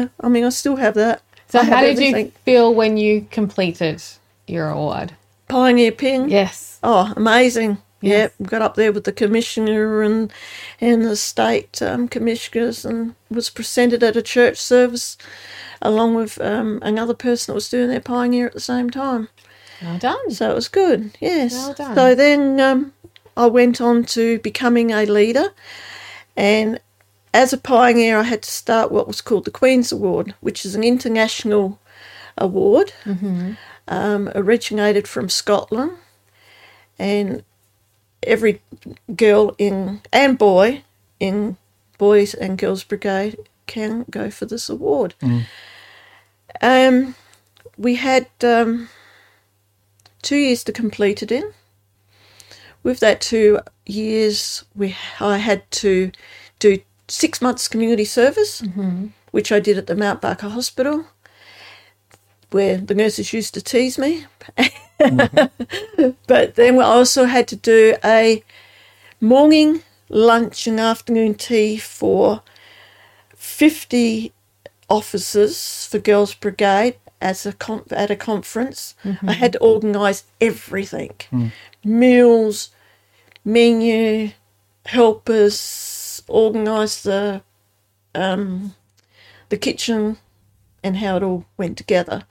yeah. 0.00 0.08
I 0.20 0.28
mean, 0.28 0.44
I 0.44 0.48
still 0.50 0.76
have 0.76 0.94
that. 0.94 1.22
So 1.48 1.58
I 1.60 1.64
how 1.64 1.76
have 1.76 1.96
did 1.96 2.16
you 2.16 2.32
feel 2.44 2.74
when 2.74 2.96
you 2.96 3.26
completed 3.30 4.02
your 4.46 4.68
award? 4.70 5.14
Pioneer 5.48 5.92
Pin. 5.92 6.28
Yes. 6.28 6.78
Oh, 6.82 7.12
amazing. 7.16 7.78
Yes. 8.02 8.32
Yeah, 8.40 8.46
got 8.46 8.62
up 8.62 8.76
there 8.76 8.92
with 8.92 9.04
the 9.04 9.12
commissioner 9.12 10.00
and 10.02 10.32
and 10.80 11.04
the 11.04 11.16
state 11.16 11.82
um, 11.82 12.08
commissioners 12.08 12.84
and 12.86 13.14
was 13.30 13.50
presented 13.50 14.02
at 14.02 14.16
a 14.16 14.22
church 14.22 14.56
service 14.58 15.18
along 15.82 16.14
with 16.14 16.40
um, 16.40 16.78
another 16.82 17.12
person 17.14 17.52
that 17.52 17.54
was 17.56 17.68
doing 17.68 17.88
their 17.90 18.00
pioneer 18.00 18.46
at 18.46 18.54
the 18.54 18.60
same 18.60 18.88
time. 18.88 19.28
Well 19.82 19.98
done. 19.98 20.30
So 20.30 20.50
it 20.50 20.54
was 20.54 20.68
good, 20.68 21.16
yes. 21.20 21.52
Well 21.52 21.74
done. 21.74 21.94
So 21.94 22.14
then 22.14 22.60
um, 22.60 22.92
I 23.36 23.46
went 23.46 23.80
on 23.80 24.04
to 24.04 24.38
becoming 24.40 24.90
a 24.92 25.04
leader 25.06 25.48
and 26.36 26.80
as 27.32 27.52
a 27.52 27.58
pioneer 27.58 28.18
I 28.18 28.24
had 28.24 28.42
to 28.42 28.50
start 28.50 28.90
what 28.90 29.06
was 29.06 29.20
called 29.20 29.44
the 29.44 29.50
Queen's 29.50 29.92
Award, 29.92 30.34
which 30.40 30.64
is 30.64 30.74
an 30.74 30.82
international 30.84 31.78
award 32.38 32.92
um, 33.88 34.30
originated 34.34 35.06
from 35.08 35.28
Scotland 35.28 35.92
and 36.98 37.42
every 38.22 38.60
girl 39.16 39.54
in 39.58 40.00
and 40.12 40.36
boy 40.38 40.82
in 41.18 41.56
Boys 41.98 42.34
and 42.34 42.56
Girls 42.58 42.82
Brigade 42.84 43.36
can 43.66 44.04
go 44.10 44.30
for 44.30 44.46
this 44.46 44.68
award. 44.68 45.14
Um, 46.62 47.14
we 47.78 47.94
had 47.96 48.26
um, 48.42 48.88
two 50.22 50.36
years 50.36 50.64
to 50.64 50.72
complete 50.72 51.22
it 51.22 51.32
in. 51.32 51.52
With 52.82 53.00
that 53.00 53.20
two 53.20 53.60
years, 53.86 54.64
we 54.74 54.96
I 55.18 55.38
had 55.38 55.70
to 55.72 56.12
do 56.58 56.78
six 57.08 57.42
months 57.42 57.68
community 57.68 58.04
service, 58.04 58.62
mm-hmm. 58.62 59.08
which 59.32 59.52
I 59.52 59.60
did 59.60 59.76
at 59.76 59.86
the 59.86 59.94
Mount 59.94 60.20
Barker 60.20 60.48
Hospital, 60.48 61.06
where 62.50 62.78
the 62.78 62.94
nurses 62.94 63.32
used 63.32 63.54
to 63.54 63.60
tease 63.60 63.98
me. 63.98 64.26
Mm-hmm. 65.00 66.10
but 66.26 66.54
then 66.54 66.76
we 66.76 66.84
also 66.84 67.24
had 67.24 67.48
to 67.48 67.56
do 67.56 67.96
a 68.04 68.42
morning, 69.20 69.82
lunch, 70.08 70.66
and 70.66 70.80
afternoon 70.80 71.34
tea 71.34 71.76
for 71.76 72.42
50 73.36 74.32
officers 74.88 75.86
for 75.86 75.98
Girls 75.98 76.34
Brigade 76.34 76.96
as 77.20 77.46
a 77.46 77.52
con- 77.52 77.84
at 77.90 78.10
a 78.10 78.16
conference. 78.16 78.94
I 79.26 79.32
had 79.32 79.52
to 79.52 79.58
organise 79.60 80.24
everything 80.40 81.12
meals, 81.84 82.70
menu, 83.44 84.30
helpers, 84.86 86.22
organise 86.28 87.02
the 87.02 87.42
um, 88.14 88.74
the 89.48 89.56
kitchen 89.56 90.18
and 90.82 90.96
how 90.96 91.16
it 91.16 91.22
all 91.22 91.44
went 91.56 91.76
together. 91.76 92.24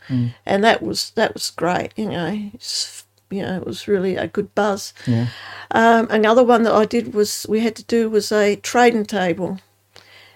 And 0.45 0.63
that 0.63 0.81
was 0.81 1.11
that 1.15 1.33
was 1.33 1.49
great, 1.51 1.91
you 1.95 2.09
know. 2.09 2.49
It's, 2.53 3.05
you 3.29 3.43
know, 3.43 3.57
it 3.57 3.65
was 3.65 3.87
really 3.87 4.15
a 4.15 4.27
good 4.27 4.55
buzz. 4.55 4.93
Yeah. 5.05 5.27
Um, 5.71 6.07
another 6.09 6.43
one 6.43 6.63
that 6.63 6.73
I 6.73 6.85
did 6.85 7.13
was 7.13 7.45
we 7.47 7.59
had 7.59 7.75
to 7.75 7.83
do 7.83 8.09
was 8.09 8.31
a 8.31 8.55
trading 8.55 9.05
table, 9.05 9.59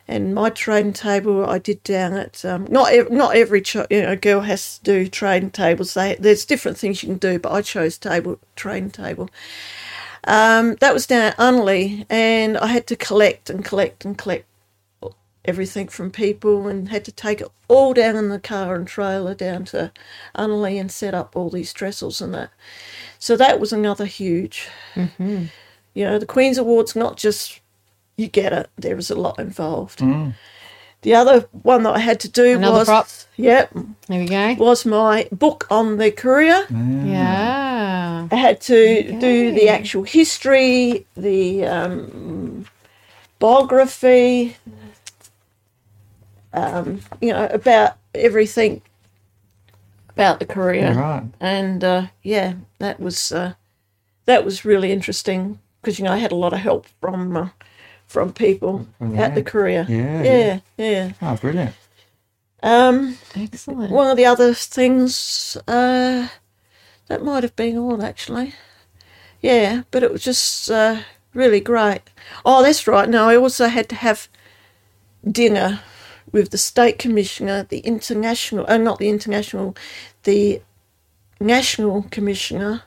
and 0.08 0.36
my 0.36 0.50
trading 0.50 0.94
table 0.94 1.46
I 1.46 1.60
did 1.60 1.84
down 1.84 2.14
at 2.14 2.44
um, 2.46 2.68
not 2.70 2.92
ev- 2.94 3.12
not 3.12 3.36
every 3.36 3.62
ch- 3.62 3.76
you 3.90 4.02
know 4.04 4.16
girl 4.16 4.42
has 4.42 4.80
to 4.80 4.84
do 4.84 5.08
trading 5.08 5.52
tables. 5.52 5.94
They 5.94 6.16
there's 6.16 6.46
different 6.46 6.78
things 6.78 7.04
you 7.04 7.10
can 7.10 7.18
do, 7.18 7.40
but 7.40 7.52
I 7.52 7.62
chose 7.62 7.98
table 7.98 8.40
trading 8.56 8.92
table. 8.92 9.30
Um, 10.26 10.76
that 10.76 10.94
was 10.94 11.08
down 11.08 11.24
at 11.24 11.38
Unley, 11.38 12.06
and 12.10 12.58
I 12.58 12.68
had 12.68 12.88
to 12.88 12.96
collect 12.96 13.50
and 13.50 13.66
collect 13.66 14.06
and 14.06 14.18
collect 14.18 14.46
everything 15.46 15.88
from 15.90 16.12
people 16.12 16.68
and 16.68 16.90
had 16.90 17.06
to 17.06 17.12
take 17.12 17.42
it 17.42 17.50
all 17.68 17.94
down 17.94 18.16
in 18.16 18.30
the 18.30 18.40
car 18.40 18.76
and 18.76 18.88
trailer 18.88 19.36
down 19.36 19.66
to 19.66 19.92
Unley 20.38 20.80
and 20.80 20.92
set 20.92 21.14
up 21.14 21.36
all 21.36 21.50
these 21.50 21.74
trestles 21.74 22.22
and 22.22 22.34
that. 22.34 22.52
So 23.20 23.38
that 23.38 23.60
was 23.60 23.74
another 23.74 24.06
huge. 24.06 24.70
You 25.94 26.06
know, 26.06 26.20
the 26.20 26.28
Queen's 26.28 26.58
Award's 26.60 26.96
not 26.96 27.18
just 27.18 27.62
you 28.18 28.28
get 28.28 28.54
it. 28.54 28.70
There 28.78 28.98
is 28.98 29.10
a 29.12 29.16
lot 29.16 29.40
involved. 29.40 30.02
The 31.02 31.16
other 31.16 31.48
one 31.52 31.84
that 31.84 31.96
I 31.96 32.00
had 32.00 32.20
to 32.22 32.30
do 32.30 32.56
Another 32.56 32.78
was 32.80 32.88
prop. 32.88 33.08
yep 33.36 33.72
There 34.08 34.20
we 34.22 34.26
go. 34.26 34.54
was 34.58 34.86
my 34.86 35.28
book 35.34 35.68
on 35.70 35.98
the 35.98 36.12
courier. 36.12 36.66
Yeah. 36.70 38.28
I 38.32 38.36
had 38.36 38.62
to 38.62 39.20
do 39.20 39.52
the 39.52 39.68
actual 39.68 40.04
history, 40.04 41.06
the 41.18 41.66
um, 41.66 42.66
biography, 43.40 44.56
um, 46.54 47.02
you 47.20 47.32
know, 47.34 47.48
about 47.48 47.98
everything 48.16 48.82
about 50.10 50.40
the 50.40 50.46
Courier. 50.46 50.94
Right. 50.94 51.24
And 51.40 51.84
uh, 51.84 52.08
yeah, 52.22 52.54
that 52.80 53.00
was 53.00 53.32
uh, 53.32 53.54
that 54.26 54.46
was 54.46 54.64
really 54.64 54.92
interesting 54.92 55.60
because 55.82 56.00
you 56.00 56.06
know 56.06 56.14
I 56.14 56.18
had 56.18 56.32
a 56.32 56.36
lot 56.36 56.54
of 56.54 56.60
help 56.60 56.86
from 57.02 57.36
uh, 57.36 57.50
from 58.14 58.32
people 58.32 58.86
From 59.00 59.18
at 59.18 59.34
the 59.34 59.42
Courier. 59.42 59.88
Yeah, 59.90 60.22
yeah, 60.24 60.60
yeah. 60.78 61.12
Oh, 61.20 61.36
brilliant. 61.36 61.74
Um, 62.62 63.18
Excellent. 63.36 63.92
one 63.92 64.08
of 64.08 64.18
the 64.18 64.26
other 64.26 64.54
things 64.54 65.58
uh, 65.68 66.28
that 67.08 67.24
might 67.24 67.42
have 67.42 67.56
been 67.56 67.76
all 67.76 68.04
actually. 68.04 68.54
Yeah, 69.42 69.82
but 69.90 70.04
it 70.04 70.12
was 70.12 70.24
just 70.24 70.70
uh, 70.70 71.02
really 71.34 71.60
great. 71.60 72.04
Oh, 72.46 72.62
that's 72.62 72.88
right. 72.88 73.10
Now 73.10 73.30
I 73.30 73.36
also 73.36 73.66
had 73.68 73.90
to 73.90 73.96
have 73.96 74.30
dinner 75.30 75.82
with 76.32 76.52
the 76.52 76.58
state 76.60 77.00
commissioner, 77.00 77.64
the 77.64 77.80
international, 77.80 78.66
oh, 78.68 78.78
not 78.78 79.00
the 79.00 79.10
international, 79.10 79.76
the 80.22 80.62
national 81.40 82.04
commissioner, 82.12 82.84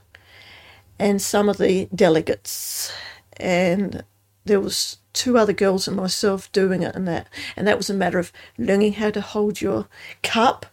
and 1.01 1.21
some 1.21 1.49
of 1.49 1.59
the 1.59 1.89
delegates, 1.95 2.93
and 3.39 4.05
there 4.47 4.61
was 4.61 4.99
two 5.13 5.39
other 5.39 5.53
girls 5.53 5.89
and 5.89 5.97
myself 5.97 6.51
doing 6.53 6.83
it, 6.83 6.95
and 6.95 7.07
that, 7.09 7.29
and 7.57 7.67
that 7.67 7.77
was 7.77 7.91
a 7.91 7.95
matter 7.95 8.19
of 8.19 8.33
learning 8.59 8.95
how 8.95 9.11
to 9.11 9.21
hold 9.21 9.61
your 9.61 9.89
cup, 10.23 10.67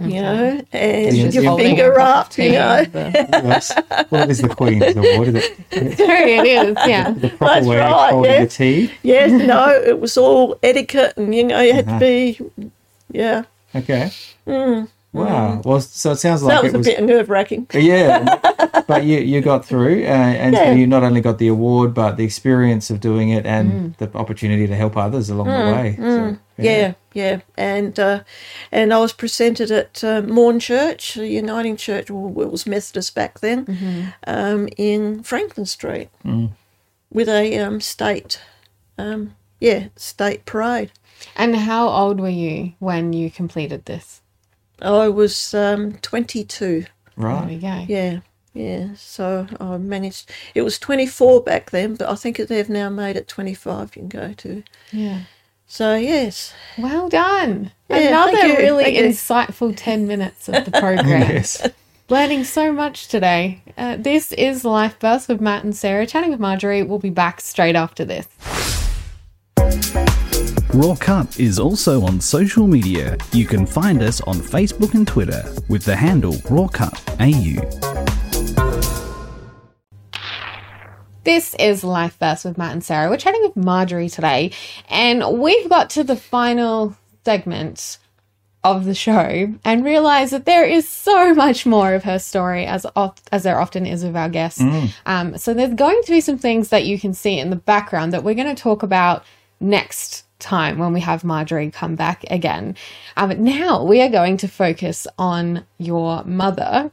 you 0.00 0.20
know, 0.20 0.60
and 0.72 1.16
Just 1.16 1.34
your 1.36 1.56
finger 1.56 1.92
a 1.92 1.96
cup 1.96 2.26
of 2.26 2.32
up, 2.32 2.38
you 2.38 2.44
tea. 2.44 2.52
know. 2.52 2.84
That's, 2.84 3.72
well, 4.10 4.28
is 4.28 4.40
the 4.40 4.48
Queen's 4.48 4.96
Award, 4.96 5.28
is 5.28 5.34
it? 5.36 5.60
it 5.70 6.46
is. 6.46 6.76
Yeah. 6.86 7.12
The 7.12 7.28
proper 7.30 7.54
That's 7.54 7.66
way 7.66 7.80
of 7.80 7.90
right, 7.90 8.10
holding 8.10 8.32
yeah. 8.32 8.44
the 8.44 8.50
tea. 8.50 8.92
Yes, 9.02 9.30
no, 9.46 9.70
it 9.70 10.00
was 10.00 10.16
all 10.16 10.58
etiquette, 10.62 11.16
and 11.16 11.34
you 11.34 11.44
know, 11.44 11.60
you 11.60 11.72
had 11.74 11.86
to 11.86 11.90
uh-huh. 11.92 12.00
be, 12.00 12.40
yeah. 13.10 13.44
Okay. 13.74 14.10
Mm. 14.46 14.88
Wow. 15.14 15.62
Well, 15.64 15.80
so 15.80 16.10
it 16.12 16.16
sounds 16.16 16.42
like 16.42 16.58
Mm. 16.58 16.62
that 16.72 16.78
was 16.78 16.86
it 16.88 16.98
a 16.98 17.00
bit 17.00 17.06
nerve 17.06 17.28
wracking. 17.30 17.66
Yeah, 17.72 18.38
but 18.86 19.04
you 19.04 19.18
you 19.20 19.40
got 19.40 19.64
through, 19.64 20.02
uh, 20.04 20.32
and 20.44 20.54
Yeah. 20.54 20.72
you 20.72 20.86
not 20.86 21.02
only 21.04 21.20
got 21.20 21.38
the 21.38 21.48
award, 21.48 21.94
but 21.94 22.16
the 22.16 22.24
experience 22.24 22.90
of 22.90 22.98
doing 23.00 23.28
it 23.30 23.46
and 23.46 23.70
Mm. 23.72 23.96
the 23.98 24.18
opportunity 24.18 24.66
to 24.66 24.74
help 24.74 24.96
others 24.96 25.30
along 25.30 25.46
the 25.46 25.72
way. 25.72 25.96
So, 25.98 26.36
Yeah, 26.58 26.92
yeah, 27.14 27.36
and 27.56 27.98
uh, 27.98 28.20
and 28.72 28.92
I 28.92 28.98
was 28.98 29.12
presented 29.12 29.70
at 29.70 30.02
uh, 30.04 30.22
Maughan 30.22 30.60
Church, 30.60 31.16
a 31.16 31.26
Uniting 31.26 31.76
Church, 31.76 32.10
well, 32.10 32.44
it 32.46 32.50
was 32.50 32.66
Methodist 32.66 33.14
back 33.14 33.38
then, 33.40 33.66
um, 34.26 34.68
in 34.76 35.22
Franklin 35.22 35.66
Street, 35.66 36.08
with 37.12 37.28
a 37.28 37.58
um, 37.58 37.80
state, 37.80 38.40
um, 38.98 39.34
yeah, 39.60 39.88
state 39.96 40.44
parade. 40.44 40.90
And 41.36 41.56
how 41.56 41.88
old 41.88 42.20
were 42.20 42.28
you 42.44 42.72
when 42.80 43.12
you 43.12 43.30
completed 43.30 43.84
this? 43.86 44.20
I 44.82 45.08
was 45.08 45.54
um, 45.54 45.94
22. 46.02 46.80
There 46.80 46.88
Right. 47.16 47.46
we 47.46 47.58
go. 47.58 47.84
Yeah, 47.88 48.20
yeah. 48.54 48.88
So 48.96 49.46
I 49.60 49.76
managed. 49.78 50.30
It 50.54 50.62
was 50.62 50.78
24 50.78 51.42
back 51.42 51.70
then, 51.70 51.94
but 51.94 52.08
I 52.08 52.14
think 52.16 52.36
they've 52.38 52.68
now 52.68 52.88
made 52.90 53.16
it 53.16 53.28
25. 53.28 53.94
You 53.96 54.02
can 54.02 54.08
go 54.08 54.32
to. 54.32 54.62
Yeah. 54.92 55.20
So 55.66 55.94
yes, 55.96 56.52
Well 56.76 57.08
done. 57.08 57.72
Yeah, 57.88 57.96
Another 58.08 58.32
really 58.58 58.84
thank 58.84 58.96
you. 58.98 59.04
insightful 59.04 59.72
10 59.76 60.06
minutes 60.06 60.48
of 60.48 60.64
the 60.64 60.70
program. 60.80 61.06
Yes. 61.30 61.66
Learning 62.10 62.44
so 62.44 62.70
much 62.70 63.08
today. 63.08 63.62
Uh, 63.78 63.96
this 63.96 64.32
is 64.32 64.64
Life 64.64 64.98
Bursts 64.98 65.26
with 65.26 65.40
Matt 65.40 65.64
and 65.64 65.74
Sarah. 65.74 66.06
Chatting 66.06 66.30
with 66.30 66.38
Marjorie. 66.40 66.82
We'll 66.82 66.98
be 66.98 67.08
back 67.10 67.40
straight 67.40 67.76
after 67.76 68.04
this. 68.04 68.28
Raw 70.74 70.96
Cut 70.96 71.38
is 71.38 71.60
also 71.60 72.02
on 72.02 72.20
social 72.20 72.66
media. 72.66 73.16
You 73.30 73.46
can 73.46 73.64
find 73.64 74.02
us 74.02 74.20
on 74.22 74.34
Facebook 74.34 74.94
and 74.94 75.06
Twitter 75.06 75.44
with 75.68 75.84
the 75.84 75.94
handle 75.94 76.32
RawCutAU. 76.32 77.62
This 81.22 81.54
is 81.60 81.84
Life 81.84 82.18
Bursts 82.18 82.44
with 82.44 82.58
Matt 82.58 82.72
and 82.72 82.82
Sarah. 82.82 83.08
We're 83.08 83.18
chatting 83.18 83.42
with 83.42 83.54
Marjorie 83.54 84.08
today, 84.08 84.50
and 84.88 85.38
we've 85.38 85.68
got 85.68 85.90
to 85.90 86.02
the 86.02 86.16
final 86.16 86.96
segment 87.24 87.98
of 88.64 88.84
the 88.84 88.96
show 88.96 89.54
and 89.64 89.84
realize 89.84 90.32
that 90.32 90.44
there 90.44 90.64
is 90.64 90.88
so 90.88 91.34
much 91.34 91.64
more 91.66 91.94
of 91.94 92.02
her 92.02 92.18
story 92.18 92.66
as 92.66 92.84
oft, 92.96 93.28
as 93.30 93.44
there 93.44 93.60
often 93.60 93.86
is 93.86 94.02
with 94.02 94.16
our 94.16 94.28
guests. 94.28 94.60
Um, 95.06 95.38
so 95.38 95.54
there's 95.54 95.74
going 95.74 96.00
to 96.04 96.10
be 96.10 96.20
some 96.20 96.36
things 96.36 96.70
that 96.70 96.84
you 96.84 96.98
can 96.98 97.14
see 97.14 97.38
in 97.38 97.50
the 97.50 97.56
background 97.56 98.12
that 98.12 98.24
we're 98.24 98.34
going 98.34 98.52
to 98.52 98.60
talk 98.60 98.82
about 98.82 99.24
next 99.60 100.24
time 100.44 100.78
when 100.78 100.92
we 100.92 101.00
have 101.00 101.24
Marjorie 101.24 101.70
come 101.70 101.96
back 101.96 102.24
again. 102.30 102.76
Um, 103.16 103.42
now 103.42 103.82
we 103.82 104.00
are 104.02 104.08
going 104.10 104.36
to 104.38 104.48
focus 104.48 105.06
on 105.18 105.64
your 105.78 106.22
mother 106.24 106.92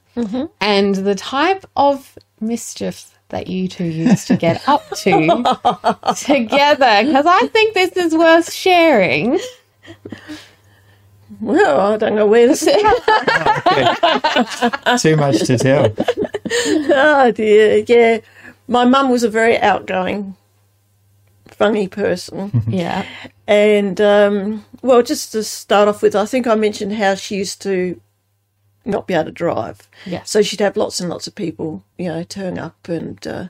and 0.60 0.96
the 0.96 1.16
type 1.16 1.66
of 1.76 2.18
mischief 2.40 3.18
that 3.30 3.48
you 3.48 3.68
two 3.68 3.86
used 3.86 4.28
to 4.28 4.36
get 4.36 4.68
up 4.68 4.90
to 4.98 5.12
together 6.18 7.04
because 7.06 7.26
I 7.26 7.48
think 7.54 7.74
this 7.74 7.92
is 7.92 8.14
worth 8.16 8.52
sharing. 8.52 9.40
well, 11.40 11.80
I 11.94 11.98
don't 11.98 12.16
know 12.16 12.28
where 12.28 12.48
to 12.48 12.56
start. 12.58 12.82
Too 15.02 15.16
much 15.16 15.40
to 15.46 15.58
tell. 15.58 15.94
oh 16.94 17.32
dear, 17.32 17.84
yeah. 17.88 18.20
My 18.68 18.86
mum 18.86 19.10
was 19.10 19.24
a 19.24 19.30
very 19.30 19.58
outgoing, 19.58 20.36
funny 21.62 21.88
person. 21.88 22.64
Yeah. 22.68 23.06
And 23.48 24.00
um, 24.00 24.66
well, 24.82 25.04
just 25.04 25.34
to 25.34 25.44
start 25.44 25.88
off 25.90 26.02
with, 26.02 26.16
I 26.16 26.26
think 26.26 26.48
I 26.48 26.56
mentioned 26.56 26.94
how 26.94 27.16
she 27.16 27.36
used 27.36 27.62
to 27.64 28.00
not 28.86 29.08
be 29.08 29.14
able 29.14 29.26
to 29.26 29.32
drive. 29.32 29.90
Yeah. 30.06 30.24
So 30.24 30.42
she'd 30.42 30.62
have 30.62 30.78
lots 30.78 31.00
and 31.00 31.10
lots 31.10 31.28
of 31.28 31.36
people, 31.36 31.84
you 31.98 32.08
know, 32.08 32.24
turn 32.24 32.58
up 32.58 32.88
and 32.88 33.28
uh, 33.28 33.48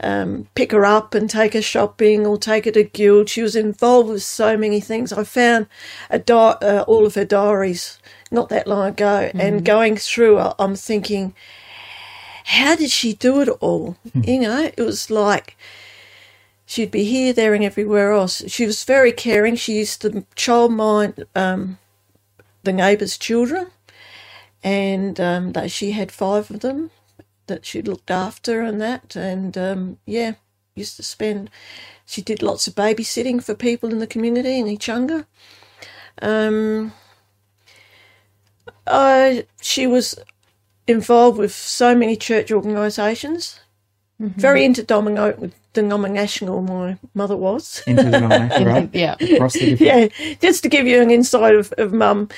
um, 0.00 0.48
pick 0.54 0.72
her 0.72 0.84
up 0.84 1.14
and 1.14 1.30
take 1.30 1.54
her 1.54 1.62
shopping 1.62 2.26
or 2.26 2.36
take 2.36 2.64
her 2.64 2.72
to 2.72 2.82
guild. 2.82 3.28
She 3.28 3.42
was 3.42 3.54
involved 3.56 4.10
with 4.10 4.22
so 4.22 4.56
many 4.56 4.80
things. 4.80 5.12
I 5.12 5.24
found 5.24 5.68
a 6.10 6.18
di- 6.18 6.58
uh, 6.60 6.84
all 6.88 7.06
of 7.06 7.14
her 7.14 7.24
diaries 7.24 7.98
not 8.30 8.48
that 8.50 8.66
long 8.66 8.88
ago, 8.88 9.30
and 9.34 9.64
going 9.64 9.96
through, 9.96 10.38
I'm 10.58 10.74
thinking, 10.76 11.34
how 12.44 12.76
did 12.76 12.90
she 12.90 13.14
do 13.14 13.40
it 13.40 13.48
all? 13.60 13.96
You 14.14 14.40
know, 14.40 14.70
it 14.76 14.82
was 14.82 15.10
like 15.10 15.56
she'd 16.68 16.90
be 16.90 17.04
here, 17.04 17.32
there, 17.32 17.54
and 17.54 17.64
everywhere 17.64 18.12
else. 18.12 18.44
She 18.46 18.66
was 18.66 18.84
very 18.84 19.10
caring. 19.10 19.56
She 19.56 19.78
used 19.78 20.02
to 20.02 20.24
child 20.36 20.72
mind 20.72 21.24
um, 21.34 21.78
the 22.62 22.72
neighbours' 22.72 23.16
children, 23.18 23.68
and 24.62 25.18
um, 25.18 25.52
that 25.52 25.70
she 25.70 25.92
had 25.92 26.12
five 26.12 26.50
of 26.50 26.60
them 26.60 26.90
that 27.46 27.64
she 27.64 27.80
looked 27.80 28.10
after, 28.10 28.60
and 28.60 28.80
that, 28.80 29.16
and 29.16 29.56
um, 29.56 29.98
yeah, 30.04 30.34
used 30.74 30.96
to 30.96 31.02
spend. 31.02 31.50
She 32.04 32.20
did 32.22 32.42
lots 32.42 32.66
of 32.66 32.74
babysitting 32.74 33.42
for 33.42 33.54
people 33.54 33.90
in 33.90 33.98
the 33.98 34.06
community 34.06 34.58
in 34.58 34.66
Echunga. 34.66 35.24
Um, 36.20 36.92
uh, 38.86 39.42
she 39.62 39.86
was 39.86 40.18
involved 40.86 41.38
with 41.38 41.52
so 41.52 41.94
many 41.94 42.16
church 42.16 42.52
organisations. 42.52 43.60
Very 44.40 44.64
interdenominational, 44.64 45.50
denominational. 45.82 46.62
My 46.62 46.96
mother 47.14 47.36
was. 47.36 47.82
Right? 47.86 48.90
Yeah. 48.92 49.16
Different. 49.16 49.80
yeah, 49.80 50.08
just 50.40 50.62
to 50.62 50.68
give 50.68 50.86
you 50.86 51.00
an 51.02 51.10
insight 51.10 51.54
of, 51.54 51.72
of 51.78 51.92
mum. 51.92 52.28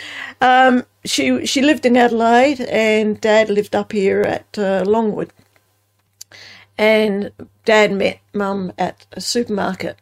Um, 0.41 0.85
she 1.05 1.47
she 1.47 1.63
lived 1.63 1.85
in 1.87 1.97
Adelaide, 1.97 2.61
and 2.69 3.21
dad 3.21 3.49
lived 3.49 3.75
up 3.75 3.93
here 3.93 4.23
at 4.23 4.59
uh, 4.59 4.85
Longwood. 4.87 5.31
And 6.79 7.31
dad 7.65 7.93
met 7.93 8.19
mum 8.33 8.73
at 8.79 9.07
a 9.13 9.21
supermarket, 9.21 9.97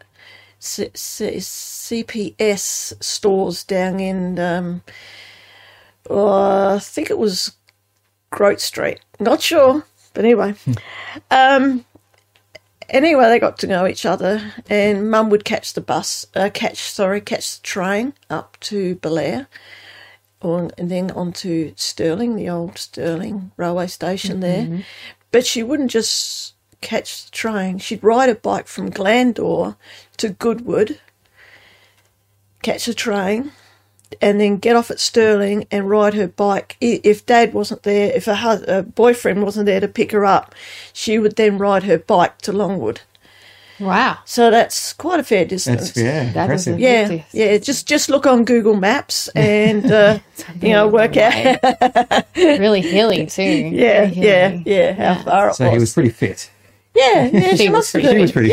C- 0.61 0.91
C- 0.95 1.41
CPS 1.41 2.95
stores 3.03 3.65
down 3.65 3.99
in, 4.01 4.39
um, 4.39 4.83
oh, 6.09 6.77
I 6.77 6.79
think 6.79 7.11
it 7.11 7.19
was 7.19 7.57
Grote 8.31 8.61
Street. 8.61 9.01
Not 9.19 9.41
sure, 9.43 9.83
but 10.15 10.25
anyway. 10.25 10.55
um, 11.31 11.85
anyway, 12.89 13.29
they 13.29 13.39
got 13.39 13.59
to 13.59 13.67
know 13.67 13.87
each 13.87 14.05
other, 14.07 14.53
and 14.69 15.11
Mum 15.11 15.31
would 15.31 15.45
catch 15.45 15.75
the 15.75 15.81
bus, 15.81 16.27
uh, 16.35 16.51
catch 16.53 16.79
sorry, 16.79 17.21
catch 17.21 17.59
the 17.61 17.63
train 17.65 18.15
up 18.31 18.59
to 18.61 18.97
Belair, 18.97 19.47
or 20.41 20.71
and 20.79 20.91
then 20.91 21.11
on 21.13 21.33
to 21.35 21.73
Stirling, 21.77 22.37
the 22.37 22.49
old 22.49 22.79
Stirling 22.79 23.51
railway 23.57 23.87
station 23.87 24.41
there. 24.41 24.85
But 25.31 25.47
she 25.47 25.63
wouldn't 25.63 25.91
just 25.91 26.55
catch 26.81 27.25
the 27.25 27.31
train; 27.31 27.79
she'd 27.79 28.03
ride 28.05 28.31
a 28.31 28.35
bike 28.35 28.67
from 28.69 28.91
Glandore 28.91 29.77
to 30.19 30.29
Goodwood, 30.31 31.01
catch 32.63 32.89
a 32.89 32.95
train. 32.95 33.53
And 34.23 34.41
then 34.41 34.57
get 34.57 34.75
off 34.75 34.91
at 34.91 34.99
Stirling 35.01 35.67
and 35.71 35.89
ride 35.89 36.15
her 36.15 36.29
bike. 36.29 36.77
If 36.81 37.27
Dad 37.27 37.53
wasn't 37.53 37.83
there, 37.83 38.11
if 38.17 38.25
her, 38.25 38.35
hus- 38.35 38.65
her 38.67 38.83
boyfriend 38.83 39.43
wasn't 39.43 39.67
there 39.67 39.81
to 39.81 39.89
pick 39.89 40.13
her 40.13 40.25
up, 40.25 40.55
she 40.93 41.19
would 41.19 41.37
then 41.37 41.59
ride 41.59 41.83
her 41.85 41.99
bike 41.99 42.39
to 42.43 42.53
Longwood. 42.53 43.03
Wow. 43.79 44.19
So 44.25 44.51
that's 44.51 44.93
quite 44.93 45.21
a 45.21 45.23
fair 45.23 45.45
distance. 45.45 45.93
That's 45.93 45.97
yeah, 45.99 46.33
That 46.33 46.51
is 46.51 46.67
impressive. 46.67 46.79
a- 46.79 46.81
yeah, 46.81 47.09
Yes. 47.11 47.25
yeah. 47.33 47.59
Just 47.59 47.87
just 47.87 48.09
look 48.11 48.27
on 48.27 48.45
Google 48.45 48.75
Maps 48.75 49.29
and 49.37 49.87
uh, 49.93 50.19
you 50.61 50.71
know 50.71 50.89
work 50.89 51.17
out. 51.17 52.25
Really 52.37 52.81
hilly 52.81 53.27
too. 53.27 53.43
yeah, 53.43 54.07
Very 54.07 54.27
yeah, 54.27 54.49
hilly. 54.49 54.63
yeah. 54.67 55.15
How 55.15 55.23
far 55.23 55.49
it 55.51 55.55
So 55.55 55.65
was. 55.67 55.73
he 55.75 55.79
was 55.79 55.93
pretty 55.95 56.11
fit. 56.11 56.51
yeah, 56.95 57.29
yeah. 57.33 57.51
She, 57.51 57.57
She 57.57 57.69
was 57.69 57.93
must 57.93 57.93
have 57.93 58.03
pretty- 58.03 58.17
She 58.17 58.23
was 58.23 58.33
pretty 58.33 58.49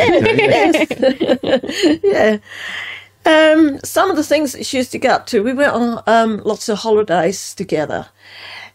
fit. 0.86 1.00
though, 1.00 1.50
yeah. 1.50 2.00
yeah. 2.04 2.38
Um, 3.26 3.80
some 3.84 4.12
of 4.12 4.18
the 4.18 4.24
things 4.24 4.52
that 4.52 4.66
she 4.66 4.78
used 4.78 4.92
to 4.92 5.00
get 5.00 5.12
up 5.12 5.26
to, 5.28 5.44
we 5.44 5.54
went 5.54 5.74
on 5.74 6.04
um, 6.06 6.42
lots 6.46 6.70
of 6.70 6.80
holidays 6.80 7.56
together, 7.56 8.08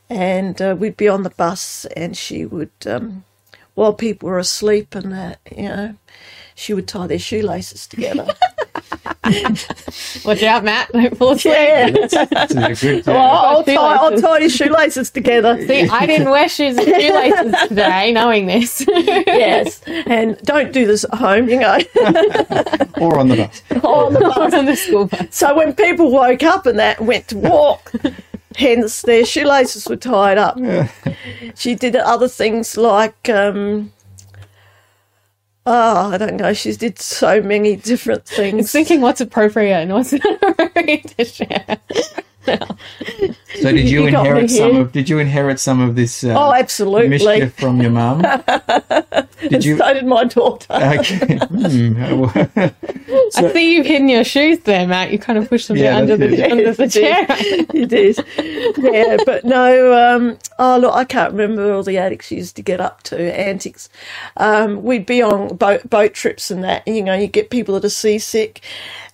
and 0.08 0.60
uh, 0.60 0.76
we'd 0.78 0.96
be 0.96 1.08
on 1.08 1.22
the 1.22 1.30
bus, 1.30 1.84
and 1.96 2.16
she 2.16 2.44
would, 2.44 2.72
um, 2.84 3.24
while 3.74 3.94
people 3.94 4.28
were 4.28 4.38
asleep, 4.38 4.94
and 4.96 5.12
that, 5.12 5.38
you 5.54 5.68
know, 5.68 5.94
she 6.56 6.74
would 6.74 6.88
tie 6.88 7.06
their 7.06 7.18
shoelaces 7.18 7.86
together. 7.86 8.26
Watch 9.22 10.42
out, 10.42 10.64
Matt. 10.64 10.90
Don't 10.92 11.16
fall 11.16 11.32
asleep. 11.32 11.54
yeah. 11.54 11.90
That's 11.90 12.54
a 12.54 12.74
good, 12.74 13.06
Well, 13.06 13.16
I'll 13.18 13.62
tie, 13.64 13.74
I'll 13.74 14.18
tie 14.20 14.38
your 14.38 14.48
shoelaces 14.50 15.10
together. 15.10 15.58
See, 15.66 15.88
I 15.88 16.06
didn't 16.06 16.30
wear 16.30 16.48
shoes 16.48 16.78
and 16.78 16.86
shoelaces 16.86 17.68
today, 17.68 18.12
knowing 18.12 18.46
this. 18.46 18.84
yes, 18.88 19.82
and 19.86 20.38
don't 20.42 20.72
do 20.72 20.86
this 20.86 21.04
at 21.04 21.14
home, 21.14 21.48
you 21.48 21.60
know, 21.60 21.78
or 23.00 23.18
on 23.18 23.28
the 23.28 23.36
bus. 23.36 23.62
on 23.84 24.14
the 24.14 24.20
bus. 24.20 24.54
on 24.54 24.64
the 24.64 24.76
school 24.76 25.06
bus. 25.06 25.26
So 25.30 25.54
when 25.54 25.74
people 25.74 26.10
woke 26.10 26.42
up 26.42 26.64
and 26.66 26.78
that 26.78 27.00
went 27.00 27.28
to 27.28 27.36
walk, 27.38 27.92
hence 28.56 29.02
their 29.02 29.24
shoelaces 29.26 29.86
were 29.86 29.96
tied 29.96 30.38
up. 30.38 30.58
She 31.56 31.74
did 31.74 31.94
other 31.96 32.28
things 32.28 32.76
like, 32.76 33.28
um, 33.28 33.92
oh, 35.66 36.10
I 36.12 36.18
don't 36.18 36.36
know, 36.36 36.52
she 36.54 36.72
did 36.72 36.98
so 36.98 37.42
many 37.42 37.76
different 37.76 38.26
things. 38.26 38.72
Thinking 38.72 39.00
what's 39.00 39.20
appropriate 39.20 39.76
and 39.82 39.92
what's 39.92 40.12
not 40.24 40.42
appropriate 40.42 41.14
to 41.18 41.24
share. 41.24 41.78
So 42.46 42.56
did 43.72 43.88
you, 43.88 44.02
You 44.02 44.06
inherit 44.08 44.50
some 44.50 44.76
of? 44.76 44.92
Did 44.92 45.08
you 45.08 45.18
inherit 45.18 45.60
some 45.60 45.80
of 45.80 45.94
this? 45.96 46.24
Uh, 46.24 46.34
Oh, 46.36 46.52
absolutely. 46.54 47.08
Mischief 47.08 47.54
from 47.58 47.80
your 47.80 47.90
mum. 47.90 48.22
Did 49.48 49.64
you? 49.64 49.78
So 49.78 49.94
did 49.94 50.06
my 50.06 50.24
daughter. 50.24 50.66
Okay. 50.72 51.38
Hmm. 51.50 53.46
I 53.46 53.52
see 53.52 53.74
you've 53.74 53.86
hidden 53.86 54.08
your 54.08 54.24
shoes 54.24 54.60
there, 54.60 54.86
Matt. 54.86 55.10
You 55.12 55.18
kind 55.18 55.38
of 55.38 55.48
pushed 55.48 55.68
them 55.68 55.76
Yeah, 55.76 55.96
under 55.96 56.16
the 56.16 56.28
it. 56.32 56.52
under 56.52 56.72
the 56.72 56.88
chair. 56.88 57.26
you 57.74 57.86
did. 57.86 58.18
Yeah, 58.78 59.16
but 59.26 59.44
no, 59.44 59.92
um, 60.16 60.38
oh, 60.58 60.78
look, 60.78 60.94
I 60.94 61.04
can't 61.04 61.32
remember 61.32 61.72
all 61.72 61.82
the 61.82 61.98
addicts 61.98 62.30
used 62.30 62.56
to 62.56 62.62
get 62.62 62.80
up 62.80 63.02
to, 63.04 63.18
antics. 63.38 63.88
Um, 64.36 64.82
we'd 64.82 65.06
be 65.06 65.22
on 65.22 65.56
boat, 65.56 65.88
boat 65.88 66.14
trips 66.14 66.50
and 66.50 66.62
that, 66.64 66.82
and, 66.86 66.96
you 66.96 67.02
know, 67.02 67.14
you 67.14 67.26
get 67.26 67.50
people 67.50 67.74
that 67.74 67.84
are 67.84 67.88
seasick 67.90 68.62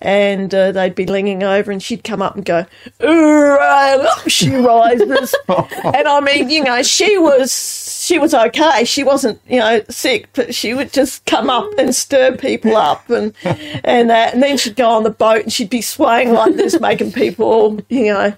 and 0.01 0.53
uh, 0.53 0.71
they'd 0.71 0.95
be 0.95 1.05
leaning 1.05 1.43
over 1.43 1.71
and 1.71 1.81
she'd 1.81 2.03
come 2.03 2.21
up 2.21 2.35
and 2.35 2.45
go, 2.45 2.65
"Ooh," 3.03 3.57
and 3.59 4.01
up 4.01 4.29
she 4.29 4.53
rises. 4.53 5.35
and 5.47 6.07
I 6.07 6.19
mean, 6.21 6.49
you 6.49 6.63
know, 6.63 6.83
she 6.83 7.17
was. 7.17 7.85
She 8.07 8.19
was 8.19 8.33
okay. 8.33 8.85
She 8.85 9.03
wasn't, 9.03 9.41
you 9.49 9.59
know, 9.59 9.81
sick, 9.89 10.29
but 10.31 10.55
she 10.55 10.73
would 10.73 10.93
just 10.93 11.25
come 11.25 11.49
up 11.49 11.69
and 11.77 11.93
stir 11.93 12.37
people 12.37 12.77
up 12.77 13.09
and 13.09 13.33
and 13.43 14.09
that. 14.09 14.33
And 14.33 14.41
then 14.41 14.57
she'd 14.57 14.77
go 14.77 14.87
on 14.87 15.03
the 15.03 15.09
boat 15.09 15.43
and 15.43 15.51
she'd 15.51 15.69
be 15.69 15.81
swaying 15.81 16.31
like 16.31 16.55
this, 16.55 16.79
making 16.79 17.11
people, 17.11 17.81
you 17.89 18.13
know, 18.13 18.33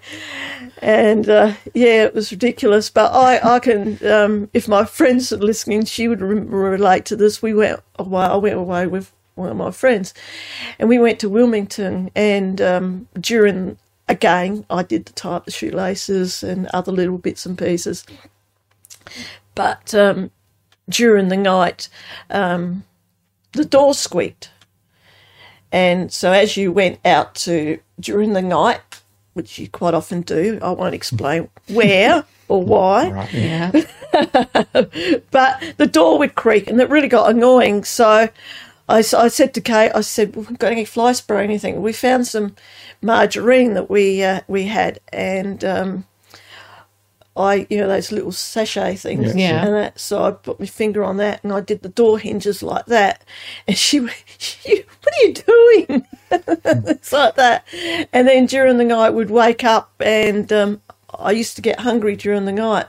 and 0.82 1.30
uh, 1.30 1.54
yeah, 1.74 2.06
it 2.06 2.16
was 2.16 2.32
ridiculous. 2.32 2.90
But 2.90 3.12
I, 3.14 3.56
I 3.56 3.60
can, 3.60 4.04
um, 4.08 4.50
if 4.54 4.68
my 4.68 4.86
friends 4.86 5.32
are 5.32 5.38
listening, 5.38 5.86
she 5.86 6.08
would 6.08 6.22
re- 6.22 6.40
relate 6.40 7.06
to 7.06 7.16
this. 7.16 7.42
We 7.42 7.54
went 7.54 7.80
away. 7.98 8.24
I 8.24 8.36
went 8.38 8.56
away 8.56 8.88
with 8.88 9.12
one 9.40 9.50
of 9.50 9.58
my 9.58 9.72
friends, 9.72 10.14
and 10.78 10.90
we 10.90 11.00
went 11.00 11.20
to 11.20 11.30
Wilmington. 11.30 12.12
And 12.16 12.62
um, 12.62 13.08
during 13.20 13.78
again, 14.08 14.66
I 14.70 14.84
did 14.84 15.06
the 15.06 15.14
tie 15.14 15.36
up 15.36 15.46
the 15.46 15.52
shoelaces 15.52 16.44
and 16.44 16.68
other 16.68 16.92
little 16.92 17.18
bits 17.18 17.46
and 17.46 17.58
pieces. 17.58 18.06
But 19.56 19.94
um, 19.96 20.32
during 20.90 21.30
the 21.30 21.38
night, 21.38 21.90
um, 22.30 22.84
the 23.54 23.66
door 23.66 23.94
squeaked. 23.94 24.52
And 25.72 26.12
so 26.12 26.32
as 26.32 26.58
you 26.58 26.72
went 26.72 27.00
out 27.06 27.36
to 27.36 27.80
during 28.00 28.34
the 28.34 28.42
night, 28.42 28.82
which 29.34 29.60
you 29.60 29.70
quite 29.70 29.94
often 29.94 30.22
do, 30.22 30.60
I 30.62 30.72
won't 30.72 30.96
explain 30.96 31.50
where 31.68 32.26
or 32.48 32.64
why, 32.64 33.12
Right. 33.12 33.34
Yeah. 33.34 33.72
but 35.32 35.64
the 35.78 35.90
door 35.92 36.18
would 36.18 36.34
creak 36.34 36.68
and 36.68 36.82
it 36.82 36.90
really 36.90 37.08
got 37.08 37.30
annoying. 37.30 37.84
So 37.84 38.28
I, 38.90 39.00
s- 39.00 39.14
I 39.14 39.28
said 39.30 39.54
to 39.54 39.62
Kate, 39.62 39.92
I 39.94 40.02
said, 40.02 40.36
we've 40.36 40.58
got 40.60 40.72
any 40.72 40.84
fly 40.86 41.14
spray 41.14 41.38
or 41.40 41.42
anything. 41.42 41.82
We 41.82 41.94
found 41.94 42.28
some 42.28 42.56
margarine 43.02 43.74
that 43.76 43.90
we 43.90 44.24
uh, 44.24 44.42
we 44.48 44.66
had 44.66 45.00
and 45.14 45.64
um, 45.64 46.06
I, 47.38 47.68
you 47.70 47.78
know, 47.78 47.88
those 47.88 48.12
little 48.12 48.32
sachet 48.34 48.96
things. 48.96 49.34
Yeah. 49.36 49.66
And 49.66 49.74
that, 49.76 50.00
so 50.00 50.24
I 50.24 50.32
put 50.32 50.60
my 50.60 50.66
finger 50.66 51.04
on 51.04 51.18
that 51.18 51.42
and 51.44 51.54
I 51.54 51.62
did 51.62 51.84
the 51.84 51.90
door 51.90 52.20
hinges 52.20 52.62
like 52.62 52.88
that. 52.88 53.24
And 53.68 53.78
she 53.78 54.00
went, 54.02 54.58
what 54.66 55.14
are 55.14 55.26
you 55.26 55.34
doing? 55.34 56.08
it's 56.32 57.14
like 57.14 57.36
that. 57.36 57.66
And 58.12 58.28
then 58.28 58.46
during 58.48 58.78
the 58.78 58.84
night, 58.86 59.12
we'd 59.12 59.30
wake 59.30 59.64
up 59.64 59.94
and 60.02 60.52
um, 60.52 60.82
I 61.18 61.32
used 61.32 61.56
to 61.56 61.62
get 61.62 61.80
hungry 61.82 62.16
during 62.18 62.46
the 62.46 62.52
night. 62.52 62.88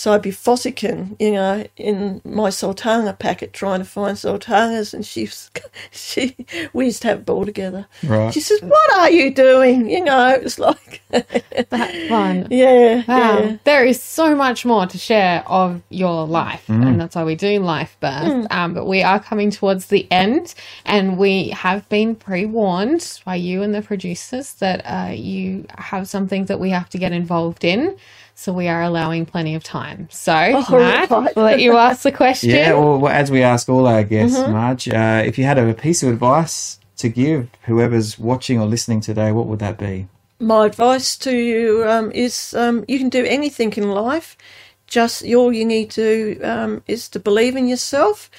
So 0.00 0.14
I'd 0.14 0.22
be 0.22 0.30
fossicking, 0.30 1.14
you 1.20 1.32
know, 1.32 1.66
in 1.76 2.22
my 2.24 2.48
sultana 2.48 3.12
packet 3.12 3.52
trying 3.52 3.80
to 3.80 3.84
find 3.84 4.16
sultanas, 4.16 4.94
and 4.94 5.04
she's 5.04 5.50
she 5.90 6.34
we 6.72 6.86
used 6.86 7.02
to 7.02 7.08
have 7.08 7.18
a 7.18 7.22
ball 7.22 7.44
together. 7.44 7.86
Right. 8.02 8.32
She 8.32 8.40
says, 8.40 8.62
"What 8.62 8.94
are 8.98 9.10
you 9.10 9.30
doing?" 9.30 9.90
You 9.90 10.02
know, 10.02 10.30
it 10.30 10.42
was 10.42 10.58
like, 10.58 11.02
that 11.10 12.06
fun. 12.08 12.46
yeah, 12.50 13.02
Wow. 13.06 13.40
yeah. 13.40 13.56
There 13.64 13.84
is 13.84 14.02
so 14.02 14.34
much 14.34 14.64
more 14.64 14.86
to 14.86 14.96
share 14.96 15.46
of 15.46 15.82
your 15.90 16.26
life, 16.26 16.66
and 16.70 16.98
that's 16.98 17.14
why 17.14 17.24
we 17.24 17.34
do 17.34 17.60
Life 17.60 17.98
Bursts. 18.00 18.46
Um, 18.50 18.72
but 18.72 18.86
we 18.86 19.02
are 19.02 19.20
coming 19.20 19.50
towards 19.50 19.88
the 19.88 20.10
end, 20.10 20.54
and 20.86 21.18
we 21.18 21.50
have 21.50 21.86
been 21.90 22.14
pre 22.14 22.46
warned 22.46 23.20
by 23.26 23.34
you 23.34 23.60
and 23.62 23.74
the 23.74 23.82
producers 23.82 24.54
that 24.54 24.80
uh, 24.86 25.12
you 25.12 25.66
have 25.76 26.08
some 26.08 26.26
things 26.26 26.48
that 26.48 26.58
we 26.58 26.70
have 26.70 26.88
to 26.88 26.96
get 26.96 27.12
involved 27.12 27.64
in. 27.64 27.98
So 28.34 28.52
we 28.52 28.68
are 28.68 28.82
allowing 28.82 29.26
plenty 29.26 29.54
of 29.54 29.62
time. 29.62 30.08
So, 30.10 30.32
Matt, 30.32 31.10
right. 31.10 31.36
we'll 31.36 31.44
let 31.44 31.60
you 31.60 31.76
ask 31.76 32.02
the 32.02 32.12
question. 32.12 32.50
Yeah, 32.50 32.72
well, 32.72 33.08
as 33.08 33.30
we 33.30 33.42
ask 33.42 33.68
all 33.68 33.86
our 33.86 34.02
guests, 34.02 34.38
Mm-hmm. 34.38 34.52
Marge, 34.52 34.88
uh, 34.88 35.22
if 35.26 35.38
you 35.38 35.44
had 35.44 35.58
a 35.58 35.74
piece 35.74 36.02
of 36.02 36.08
advice 36.08 36.78
to 36.96 37.08
give 37.08 37.48
whoever's 37.62 38.18
watching 38.18 38.60
or 38.60 38.66
listening 38.66 39.00
today, 39.00 39.32
what 39.32 39.46
would 39.46 39.58
that 39.58 39.78
be? 39.78 40.08
My 40.38 40.66
advice 40.66 41.16
to 41.18 41.36
you 41.36 41.84
um, 41.86 42.10
is 42.12 42.54
um, 42.54 42.84
you 42.88 42.98
can 42.98 43.10
do 43.10 43.24
anything 43.24 43.72
in 43.74 43.90
life. 43.90 44.36
Just 44.86 45.22
all 45.24 45.52
you 45.52 45.64
need 45.64 45.90
to 45.92 46.40
um, 46.42 46.82
is 46.86 47.08
to 47.10 47.18
believe 47.20 47.56
in 47.56 47.68
yourself, 47.68 48.30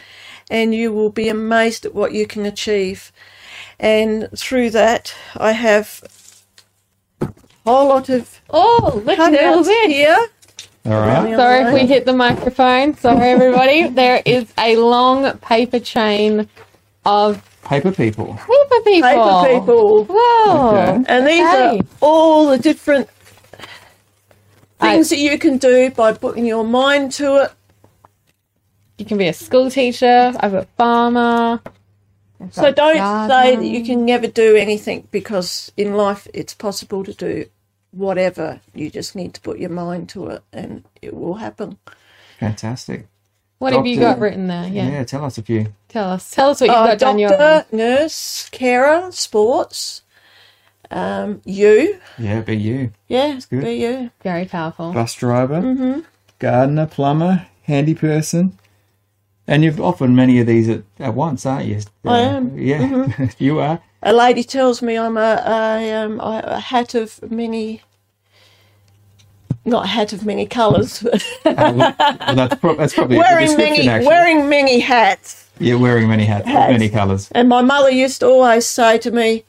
and 0.49 0.73
you 0.73 0.91
will 0.91 1.11
be 1.11 1.29
amazed 1.29 1.85
at 1.85 1.93
what 1.93 2.11
you 2.11 2.25
can 2.25 2.45
achieve. 2.45 3.11
And 3.79 4.29
through 4.35 4.71
that, 4.71 5.13
I 5.35 5.53
have 5.53 6.01
a 6.03 6.09
whole 7.65 7.87
lot 7.89 8.09
of 8.09 8.41
oh, 8.49 9.01
look 9.05 9.19
at 9.19 9.33
all 9.45 9.59
cutouts 9.63 9.65
this. 9.65 9.87
here. 9.91 10.27
All 10.85 10.91
right. 10.93 11.35
Sorry 11.35 11.61
if 11.65 11.73
we 11.73 11.85
hit 11.85 12.05
the 12.05 12.13
microphone. 12.13 12.97
Sorry, 12.97 13.29
everybody. 13.29 13.87
there 14.01 14.21
is 14.25 14.51
a 14.57 14.77
long 14.77 15.37
paper 15.39 15.79
chain 15.79 16.47
of 17.05 17.43
Paper 17.63 17.91
people. 17.91 18.33
paper 18.33 18.81
people. 18.83 19.43
Paper 19.43 19.59
people. 19.59 20.05
Whoa. 20.09 20.69
Okay. 20.69 21.03
And 21.07 21.27
these 21.27 21.39
Okay. 21.47 21.79
are 21.79 21.83
all 22.01 22.47
the 22.49 22.57
different 22.57 23.07
I- 24.79 24.93
things 24.93 25.09
that 25.09 25.19
you 25.19 25.37
can 25.37 25.57
do 25.59 25.91
by 25.91 26.13
putting 26.13 26.45
your 26.45 26.63
mind 26.63 27.11
to 27.13 27.43
it. 27.43 27.51
You 28.97 29.05
can 29.05 29.17
be 29.19 29.27
a 29.27 29.33
school 29.33 29.69
teacher. 29.69 30.33
I've 30.39 30.51
got 30.51 30.67
farmer. 30.77 31.61
I've 32.41 32.53
So 32.53 32.71
don't 32.71 32.97
gardener. 32.97 33.33
say 33.33 33.55
that 33.55 33.65
you 33.65 33.83
can 33.85 34.05
never 34.05 34.27
do 34.27 34.55
anything 34.55 35.07
because 35.11 35.71
in 35.77 35.93
life 35.95 36.27
it's 36.33 36.53
possible 36.53 37.03
to 37.03 37.13
do 37.13 37.45
whatever. 37.91 38.61
You 38.73 38.89
just 38.89 39.15
need 39.15 39.33
to 39.35 39.41
put 39.41 39.59
your 39.59 39.69
mind 39.69 40.09
to 40.09 40.27
it 40.27 40.43
and 40.53 40.83
it 41.01 41.13
will 41.13 41.35
happen. 41.35 41.77
Fantastic. 42.39 43.07
What 43.59 43.73
have 43.73 43.85
you 43.85 43.99
got 43.99 44.17
written 44.19 44.47
there? 44.47 44.67
Yeah. 44.67 44.89
Yeah. 44.89 45.03
tell 45.03 45.23
us 45.23 45.37
a 45.37 45.43
few. 45.43 45.73
Tell 45.87 46.09
us. 46.09 46.31
Tell 46.31 46.49
us 46.49 46.61
what 46.61 46.67
you've 46.67 46.75
Uh, 46.75 46.87
got 46.87 46.97
down 46.97 47.19
your. 47.19 47.29
doctor, 47.29 47.75
nurse, 47.75 48.49
carer, 48.51 49.11
sports, 49.11 50.01
um, 50.89 51.41
you. 51.45 51.99
Yeah, 52.17 52.41
be 52.41 52.57
you. 52.57 52.91
Yeah, 53.07 53.35
It's 53.35 53.45
good. 53.45 53.63
be 53.63 53.73
you. 53.75 54.09
Very 54.23 54.45
powerful. 54.45 54.91
Bus 54.93 55.13
driver, 55.13 56.01
gardener, 56.39 56.87
plumber, 56.87 57.45
handy 57.63 57.93
person. 57.93 58.57
And 59.47 59.63
you've 59.63 59.81
offered 59.81 60.09
many 60.11 60.39
of 60.39 60.47
these 60.47 60.69
at, 60.69 60.83
at 60.99 61.13
once, 61.13 61.45
aren't 61.45 61.65
you? 61.65 61.79
I 62.05 62.09
Uh, 62.09 62.37
am. 62.37 62.57
Yeah, 62.57 63.29
you 63.37 63.59
are. 63.59 63.81
A 64.03 64.13
lady 64.13 64.43
tells 64.43 64.81
me 64.81 64.97
I'm 64.97 65.17
a, 65.17 65.43
a, 65.45 65.93
um, 65.93 66.19
a 66.19 66.41
a 66.45 66.59
hat 66.59 66.95
of 66.95 67.19
many, 67.31 67.81
not 69.65 69.85
a 69.85 69.87
hat 69.87 70.13
of 70.13 70.25
many 70.25 70.45
colours, 70.45 71.01
but 71.01 71.21
Uh, 71.45 71.73
well, 71.75 72.35
that's, 72.35 72.55
pro- 72.55 72.75
that's 72.75 72.93
probably 72.93 73.17
wearing 73.17 73.55
many, 73.57 73.87
actually. 73.87 74.07
wearing 74.07 74.49
many 74.49 74.79
hats. 74.79 75.49
Yeah, 75.59 75.75
wearing 75.75 76.07
many 76.07 76.25
hats, 76.25 76.47
Hats. 76.47 76.71
many 76.71 76.89
colours. 76.89 77.29
And 77.33 77.47
my 77.49 77.61
mother 77.61 77.91
used 77.91 78.21
to 78.21 78.27
always 78.27 78.65
say 78.65 78.97
to 78.99 79.11
me, 79.11 79.43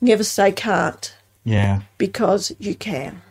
never 0.00 0.22
say 0.24 0.52
can't 0.52 1.14
Yeah, 1.44 1.80
because 1.96 2.52
you 2.58 2.74
can. 2.74 3.22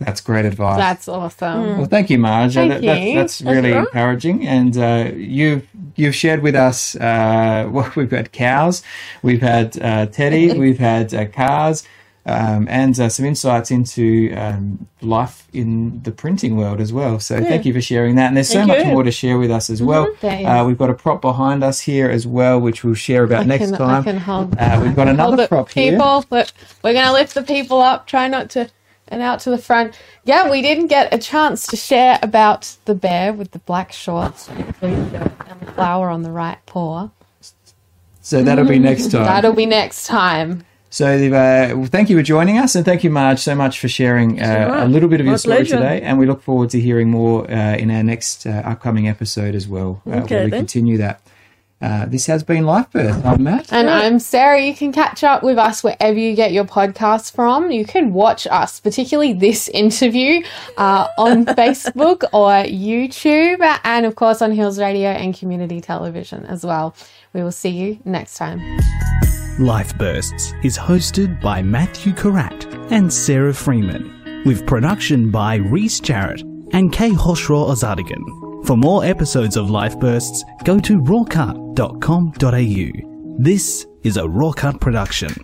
That's 0.00 0.20
great 0.20 0.44
advice. 0.44 0.76
That's 0.76 1.08
awesome. 1.08 1.78
Well, 1.78 1.86
thank 1.86 2.10
you, 2.10 2.18
Marge. 2.18 2.54
Thank 2.54 2.72
That- 2.72 2.82
that- 2.82 3.00
you. 3.00 3.14
that's 3.14 3.40
really 3.42 3.72
all 3.72 3.78
right. 3.80 3.86
encouraging. 3.86 4.46
And 4.46 4.76
uh, 4.76 5.10
you've 5.14 5.66
you've 5.96 6.14
shared 6.14 6.42
with 6.42 6.54
us. 6.54 6.96
Uh, 6.96 7.68
well, 7.72 7.90
we've 7.96 8.10
had 8.10 8.32
cows, 8.32 8.82
we've 9.22 9.40
had 9.42 9.80
uh, 9.80 10.06
Teddy, 10.06 10.52
we've 10.58 10.78
had 10.78 11.14
uh, 11.14 11.26
cars, 11.26 11.84
um, 12.26 12.66
and 12.68 12.98
uh, 12.98 13.08
some 13.08 13.24
insights 13.26 13.70
into 13.70 14.34
um, 14.36 14.86
life 15.00 15.46
in 15.52 16.02
the 16.02 16.10
printing 16.10 16.56
world 16.56 16.80
as 16.80 16.92
well. 16.92 17.20
So 17.20 17.38
thank 17.40 17.64
you 17.64 17.72
for 17.72 17.80
sharing 17.80 18.16
that. 18.16 18.26
And 18.28 18.36
there's 18.36 18.48
so 18.48 18.54
Thank 18.54 18.68
much 18.68 18.78
you. 18.80 18.84
more 18.92 19.02
to 19.04 19.10
share 19.12 19.38
with 19.38 19.50
us 19.52 19.70
as 19.70 19.80
well. 19.82 20.08
There 20.22 20.40
is. 20.40 20.44
Uh, 20.46 20.64
we've 20.66 20.78
got 20.78 20.90
a 20.90 20.94
prop 20.94 21.20
behind 21.20 21.62
us 21.62 21.80
here 21.80 22.10
as 22.10 22.26
well, 22.26 22.58
which 22.60 22.82
we'll 22.82 22.94
share 22.94 23.22
about 23.24 23.42
I 23.42 23.44
next 23.44 23.66
can, 23.70 23.78
time. 23.78 24.00
I 24.00 24.04
can 24.04 24.16
hold. 24.18 24.56
Uh, 24.58 24.80
we've 24.82 24.96
got 24.96 25.06
hold 25.06 25.18
another 25.20 25.36
the 25.36 25.48
prop 25.48 25.70
here. 25.70 25.92
people. 25.92 26.24
Look, 26.30 26.48
we're 26.82 26.94
going 26.94 27.06
to 27.06 27.12
lift 27.12 27.34
the 27.34 27.42
people 27.42 27.80
up. 27.80 28.06
Try 28.08 28.26
not 28.26 28.50
to. 28.50 28.68
And 29.08 29.20
out 29.22 29.40
to 29.40 29.50
the 29.50 29.58
front. 29.58 29.98
Yeah, 30.24 30.50
we 30.50 30.62
didn't 30.62 30.86
get 30.86 31.12
a 31.12 31.18
chance 31.18 31.66
to 31.68 31.76
share 31.76 32.18
about 32.22 32.74
the 32.86 32.94
bear 32.94 33.32
with 33.32 33.50
the 33.50 33.58
black 33.60 33.92
shorts 33.92 34.48
and 34.48 34.66
the 34.80 35.72
flower 35.74 36.08
on 36.08 36.22
the 36.22 36.30
right 36.30 36.58
paw. 36.66 37.10
So 38.22 38.42
that'll 38.42 38.64
be 38.64 38.78
next 38.78 39.10
time. 39.10 39.24
That'll 39.24 39.52
be 39.52 39.66
next 39.66 40.06
time. 40.06 40.64
So, 40.88 41.06
uh, 41.08 41.86
thank 41.86 42.08
you 42.08 42.16
for 42.16 42.22
joining 42.22 42.56
us, 42.58 42.76
and 42.76 42.84
thank 42.84 43.02
you, 43.02 43.10
Marge, 43.10 43.40
so 43.40 43.56
much 43.56 43.80
for 43.80 43.88
sharing 43.88 44.40
uh, 44.40 44.44
all 44.46 44.74
right. 44.76 44.82
a 44.84 44.86
little 44.88 45.08
bit 45.08 45.18
of 45.20 45.26
your 45.26 45.36
story 45.38 45.56
pleasure. 45.56 45.76
today. 45.76 46.00
And 46.02 46.20
we 46.20 46.26
look 46.26 46.40
forward 46.40 46.70
to 46.70 46.80
hearing 46.80 47.10
more 47.10 47.50
uh, 47.50 47.76
in 47.76 47.90
our 47.90 48.04
next 48.04 48.46
uh, 48.46 48.62
upcoming 48.64 49.08
episode 49.08 49.56
as 49.56 49.66
well, 49.66 50.00
uh, 50.06 50.18
Okay, 50.20 50.36
where 50.36 50.44
we 50.44 50.50
then. 50.52 50.60
continue 50.60 50.96
that. 50.98 51.20
Uh, 51.84 52.06
this 52.06 52.24
has 52.24 52.42
been 52.42 52.64
Life 52.64 52.90
Bursts. 52.92 53.22
I'm 53.26 53.42
Matt. 53.42 53.70
And 53.70 53.90
I'm 53.90 54.18
Sarah. 54.18 54.58
You 54.58 54.74
can 54.74 54.90
catch 54.90 55.22
up 55.22 55.42
with 55.42 55.58
us 55.58 55.84
wherever 55.84 56.18
you 56.18 56.34
get 56.34 56.50
your 56.50 56.64
podcasts 56.64 57.30
from. 57.30 57.70
You 57.70 57.84
can 57.84 58.14
watch 58.14 58.46
us, 58.46 58.80
particularly 58.80 59.34
this 59.34 59.68
interview, 59.68 60.42
uh, 60.78 61.08
on 61.18 61.44
Facebook 61.60 62.22
or 62.32 62.64
YouTube, 62.64 63.60
and 63.84 64.06
of 64.06 64.16
course 64.16 64.40
on 64.40 64.50
Hills 64.52 64.78
Radio 64.78 65.10
and 65.10 65.36
Community 65.36 65.82
Television 65.82 66.46
as 66.46 66.64
well. 66.64 66.96
We 67.34 67.42
will 67.42 67.52
see 67.52 67.68
you 67.68 67.98
next 68.06 68.38
time. 68.38 68.62
Life 69.58 69.96
Bursts 69.98 70.54
is 70.62 70.78
hosted 70.78 71.38
by 71.42 71.60
Matthew 71.60 72.14
Karat 72.14 72.64
and 72.92 73.12
Sarah 73.12 73.52
Freeman, 73.52 74.42
with 74.46 74.66
production 74.66 75.30
by 75.30 75.56
Reese 75.56 76.00
Jarrett 76.00 76.40
and 76.72 76.90
Kay 76.94 77.10
Hoshra 77.10 77.68
Ozadigan. 77.68 78.43
For 78.64 78.76
more 78.78 79.04
episodes 79.04 79.58
of 79.58 79.68
Life 79.68 80.00
Bursts, 80.00 80.42
go 80.64 80.80
to 80.80 80.98
rawcut.com.au. 80.98 81.74
This 83.38 83.86
is 84.02 84.16
a 84.16 84.22
Rawcut 84.22 84.80
production. 84.80 85.34